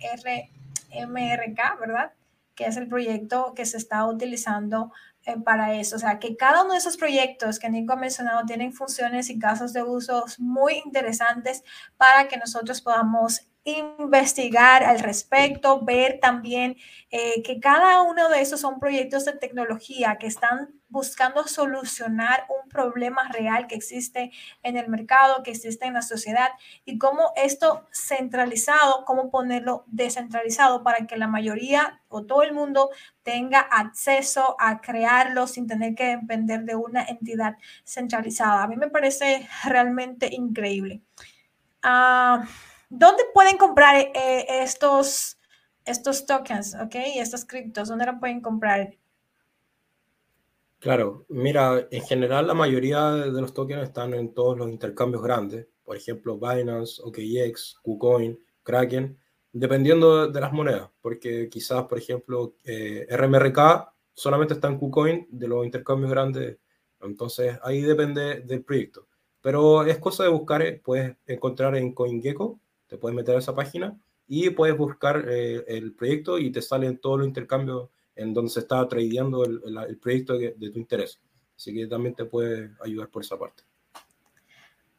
RMRK, 0.92 1.80
¿verdad? 1.80 2.14
Que 2.56 2.66
es 2.66 2.78
el 2.78 2.88
proyecto 2.88 3.54
que 3.56 3.66
se 3.66 3.78
está 3.78 4.06
utilizando 4.06 4.92
eh, 5.26 5.38
para 5.40 5.76
eso. 5.76 5.98
O 5.98 6.00
sea, 6.00 6.18
que 6.18 6.36
cada 6.36 6.64
uno 6.64 6.74
de 6.74 6.80
esos 6.80 6.98
proyectos 6.98 7.60
que 7.60 7.70
Nico 7.70 7.94
ha 7.94 7.96
mencionado 7.96 8.44
tienen 8.46 8.74
funciones 8.74 9.30
y 9.30 9.38
casos 9.38 9.72
de 9.72 9.84
usos 9.84 10.40
muy 10.40 10.82
interesantes 10.84 11.64
para 11.96 12.28
que 12.28 12.38
nosotros 12.38 12.82
podamos 12.82 13.42
investigar 13.64 14.84
al 14.84 15.00
respecto, 15.00 15.82
ver 15.82 16.20
también 16.20 16.78
eh, 17.12 17.44
que 17.44 17.60
cada 17.60 18.02
uno 18.02 18.28
de 18.30 18.42
esos 18.42 18.60
son 18.60 18.80
proyectos 18.80 19.26
de 19.26 19.34
tecnología 19.34 20.18
que 20.20 20.26
están 20.26 20.74
buscando 20.90 21.48
solucionar 21.48 22.48
un 22.50 22.68
problema 22.70 23.30
real 23.32 23.68
que 23.68 23.76
existe 23.76 24.32
en 24.64 24.78
el 24.78 24.90
mercado, 24.90 25.44
que 25.44 25.52
existe 25.52 25.86
en 25.86 25.94
la 25.94 26.02
sociedad 26.02 26.50
y 26.86 26.98
cómo 26.98 27.32
esto 27.36 27.88
centralizado, 27.94 29.06
cómo 29.06 29.30
ponerlo 29.30 29.86
descentralizado 29.88 30.84
para 30.84 31.06
que 31.06 31.18
la 31.18 31.28
mayoría 31.28 32.02
o 32.10 32.26
todo 32.26 32.42
el 32.44 32.54
mundo 32.54 32.90
tenga 33.24 33.60
acceso 33.60 34.56
a 34.60 34.82
crearlo 34.82 35.46
sin 35.48 35.68
tener 35.68 35.94
que 35.94 36.18
depender 36.18 36.64
de 36.64 36.76
una 36.76 37.04
entidad 37.04 37.56
centralizada. 37.86 38.64
A 38.64 38.68
mí 38.68 38.76
me 38.76 38.90
parece 38.90 39.48
realmente 39.64 40.28
increíble. 40.34 41.02
Ah, 41.84 42.46
¿Dónde 42.94 43.24
pueden 43.34 43.58
comprar 43.58 43.96
eh, 43.96 44.46
estos, 44.50 45.40
estos 45.86 46.26
tokens, 46.26 46.76
ok? 46.76 46.94
Estos 47.16 47.46
criptos, 47.46 47.88
¿dónde 47.88 48.06
lo 48.06 48.20
pueden 48.20 48.42
comprar? 48.42 48.98
Claro, 50.80 51.26
mira, 51.30 51.88
en 51.90 52.02
general 52.04 52.48
la 52.48 52.54
mayoría 52.54 53.12
de 53.12 53.40
los 53.40 53.54
tokens 53.54 53.84
están 53.84 54.14
en 54.14 54.34
todos 54.34 54.58
los 54.58 54.70
intercambios 54.70 55.24
grandes, 55.24 55.68
por 55.86 55.96
ejemplo, 55.96 56.38
Binance, 56.38 57.02
OKX, 57.02 57.80
KuCoin, 57.82 58.38
Kraken, 58.62 59.18
dependiendo 59.54 60.28
de 60.28 60.42
las 60.42 60.52
monedas, 60.52 60.90
porque 61.02 61.48
quizás, 61.48 61.86
por 61.86 61.98
ejemplo, 61.98 62.56
eh, 62.66 63.08
RMRK 63.10 63.94
solamente 64.12 64.56
está 64.56 64.68
en 64.68 64.78
KuCoin 64.78 65.28
de 65.30 65.48
los 65.48 65.64
intercambios 65.64 66.12
grandes, 66.12 66.58
entonces 67.00 67.58
ahí 67.64 67.80
depende 67.84 68.42
del 68.42 68.66
proyecto. 68.66 69.08
Pero 69.40 69.86
es 69.86 69.98
cosa 69.98 70.24
de 70.24 70.30
buscar, 70.30 70.62
eh, 70.62 70.82
puedes 70.84 71.16
encontrar 71.26 71.78
en 71.78 71.94
CoinGecko 71.94 72.60
te 72.92 72.98
puedes 72.98 73.16
meter 73.16 73.38
a 73.38 73.40
esa 73.40 73.56
página 73.56 73.98
y 74.28 74.50
puedes 74.50 74.78
buscar 74.78 75.24
eh, 75.26 75.64
el 75.70 75.94
proyecto 75.94 76.38
y 76.38 76.52
te 76.52 76.62
salen 76.62 76.98
todos 76.98 77.20
los 77.20 77.28
intercambios 77.28 77.90
en 78.16 78.34
donde 78.34 78.52
se 78.52 78.60
está 78.60 78.86
tradeando 78.86 79.46
el, 79.46 79.62
el, 79.88 79.98
proyecto 79.98 80.38
de, 80.38 80.52
tu 80.52 80.78
interés. 80.78 81.22
Así 81.56 81.74
que 81.74 81.88
también 81.88 82.16
te 82.16 82.26
puede 82.26 82.72
ayudar 82.84 83.08
por 83.08 83.24
esa 83.24 83.40
parte. 83.40 83.64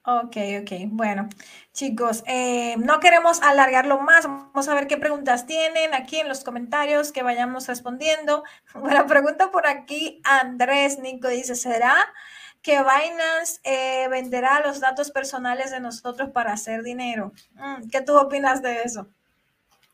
Ok, 0.06 0.36
ok. 0.62 0.70
Bueno, 0.86 1.28
chicos, 1.74 2.24
eh, 2.26 2.76
no 2.78 2.98
queremos 2.98 3.42
alargarlo 3.42 4.00
más. 4.00 4.24
Vamos 4.24 4.68
a 4.68 4.74
ver 4.74 4.86
qué 4.86 4.96
preguntas 4.96 5.46
tienen 5.46 5.92
aquí 5.92 6.18
en 6.18 6.28
los 6.28 6.44
comentarios 6.44 7.12
que 7.12 7.22
vayamos 7.22 7.68
respondiendo. 7.68 8.42
Bueno, 8.74 9.06
pregunta 9.06 9.52
por 9.52 9.66
aquí 9.66 10.22
Andrés 10.24 10.98
Nico 10.98 11.28
dice, 11.28 11.56
¿será 11.56 11.94
que 12.62 12.78
Binance 12.78 13.60
eh, 13.64 14.08
venderá 14.08 14.64
los 14.64 14.80
datos 14.80 15.10
personales 15.10 15.70
de 15.72 15.80
nosotros 15.80 16.30
para 16.30 16.52
hacer 16.52 16.82
dinero. 16.82 17.32
Mm, 17.54 17.88
¿Qué 17.90 18.00
tú 18.02 18.16
opinas 18.16 18.62
de 18.62 18.82
eso? 18.82 19.08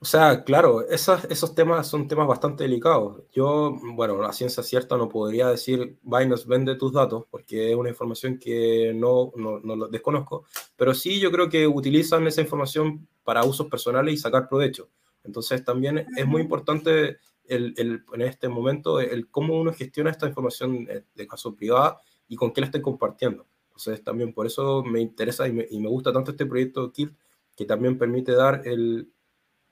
O 0.01 0.05
sea, 0.05 0.45
claro, 0.45 0.87
esos, 0.89 1.25
esos 1.25 1.57
temas 1.57 1.89
son 1.89 2.07
temas 2.07 2.29
bastante 2.29 2.63
delicados. 2.63 3.23
Yo, 3.33 3.77
bueno, 3.95 4.23
la 4.23 4.33
ciencia 4.33 4.63
cierta 4.63 4.97
no 4.97 5.09
podría 5.09 5.49
decir 5.49 5.99
Binance 6.03 6.47
vende 6.47 6.77
tus 6.77 6.93
datos 6.93 7.25
porque 7.31 7.71
es 7.71 7.77
una 7.77 7.89
información 7.89 8.39
que 8.39 8.93
no, 8.95 9.33
no, 9.35 9.59
no 9.59 9.89
desconozco, 9.89 10.45
pero 10.77 10.95
sí 10.95 11.19
yo 11.19 11.33
creo 11.33 11.49
que 11.49 11.67
utilizan 11.67 12.27
esa 12.29 12.43
información 12.43 13.09
para 13.25 13.45
usos 13.45 13.67
personales 13.67 14.15
y 14.15 14.19
sacar 14.19 14.49
provecho. 14.49 14.89
Entonces 15.25 15.65
también 15.65 16.07
es 16.17 16.27
muy 16.27 16.43
importante 16.43 17.19
el, 17.45 17.75
el, 17.77 18.05
en 18.13 18.23
este 18.23 18.49
momento 18.49 19.01
el 19.01 19.29
cómo 19.29 19.59
uno 19.59 19.73
gestiona 19.73 20.11
esta 20.11 20.29
información 20.29 20.87
de 20.87 21.27
caso 21.27 21.57
privada 21.57 22.01
y 22.29 22.37
con 22.37 22.53
qué 22.53 22.61
la 22.61 22.67
estén 22.67 22.83
compartiendo. 22.83 23.47
Entonces, 23.69 24.03
también 24.03 24.33
por 24.33 24.47
eso 24.47 24.83
me 24.83 25.01
interesa 25.01 25.47
y 25.49 25.53
me, 25.53 25.67
y 25.71 25.79
me 25.79 25.89
gusta 25.89 26.13
tanto 26.13 26.33
este 26.33 26.47
proyecto 26.47 26.93
KILT, 26.93 27.15
que 27.57 27.65
también 27.65 27.99
permite 27.99 28.33
dar 28.33 28.63
el, 28.65 29.09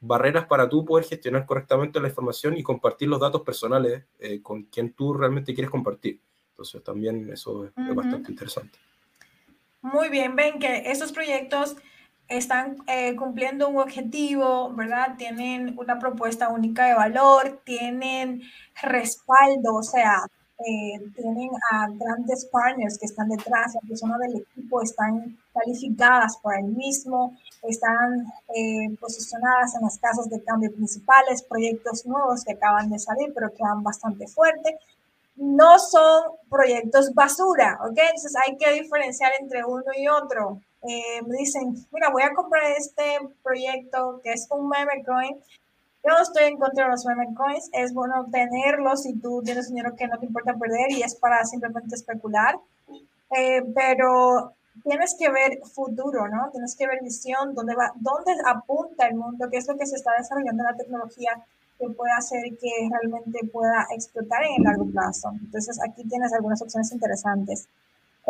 barreras 0.00 0.46
para 0.46 0.68
tú 0.68 0.84
poder 0.84 1.04
gestionar 1.04 1.46
correctamente 1.46 2.00
la 2.00 2.08
información 2.08 2.56
y 2.56 2.62
compartir 2.62 3.08
los 3.08 3.20
datos 3.20 3.42
personales 3.42 4.04
eh, 4.18 4.40
con 4.42 4.64
quien 4.64 4.92
tú 4.92 5.14
realmente 5.14 5.54
quieres 5.54 5.70
compartir. 5.70 6.20
Entonces, 6.50 6.82
también 6.82 7.30
eso 7.30 7.66
es, 7.66 7.72
bastante 7.94 8.30
interesante. 8.30 8.78
Muy 9.82 10.08
bien, 10.08 10.34
ven 10.34 10.58
que 10.58 10.90
esos 10.90 11.12
proyectos 11.12 11.76
están 12.28 12.78
eh, 12.88 13.14
cumpliendo 13.14 13.68
un 13.68 13.78
objetivo, 13.78 14.72
¿verdad? 14.74 15.16
Tienen 15.16 15.74
una 15.78 15.98
propuesta 15.98 16.48
única 16.48 16.86
de 16.86 16.94
valor, 16.94 17.60
tienen 17.64 18.42
respaldo, 18.82 19.74
o 19.74 19.82
sea, 19.82 20.22
eh, 20.58 20.98
tienen 21.14 21.50
a 21.70 21.86
grandes 21.90 22.46
partners 22.46 22.98
que 22.98 23.06
están 23.06 23.28
detrás, 23.28 23.74
las 23.74 23.84
personas 23.86 24.18
del 24.20 24.36
equipo 24.36 24.80
están 24.80 25.36
calificadas 25.52 26.38
por 26.38 26.58
el 26.58 26.64
mismo, 26.64 27.36
están 27.62 28.26
eh, 28.54 28.96
posicionadas 28.98 29.74
en 29.74 29.82
las 29.82 29.98
casas 29.98 30.30
de 30.30 30.42
cambio 30.42 30.72
principales, 30.72 31.42
proyectos 31.42 32.06
nuevos 32.06 32.42
que 32.42 32.52
acaban 32.52 32.88
de 32.88 32.98
salir, 32.98 33.32
pero 33.34 33.52
que 33.52 33.62
van 33.62 33.82
bastante 33.82 34.26
fuerte. 34.28 34.78
No 35.36 35.78
son 35.78 36.24
proyectos 36.48 37.12
basura, 37.12 37.78
¿ok? 37.82 37.98
Entonces 37.98 38.34
hay 38.46 38.56
que 38.56 38.72
diferenciar 38.72 39.32
entre 39.38 39.62
uno 39.62 39.84
y 39.94 40.08
otro. 40.08 40.62
Eh, 40.88 41.20
me 41.26 41.36
dicen, 41.36 41.74
mira, 41.92 42.08
voy 42.08 42.22
a 42.22 42.32
comprar 42.32 42.70
este 42.78 43.18
proyecto 43.42 44.20
que 44.22 44.32
es 44.32 44.46
un 44.50 44.68
meme 44.68 45.04
coin 45.04 45.36
yo 46.06 46.22
estoy 46.22 46.44
en 46.44 46.58
contra 46.58 46.84
de 46.84 46.90
los 46.90 47.04
meme 47.04 47.34
coins. 47.34 47.68
Es 47.72 47.92
bueno 47.92 48.26
tenerlos 48.30 49.02
si 49.02 49.14
tú 49.18 49.42
tienes 49.44 49.68
dinero 49.68 49.94
que 49.96 50.06
no 50.06 50.18
te 50.18 50.26
importa 50.26 50.54
perder 50.54 50.90
y 50.90 51.02
es 51.02 51.14
para 51.14 51.44
simplemente 51.44 51.94
especular. 51.94 52.58
Eh, 53.36 53.62
pero 53.74 54.52
tienes 54.84 55.16
que 55.18 55.30
ver 55.30 55.58
futuro, 55.74 56.28
¿no? 56.28 56.50
Tienes 56.50 56.76
que 56.76 56.86
ver 56.86 57.02
visión, 57.02 57.54
dónde 57.54 57.74
va, 57.74 57.92
dónde 57.96 58.32
apunta 58.46 59.08
el 59.08 59.16
mundo, 59.16 59.48
qué 59.50 59.58
es 59.58 59.66
lo 59.66 59.76
que 59.76 59.86
se 59.86 59.96
está 59.96 60.12
desarrollando 60.16 60.62
en 60.62 60.70
la 60.70 60.76
tecnología 60.76 61.30
que 61.78 61.88
puede 61.90 62.12
hacer 62.12 62.42
que 62.58 62.70
realmente 62.90 63.40
pueda 63.52 63.86
explotar 63.90 64.44
en 64.44 64.54
el 64.58 64.62
largo 64.62 64.86
plazo. 64.86 65.30
Entonces, 65.40 65.78
aquí 65.82 66.04
tienes 66.08 66.32
algunas 66.32 66.62
opciones 66.62 66.90
interesantes. 66.92 67.68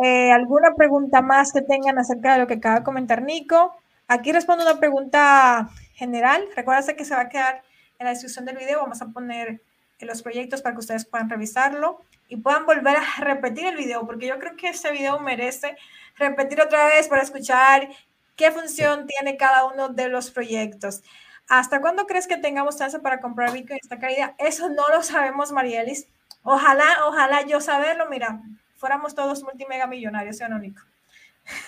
Eh, 0.03 0.31
¿Alguna 0.31 0.75
pregunta 0.75 1.21
más 1.21 1.51
que 1.51 1.61
tengan 1.61 1.97
acerca 1.97 2.33
de 2.33 2.39
lo 2.39 2.47
que 2.47 2.55
acaba 2.55 2.79
de 2.79 2.83
comentar 2.83 3.21
Nico? 3.21 3.73
Aquí 4.07 4.31
respondo 4.31 4.63
una 4.63 4.79
pregunta 4.79 5.69
general. 5.93 6.43
Recuerda 6.55 6.93
que 6.93 7.05
se 7.05 7.15
va 7.15 7.21
a 7.21 7.29
quedar 7.29 7.61
en 7.99 8.05
la 8.05 8.11
descripción 8.11 8.45
del 8.45 8.57
video 8.57 8.79
vamos 8.79 9.01
a 9.01 9.07
poner 9.07 9.61
los 9.99 10.21
proyectos 10.21 10.61
para 10.61 10.75
que 10.75 10.79
ustedes 10.79 11.05
puedan 11.05 11.29
revisarlo 11.29 12.01
y 12.27 12.37
puedan 12.37 12.65
volver 12.65 12.97
a 12.97 13.05
repetir 13.19 13.65
el 13.65 13.75
video, 13.75 14.05
porque 14.05 14.27
yo 14.27 14.37
creo 14.39 14.55
que 14.55 14.69
este 14.69 14.91
video 14.91 15.19
merece 15.19 15.75
repetir 16.15 16.61
otra 16.61 16.85
vez 16.85 17.07
para 17.07 17.21
escuchar 17.21 17.89
qué 18.35 18.51
función 18.51 19.07
tiene 19.07 19.37
cada 19.37 19.65
uno 19.65 19.89
de 19.89 20.09
los 20.09 20.29
proyectos. 20.31 21.01
¿Hasta 21.49 21.79
cuándo 21.79 22.05
crees 22.05 22.27
que 22.27 22.37
tengamos 22.37 22.77
chance 22.77 22.99
para 22.99 23.21
comprar 23.21 23.53
Bitcoin 23.53 23.79
esta 23.81 23.99
caída? 23.99 24.35
Eso 24.37 24.69
no 24.69 24.87
lo 24.89 25.01
sabemos, 25.01 25.51
Marielis. 25.51 26.07
Ojalá, 26.43 27.05
ojalá 27.07 27.45
yo 27.45 27.61
saberlo, 27.61 28.09
mira, 28.09 28.41
fuéramos 28.75 29.15
todos 29.15 29.43
multimega 29.43 29.87
millonarios, 29.87 30.37
¿sí 30.37 30.43
o 30.43 30.49
no, 30.49 30.59
Nico? 30.59 30.83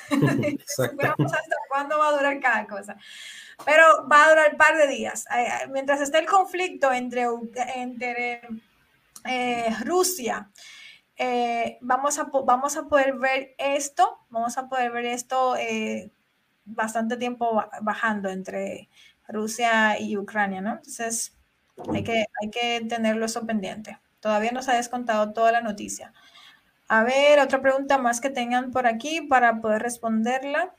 hasta 0.75 1.55
cuándo 1.69 1.97
va 1.97 2.09
a 2.09 2.11
durar 2.11 2.39
cada 2.39 2.67
cosa. 2.67 2.97
Pero 3.65 4.07
va 4.09 4.25
a 4.25 4.29
durar 4.29 4.51
un 4.51 4.57
par 4.57 4.77
de 4.77 4.87
días. 4.87 5.25
Mientras 5.69 6.01
esté 6.01 6.19
el 6.19 6.25
conflicto 6.25 6.91
entre, 6.93 7.25
entre 7.75 8.41
eh, 9.25 9.75
Rusia, 9.83 10.49
eh, 11.17 11.77
vamos, 11.81 12.17
a, 12.19 12.23
vamos 12.23 12.77
a 12.77 12.87
poder 12.87 13.15
ver 13.17 13.55
esto, 13.57 14.19
vamos 14.29 14.57
a 14.57 14.69
poder 14.69 14.91
ver 14.91 15.05
esto 15.05 15.57
eh, 15.57 16.11
bastante 16.63 17.17
tiempo 17.17 17.61
bajando 17.81 18.29
entre 18.29 18.89
Rusia 19.27 19.99
y 19.99 20.15
Ucrania, 20.17 20.61
¿no? 20.61 20.71
Entonces, 20.71 21.35
hay 21.93 22.03
que, 22.03 22.25
hay 22.41 22.49
que 22.49 22.85
tenerlo 22.87 23.25
eso 23.25 23.45
pendiente. 23.45 23.99
Todavía 24.21 24.51
no 24.51 24.61
se 24.61 24.71
ha 24.71 24.75
descontado 24.75 25.33
toda 25.33 25.51
la 25.51 25.61
noticia. 25.61 26.13
A 26.89 27.03
ver, 27.03 27.39
otra 27.39 27.61
pregunta 27.61 27.99
más 27.99 28.19
que 28.19 28.31
tengan 28.31 28.71
por 28.71 28.87
aquí 28.87 29.21
para 29.21 29.61
poder 29.61 29.81
responderla. 29.83 30.73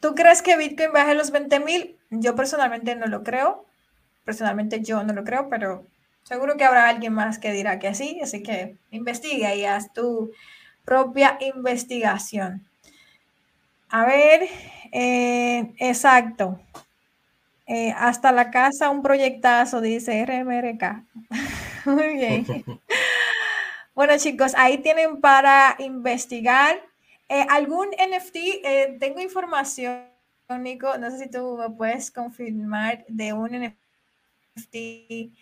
¿Tú 0.00 0.14
crees 0.14 0.40
que 0.40 0.56
Bitcoin 0.56 0.92
baje 0.92 1.14
los 1.14 1.30
20 1.30 1.60
mil? 1.60 1.98
Yo 2.10 2.34
personalmente 2.34 2.96
no 2.96 3.06
lo 3.06 3.22
creo. 3.22 3.66
Personalmente 4.24 4.80
yo 4.82 5.02
no 5.04 5.12
lo 5.12 5.24
creo, 5.24 5.48
pero 5.50 5.86
seguro 6.22 6.56
que 6.56 6.64
habrá 6.64 6.88
alguien 6.88 7.12
más 7.12 7.38
que 7.38 7.52
dirá 7.52 7.78
que 7.78 7.94
sí. 7.94 8.18
Así 8.22 8.42
que 8.42 8.78
investiga 8.90 9.54
y 9.54 9.66
haz 9.66 9.92
tu 9.92 10.32
propia 10.86 11.36
investigación. 11.40 12.66
A 13.90 14.06
ver, 14.06 14.48
eh, 14.90 15.74
exacto. 15.78 16.58
Eh, 17.66 17.94
hasta 17.96 18.32
la 18.32 18.50
casa 18.50 18.90
un 18.90 19.02
proyectazo, 19.02 19.80
dice 19.80 20.24
RMRK. 20.24 21.04
Muy 21.86 22.14
bien. 22.14 22.46
bueno, 23.94 24.18
chicos, 24.18 24.52
ahí 24.56 24.78
tienen 24.78 25.20
para 25.20 25.76
investigar. 25.78 26.80
Eh, 27.28 27.46
¿Algún 27.48 27.88
NFT? 27.90 28.36
Eh, 28.36 28.96
tengo 28.98 29.20
información, 29.20 30.06
Nico, 30.58 30.98
no 30.98 31.10
sé 31.10 31.18
si 31.18 31.30
tú 31.30 31.56
me 31.56 31.70
puedes 31.70 32.10
confirmar 32.10 33.04
de 33.08 33.32
un 33.32 33.50
NFT 33.52 35.32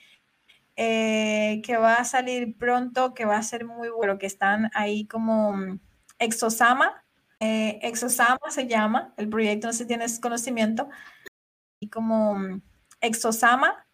que 0.77 1.77
va 1.79 1.95
a 1.97 2.05
salir 2.05 2.57
pronto, 2.57 3.13
que 3.13 3.25
va 3.25 3.37
a 3.37 3.43
ser 3.43 3.67
muy 3.67 3.89
bueno, 3.89 4.19
que 4.19 4.27
están 4.27 4.71
ahí 4.75 5.07
como 5.07 5.53
mm, 5.53 5.81
Exosama. 6.19 7.03
Exosama 7.41 8.39
se 8.51 8.67
llama, 8.67 9.13
el 9.17 9.29
proyecto, 9.29 9.67
no 9.67 9.73
sé 9.73 9.81
si 9.81 9.87
tienes 9.87 10.21
conocimiento, 10.21 10.89
como 11.89 12.35
mm, 12.35 12.61
Exosama. 13.01 13.87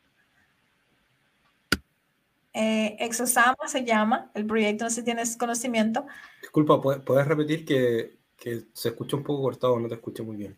Eh, 2.52 2.96
Exosama 3.00 3.56
se 3.66 3.84
llama, 3.84 4.30
el 4.34 4.46
proyecto, 4.46 4.84
no 4.84 4.90
sé 4.90 4.96
si 4.96 5.04
tienes 5.04 5.36
conocimiento. 5.36 6.06
Disculpa, 6.40 6.80
¿puedes 6.80 7.26
repetir 7.26 7.64
que, 7.64 8.16
se 8.72 8.88
escucha 8.88 9.16
un 9.16 9.24
poco 9.24 9.42
cortado, 9.42 9.78
no 9.78 9.88
te 9.88 9.94
escucho 9.94 10.24
muy 10.24 10.36
bien? 10.36 10.56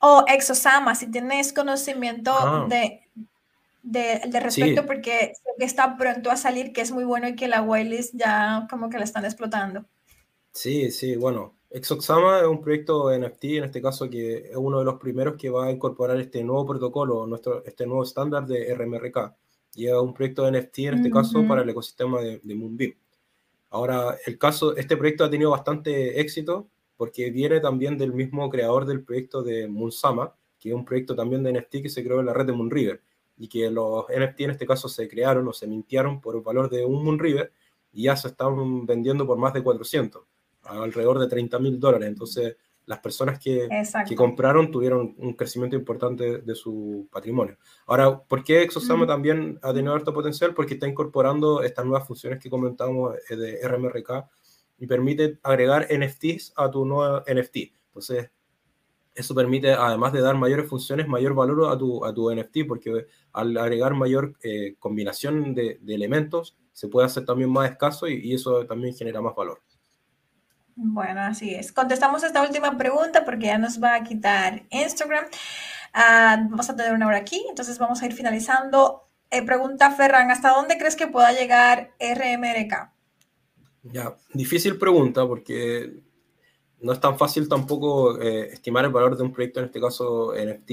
O 0.00 0.24
Exosama, 0.28 0.94
si 0.94 1.10
tienes 1.10 1.52
conocimiento 1.52 2.32
ah. 2.38 2.66
de, 2.68 3.00
de, 3.82 4.40
respecto, 4.40 4.84
porque 4.84 5.32
está 5.58 5.96
pronto 5.96 6.30
a 6.30 6.36
salir, 6.36 6.72
que 6.72 6.82
es 6.82 6.90
muy 6.90 7.04
bueno 7.04 7.28
y 7.28 7.36
que 7.36 7.48
la 7.48 7.62
whitelist 7.62 8.14
ya 8.14 8.66
como 8.68 8.90
que 8.90 8.98
la 8.98 9.04
están 9.04 9.24
explotando. 9.24 9.86
Sí, 10.52 10.90
sí, 10.90 11.16
bueno, 11.16 11.53
Exoxama 11.74 12.38
es 12.38 12.46
un 12.46 12.60
proyecto 12.60 13.10
NFT, 13.10 13.44
en 13.56 13.64
este 13.64 13.82
caso, 13.82 14.08
que 14.08 14.36
es 14.48 14.56
uno 14.56 14.78
de 14.78 14.84
los 14.84 14.94
primeros 14.94 15.34
que 15.34 15.50
va 15.50 15.66
a 15.66 15.72
incorporar 15.72 16.20
este 16.20 16.44
nuevo 16.44 16.64
protocolo, 16.64 17.26
nuestro, 17.26 17.64
este 17.64 17.84
nuevo 17.84 18.04
estándar 18.04 18.46
de 18.46 18.72
RMRK. 18.72 19.34
Y 19.74 19.88
es 19.88 19.94
un 19.94 20.14
proyecto 20.14 20.44
de 20.44 20.52
NFT, 20.52 20.78
en 20.78 20.94
este 20.94 21.10
caso, 21.10 21.44
para 21.48 21.62
el 21.62 21.68
ecosistema 21.68 22.20
de, 22.20 22.40
de 22.44 22.54
Moonbeam. 22.54 22.94
Ahora, 23.70 24.16
el 24.24 24.38
caso, 24.38 24.76
este 24.76 24.96
proyecto 24.96 25.24
ha 25.24 25.30
tenido 25.30 25.50
bastante 25.50 26.20
éxito 26.20 26.68
porque 26.96 27.32
viene 27.32 27.58
también 27.58 27.98
del 27.98 28.12
mismo 28.12 28.48
creador 28.50 28.86
del 28.86 29.02
proyecto 29.02 29.42
de 29.42 29.66
Moonsama, 29.66 30.32
que 30.60 30.68
es 30.68 30.74
un 30.76 30.84
proyecto 30.84 31.16
también 31.16 31.42
de 31.42 31.54
NFT 31.54 31.82
que 31.82 31.88
se 31.88 32.04
creó 32.04 32.20
en 32.20 32.26
la 32.26 32.34
red 32.34 32.46
de 32.46 32.52
Moonriver 32.52 33.02
y 33.36 33.48
que 33.48 33.68
los 33.68 34.04
NFT 34.16 34.42
en 34.42 34.50
este 34.50 34.64
caso 34.64 34.88
se 34.88 35.08
crearon 35.08 35.48
o 35.48 35.52
se 35.52 35.66
mintieron 35.66 36.20
por 36.20 36.36
el 36.36 36.42
valor 36.42 36.70
de 36.70 36.84
un 36.84 37.04
Moonriver 37.04 37.52
y 37.92 38.04
ya 38.04 38.14
se 38.14 38.28
están 38.28 38.86
vendiendo 38.86 39.26
por 39.26 39.38
más 39.38 39.52
de 39.52 39.64
400 39.64 40.22
alrededor 40.64 41.18
de 41.18 41.28
30 41.28 41.58
mil 41.58 41.80
dólares. 41.80 42.08
Entonces, 42.08 42.56
las 42.86 42.98
personas 42.98 43.38
que, 43.38 43.68
que, 44.06 44.14
compraron 44.14 44.70
tuvieron 44.70 45.14
un 45.18 45.32
crecimiento 45.34 45.76
importante 45.76 46.38
de 46.38 46.54
su 46.54 47.08
patrimonio. 47.10 47.56
Ahora, 47.86 48.18
¿por 48.18 48.44
qué 48.44 48.62
Exosama 48.62 49.06
también 49.06 49.58
ha 49.62 49.72
tenido 49.72 49.94
alto 49.94 50.12
potencial? 50.12 50.54
Porque 50.54 50.74
está 50.74 50.86
incorporando 50.86 51.62
estas 51.62 51.86
nuevas 51.86 52.06
funciones 52.06 52.40
que 52.40 52.50
comentamos 52.50 53.14
eh, 53.30 53.36
de 53.36 53.66
RMRK 53.66 54.28
y 54.78 54.86
permite 54.86 55.38
agregar 55.42 55.88
NFTs 55.90 56.52
a 56.56 56.70
tu 56.70 56.84
nuevo 56.84 57.20
NFT. 57.20 57.56
Entonces, 57.86 58.30
eso 59.14 59.34
permite, 59.34 59.72
además 59.72 60.12
de 60.12 60.20
dar 60.20 60.36
mayores 60.36 60.68
funciones, 60.68 61.06
mayor 61.06 61.34
valor 61.34 61.72
a 61.72 61.78
tu, 61.78 62.04
a 62.04 62.12
tu 62.12 62.34
NFT, 62.34 62.66
porque 62.66 63.06
al 63.32 63.56
agregar 63.56 63.94
mayor 63.94 64.34
eh, 64.42 64.74
combinación 64.78 65.54
de, 65.54 65.78
de, 65.80 65.94
elementos, 65.94 66.56
se 66.72 66.88
puede 66.88 67.06
hacer 67.06 67.24
también 67.24 67.50
más 67.50 67.70
escaso 67.70 68.08
y, 68.08 68.14
y 68.16 68.34
eso 68.34 68.66
también 68.66 68.94
genera 68.94 69.22
más 69.22 69.34
valor. 69.36 69.62
Bueno, 70.76 71.20
así 71.20 71.54
es. 71.54 71.72
Contestamos 71.72 72.24
esta 72.24 72.42
última 72.42 72.76
pregunta 72.76 73.24
porque 73.24 73.46
ya 73.46 73.58
nos 73.58 73.82
va 73.82 73.94
a 73.94 74.02
quitar 74.02 74.64
Instagram. 74.70 75.26
Ah, 75.92 76.36
vamos 76.50 76.68
a 76.68 76.74
tener 76.74 76.92
una 76.92 77.06
hora 77.06 77.18
aquí, 77.18 77.44
entonces 77.48 77.78
vamos 77.78 78.02
a 78.02 78.06
ir 78.06 78.12
finalizando. 78.12 79.08
Eh, 79.30 79.42
pregunta 79.42 79.90
Ferran, 79.92 80.30
¿hasta 80.30 80.50
dónde 80.50 80.76
crees 80.76 80.96
que 80.96 81.06
pueda 81.06 81.32
llegar 81.32 81.94
RMRK? 82.00 82.92
Ya, 83.84 84.16
difícil 84.32 84.78
pregunta 84.78 85.26
porque 85.26 86.02
no 86.80 86.92
es 86.92 87.00
tan 87.00 87.16
fácil 87.18 87.48
tampoco 87.48 88.20
eh, 88.20 88.48
estimar 88.52 88.84
el 88.84 88.90
valor 88.90 89.16
de 89.16 89.22
un 89.22 89.32
proyecto, 89.32 89.60
en 89.60 89.66
este 89.66 89.80
caso 89.80 90.34
NFT, 90.34 90.70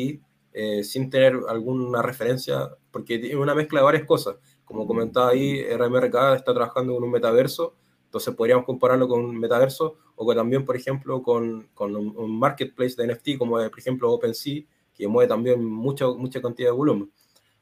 eh, 0.53 0.83
sin 0.83 1.09
tener 1.09 1.35
alguna 1.47 2.01
referencia, 2.01 2.69
porque 2.91 3.19
tiene 3.19 3.35
una 3.37 3.53
mezcla 3.53 3.79
de 3.79 3.85
varias 3.85 4.05
cosas. 4.05 4.37
Como 4.65 4.87
comentaba 4.87 5.29
ahí, 5.29 5.63
RMRK 5.63 6.35
está 6.35 6.53
trabajando 6.53 6.97
en 6.97 7.03
un 7.03 7.11
metaverso 7.11 7.75
entonces 8.11 8.35
podríamos 8.35 8.65
compararlo 8.65 9.07
con 9.07 9.23
un 9.23 9.39
metaverso 9.39 9.95
o 10.17 10.25
con, 10.25 10.35
también, 10.35 10.65
por 10.65 10.75
ejemplo, 10.75 11.23
con, 11.23 11.69
con 11.73 11.95
un, 11.95 12.37
marketplace 12.37 12.97
de 12.97 13.07
NFT 13.07 13.37
como, 13.37 13.55
por 13.55 13.79
ejemplo, 13.79 14.11
OpenSea, 14.11 14.63
que 14.93 15.07
mueve 15.07 15.29
también 15.29 15.63
mucha, 15.63 16.09
mucha 16.09 16.41
cantidad 16.41 16.67
de 16.67 16.73
volumen. 16.73 17.09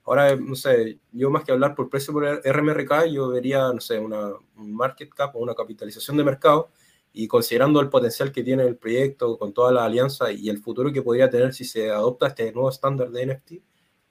Ahora, 0.06 0.36
no 0.36 0.56
sé, 0.56 0.98
yo 1.12 1.30
más 1.30 1.44
que 1.44 1.52
hablar 1.52 1.76
por 1.76 1.88
precio 1.88 2.12
por 2.12 2.26
RMRK, 2.44 3.06
yo 3.12 3.30
vería, 3.30 3.72
no 3.72 3.80
sé, 3.80 4.00
una, 4.00 4.32
un 4.58 4.74
market 4.74 5.12
cap 5.14 5.36
o 5.36 5.40
una 5.40 5.54
capitalización 5.54 6.18
de 6.18 6.24
mercado 6.24 6.70
y 7.14 7.28
considerando 7.28 7.80
el 7.80 7.90
potencial 7.90 8.32
que 8.32 8.42
tiene 8.42 8.64
el 8.64 8.76
proyecto 8.76 9.38
con 9.38 9.54
toda 9.54 9.72
la 9.72 9.86
alianza 9.86 10.32
y 10.32 10.50
el 10.50 10.58
futuro 10.58 10.92
que 10.92 11.04
podría 11.04 11.30
tener 11.30 11.54
si 11.54 11.64
se 11.64 11.92
adopta 11.92 12.26
este 12.26 12.52
nuevo 12.54 12.72
estándar 12.72 13.12
de 13.12 13.28
NFT, 13.28 13.52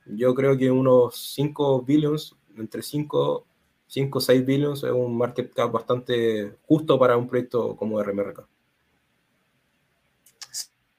yo 0.07 0.37
creo 0.37 0.57
que 0.57 0.71
unos 0.71 1.17
5 1.35 1.83
billions, 1.83 2.37
entre 2.57 2.81
5 2.81 3.48
5 3.89 4.19
o 4.19 4.21
6 4.21 4.47
billions 4.47 4.85
es 4.85 4.93
un 4.93 5.17
market 5.17 5.53
cap 5.55 5.73
bastante 5.73 6.57
justo 6.67 6.99
para 6.99 7.17
un 7.17 7.29
proyecto 7.29 7.77
como 7.77 8.03
RMRK. 8.03 8.47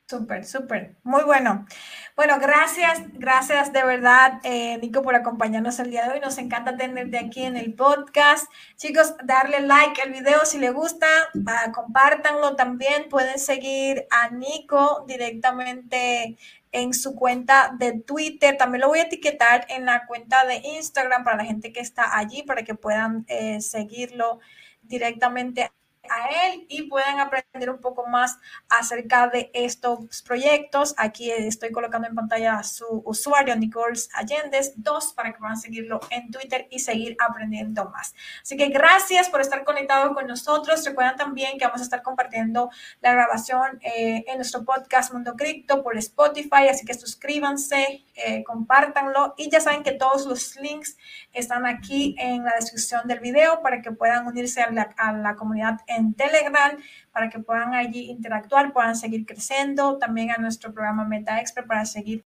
Súper, 0.09 0.43
súper. 0.43 0.95
Muy 1.03 1.21
bueno. 1.21 1.67
Bueno, 2.15 2.39
gracias, 2.39 3.03
gracias 3.13 3.71
de 3.71 3.83
verdad, 3.83 4.39
eh, 4.41 4.79
Nico, 4.79 5.03
por 5.03 5.13
acompañarnos 5.13 5.77
el 5.77 5.91
día 5.91 6.07
de 6.07 6.13
hoy. 6.13 6.19
Nos 6.19 6.39
encanta 6.39 6.75
tenerte 6.75 7.19
aquí 7.19 7.43
en 7.43 7.55
el 7.55 7.75
podcast. 7.75 8.51
Chicos, 8.75 9.13
darle 9.23 9.59
like 9.59 10.01
al 10.01 10.11
video 10.11 10.43
si 10.45 10.57
les 10.57 10.73
gusta, 10.73 11.05
uh, 11.35 11.71
compártanlo 11.71 12.55
también. 12.55 13.07
Pueden 13.07 13.37
seguir 13.37 14.07
a 14.09 14.31
Nico 14.31 15.05
directamente 15.07 16.39
en 16.71 16.95
su 16.95 17.13
cuenta 17.13 17.75
de 17.77 17.99
Twitter. 17.99 18.57
También 18.57 18.81
lo 18.81 18.87
voy 18.87 19.01
a 19.01 19.03
etiquetar 19.03 19.67
en 19.69 19.85
la 19.85 20.07
cuenta 20.07 20.43
de 20.43 20.55
Instagram 20.55 21.23
para 21.23 21.37
la 21.37 21.45
gente 21.45 21.71
que 21.71 21.81
está 21.81 22.17
allí, 22.17 22.41
para 22.41 22.63
que 22.63 22.73
puedan 22.73 23.25
eh, 23.27 23.61
seguirlo 23.61 24.39
directamente 24.81 25.69
a 26.09 26.47
él 26.47 26.65
y 26.69 26.83
pueden 26.83 27.19
aprender 27.19 27.69
un 27.69 27.79
poco 27.79 28.07
más 28.07 28.37
acerca 28.69 29.27
de 29.27 29.51
estos 29.53 30.21
proyectos. 30.23 30.93
Aquí 30.97 31.31
estoy 31.31 31.71
colocando 31.71 32.07
en 32.07 32.15
pantalla 32.15 32.61
su 32.63 33.01
usuario, 33.05 33.55
Nicoles 33.55 34.09
Allendes 34.13 34.73
2, 34.77 35.13
para 35.13 35.33
que 35.33 35.39
puedan 35.39 35.57
seguirlo 35.57 35.99
en 36.09 36.31
Twitter 36.31 36.67
y 36.69 36.79
seguir 36.79 37.15
aprendiendo 37.19 37.89
más. 37.89 38.13
Así 38.41 38.57
que 38.57 38.67
gracias 38.67 39.29
por 39.29 39.41
estar 39.41 39.63
conectados 39.63 40.13
con 40.13 40.27
nosotros. 40.27 40.85
Recuerden 40.85 41.17
también 41.17 41.57
que 41.57 41.65
vamos 41.65 41.81
a 41.81 41.83
estar 41.83 42.01
compartiendo 42.01 42.69
la 43.01 43.13
grabación 43.13 43.79
eh, 43.81 44.23
en 44.27 44.37
nuestro 44.37 44.63
podcast 44.63 45.13
Mundo 45.13 45.35
Cripto 45.35 45.83
por 45.83 45.97
Spotify, 45.97 46.67
así 46.69 46.85
que 46.85 46.93
suscríbanse, 46.93 48.03
eh, 48.15 48.43
compártanlo 48.43 49.33
y 49.37 49.49
ya 49.49 49.59
saben 49.59 49.83
que 49.83 49.91
todos 49.91 50.25
los 50.25 50.55
links 50.57 50.97
están 51.33 51.65
aquí 51.65 52.15
en 52.17 52.43
la 52.43 52.53
descripción 52.59 53.07
del 53.07 53.19
video 53.19 53.61
para 53.61 53.81
que 53.81 53.91
puedan 53.91 54.27
unirse 54.27 54.61
a 54.61 54.71
la, 54.71 54.93
a 54.97 55.13
la 55.13 55.35
comunidad 55.35 55.79
en 55.87 55.98
Telegram, 56.13 56.71
para 57.11 57.29
que 57.29 57.39
puedan 57.39 57.73
allí 57.73 58.09
interactuar, 58.09 58.73
puedan 58.73 58.95
seguir 58.95 59.25
creciendo, 59.25 59.97
también 59.97 60.31
a 60.31 60.37
nuestro 60.37 60.73
programa 60.73 61.05
Meta 61.05 61.39
Expert 61.39 61.67
para 61.67 61.85
seguir. 61.85 62.23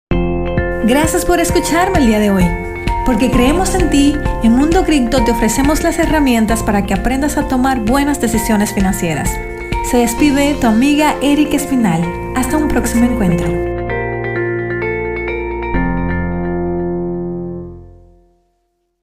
Gracias 0.84 1.24
por 1.24 1.40
escucharme 1.40 1.98
el 1.98 2.06
día 2.06 2.18
de 2.18 2.30
hoy. 2.30 2.44
Porque 3.04 3.30
creemos 3.30 3.74
en 3.74 3.90
ti, 3.90 4.14
en 4.42 4.52
Mundo 4.52 4.84
Cripto 4.84 5.24
te 5.24 5.32
ofrecemos 5.32 5.82
las 5.82 5.98
herramientas 5.98 6.62
para 6.62 6.86
que 6.86 6.94
aprendas 6.94 7.36
a 7.36 7.48
tomar 7.48 7.80
buenas 7.80 8.20
decisiones 8.20 8.72
financieras. 8.72 9.30
Se 9.90 9.98
despide 9.98 10.54
tu 10.60 10.68
amiga 10.68 11.16
Erika 11.20 11.56
Espinal. 11.56 12.02
Hasta 12.36 12.56
un 12.56 12.68
próximo 12.68 13.04
encuentro. 13.04 13.71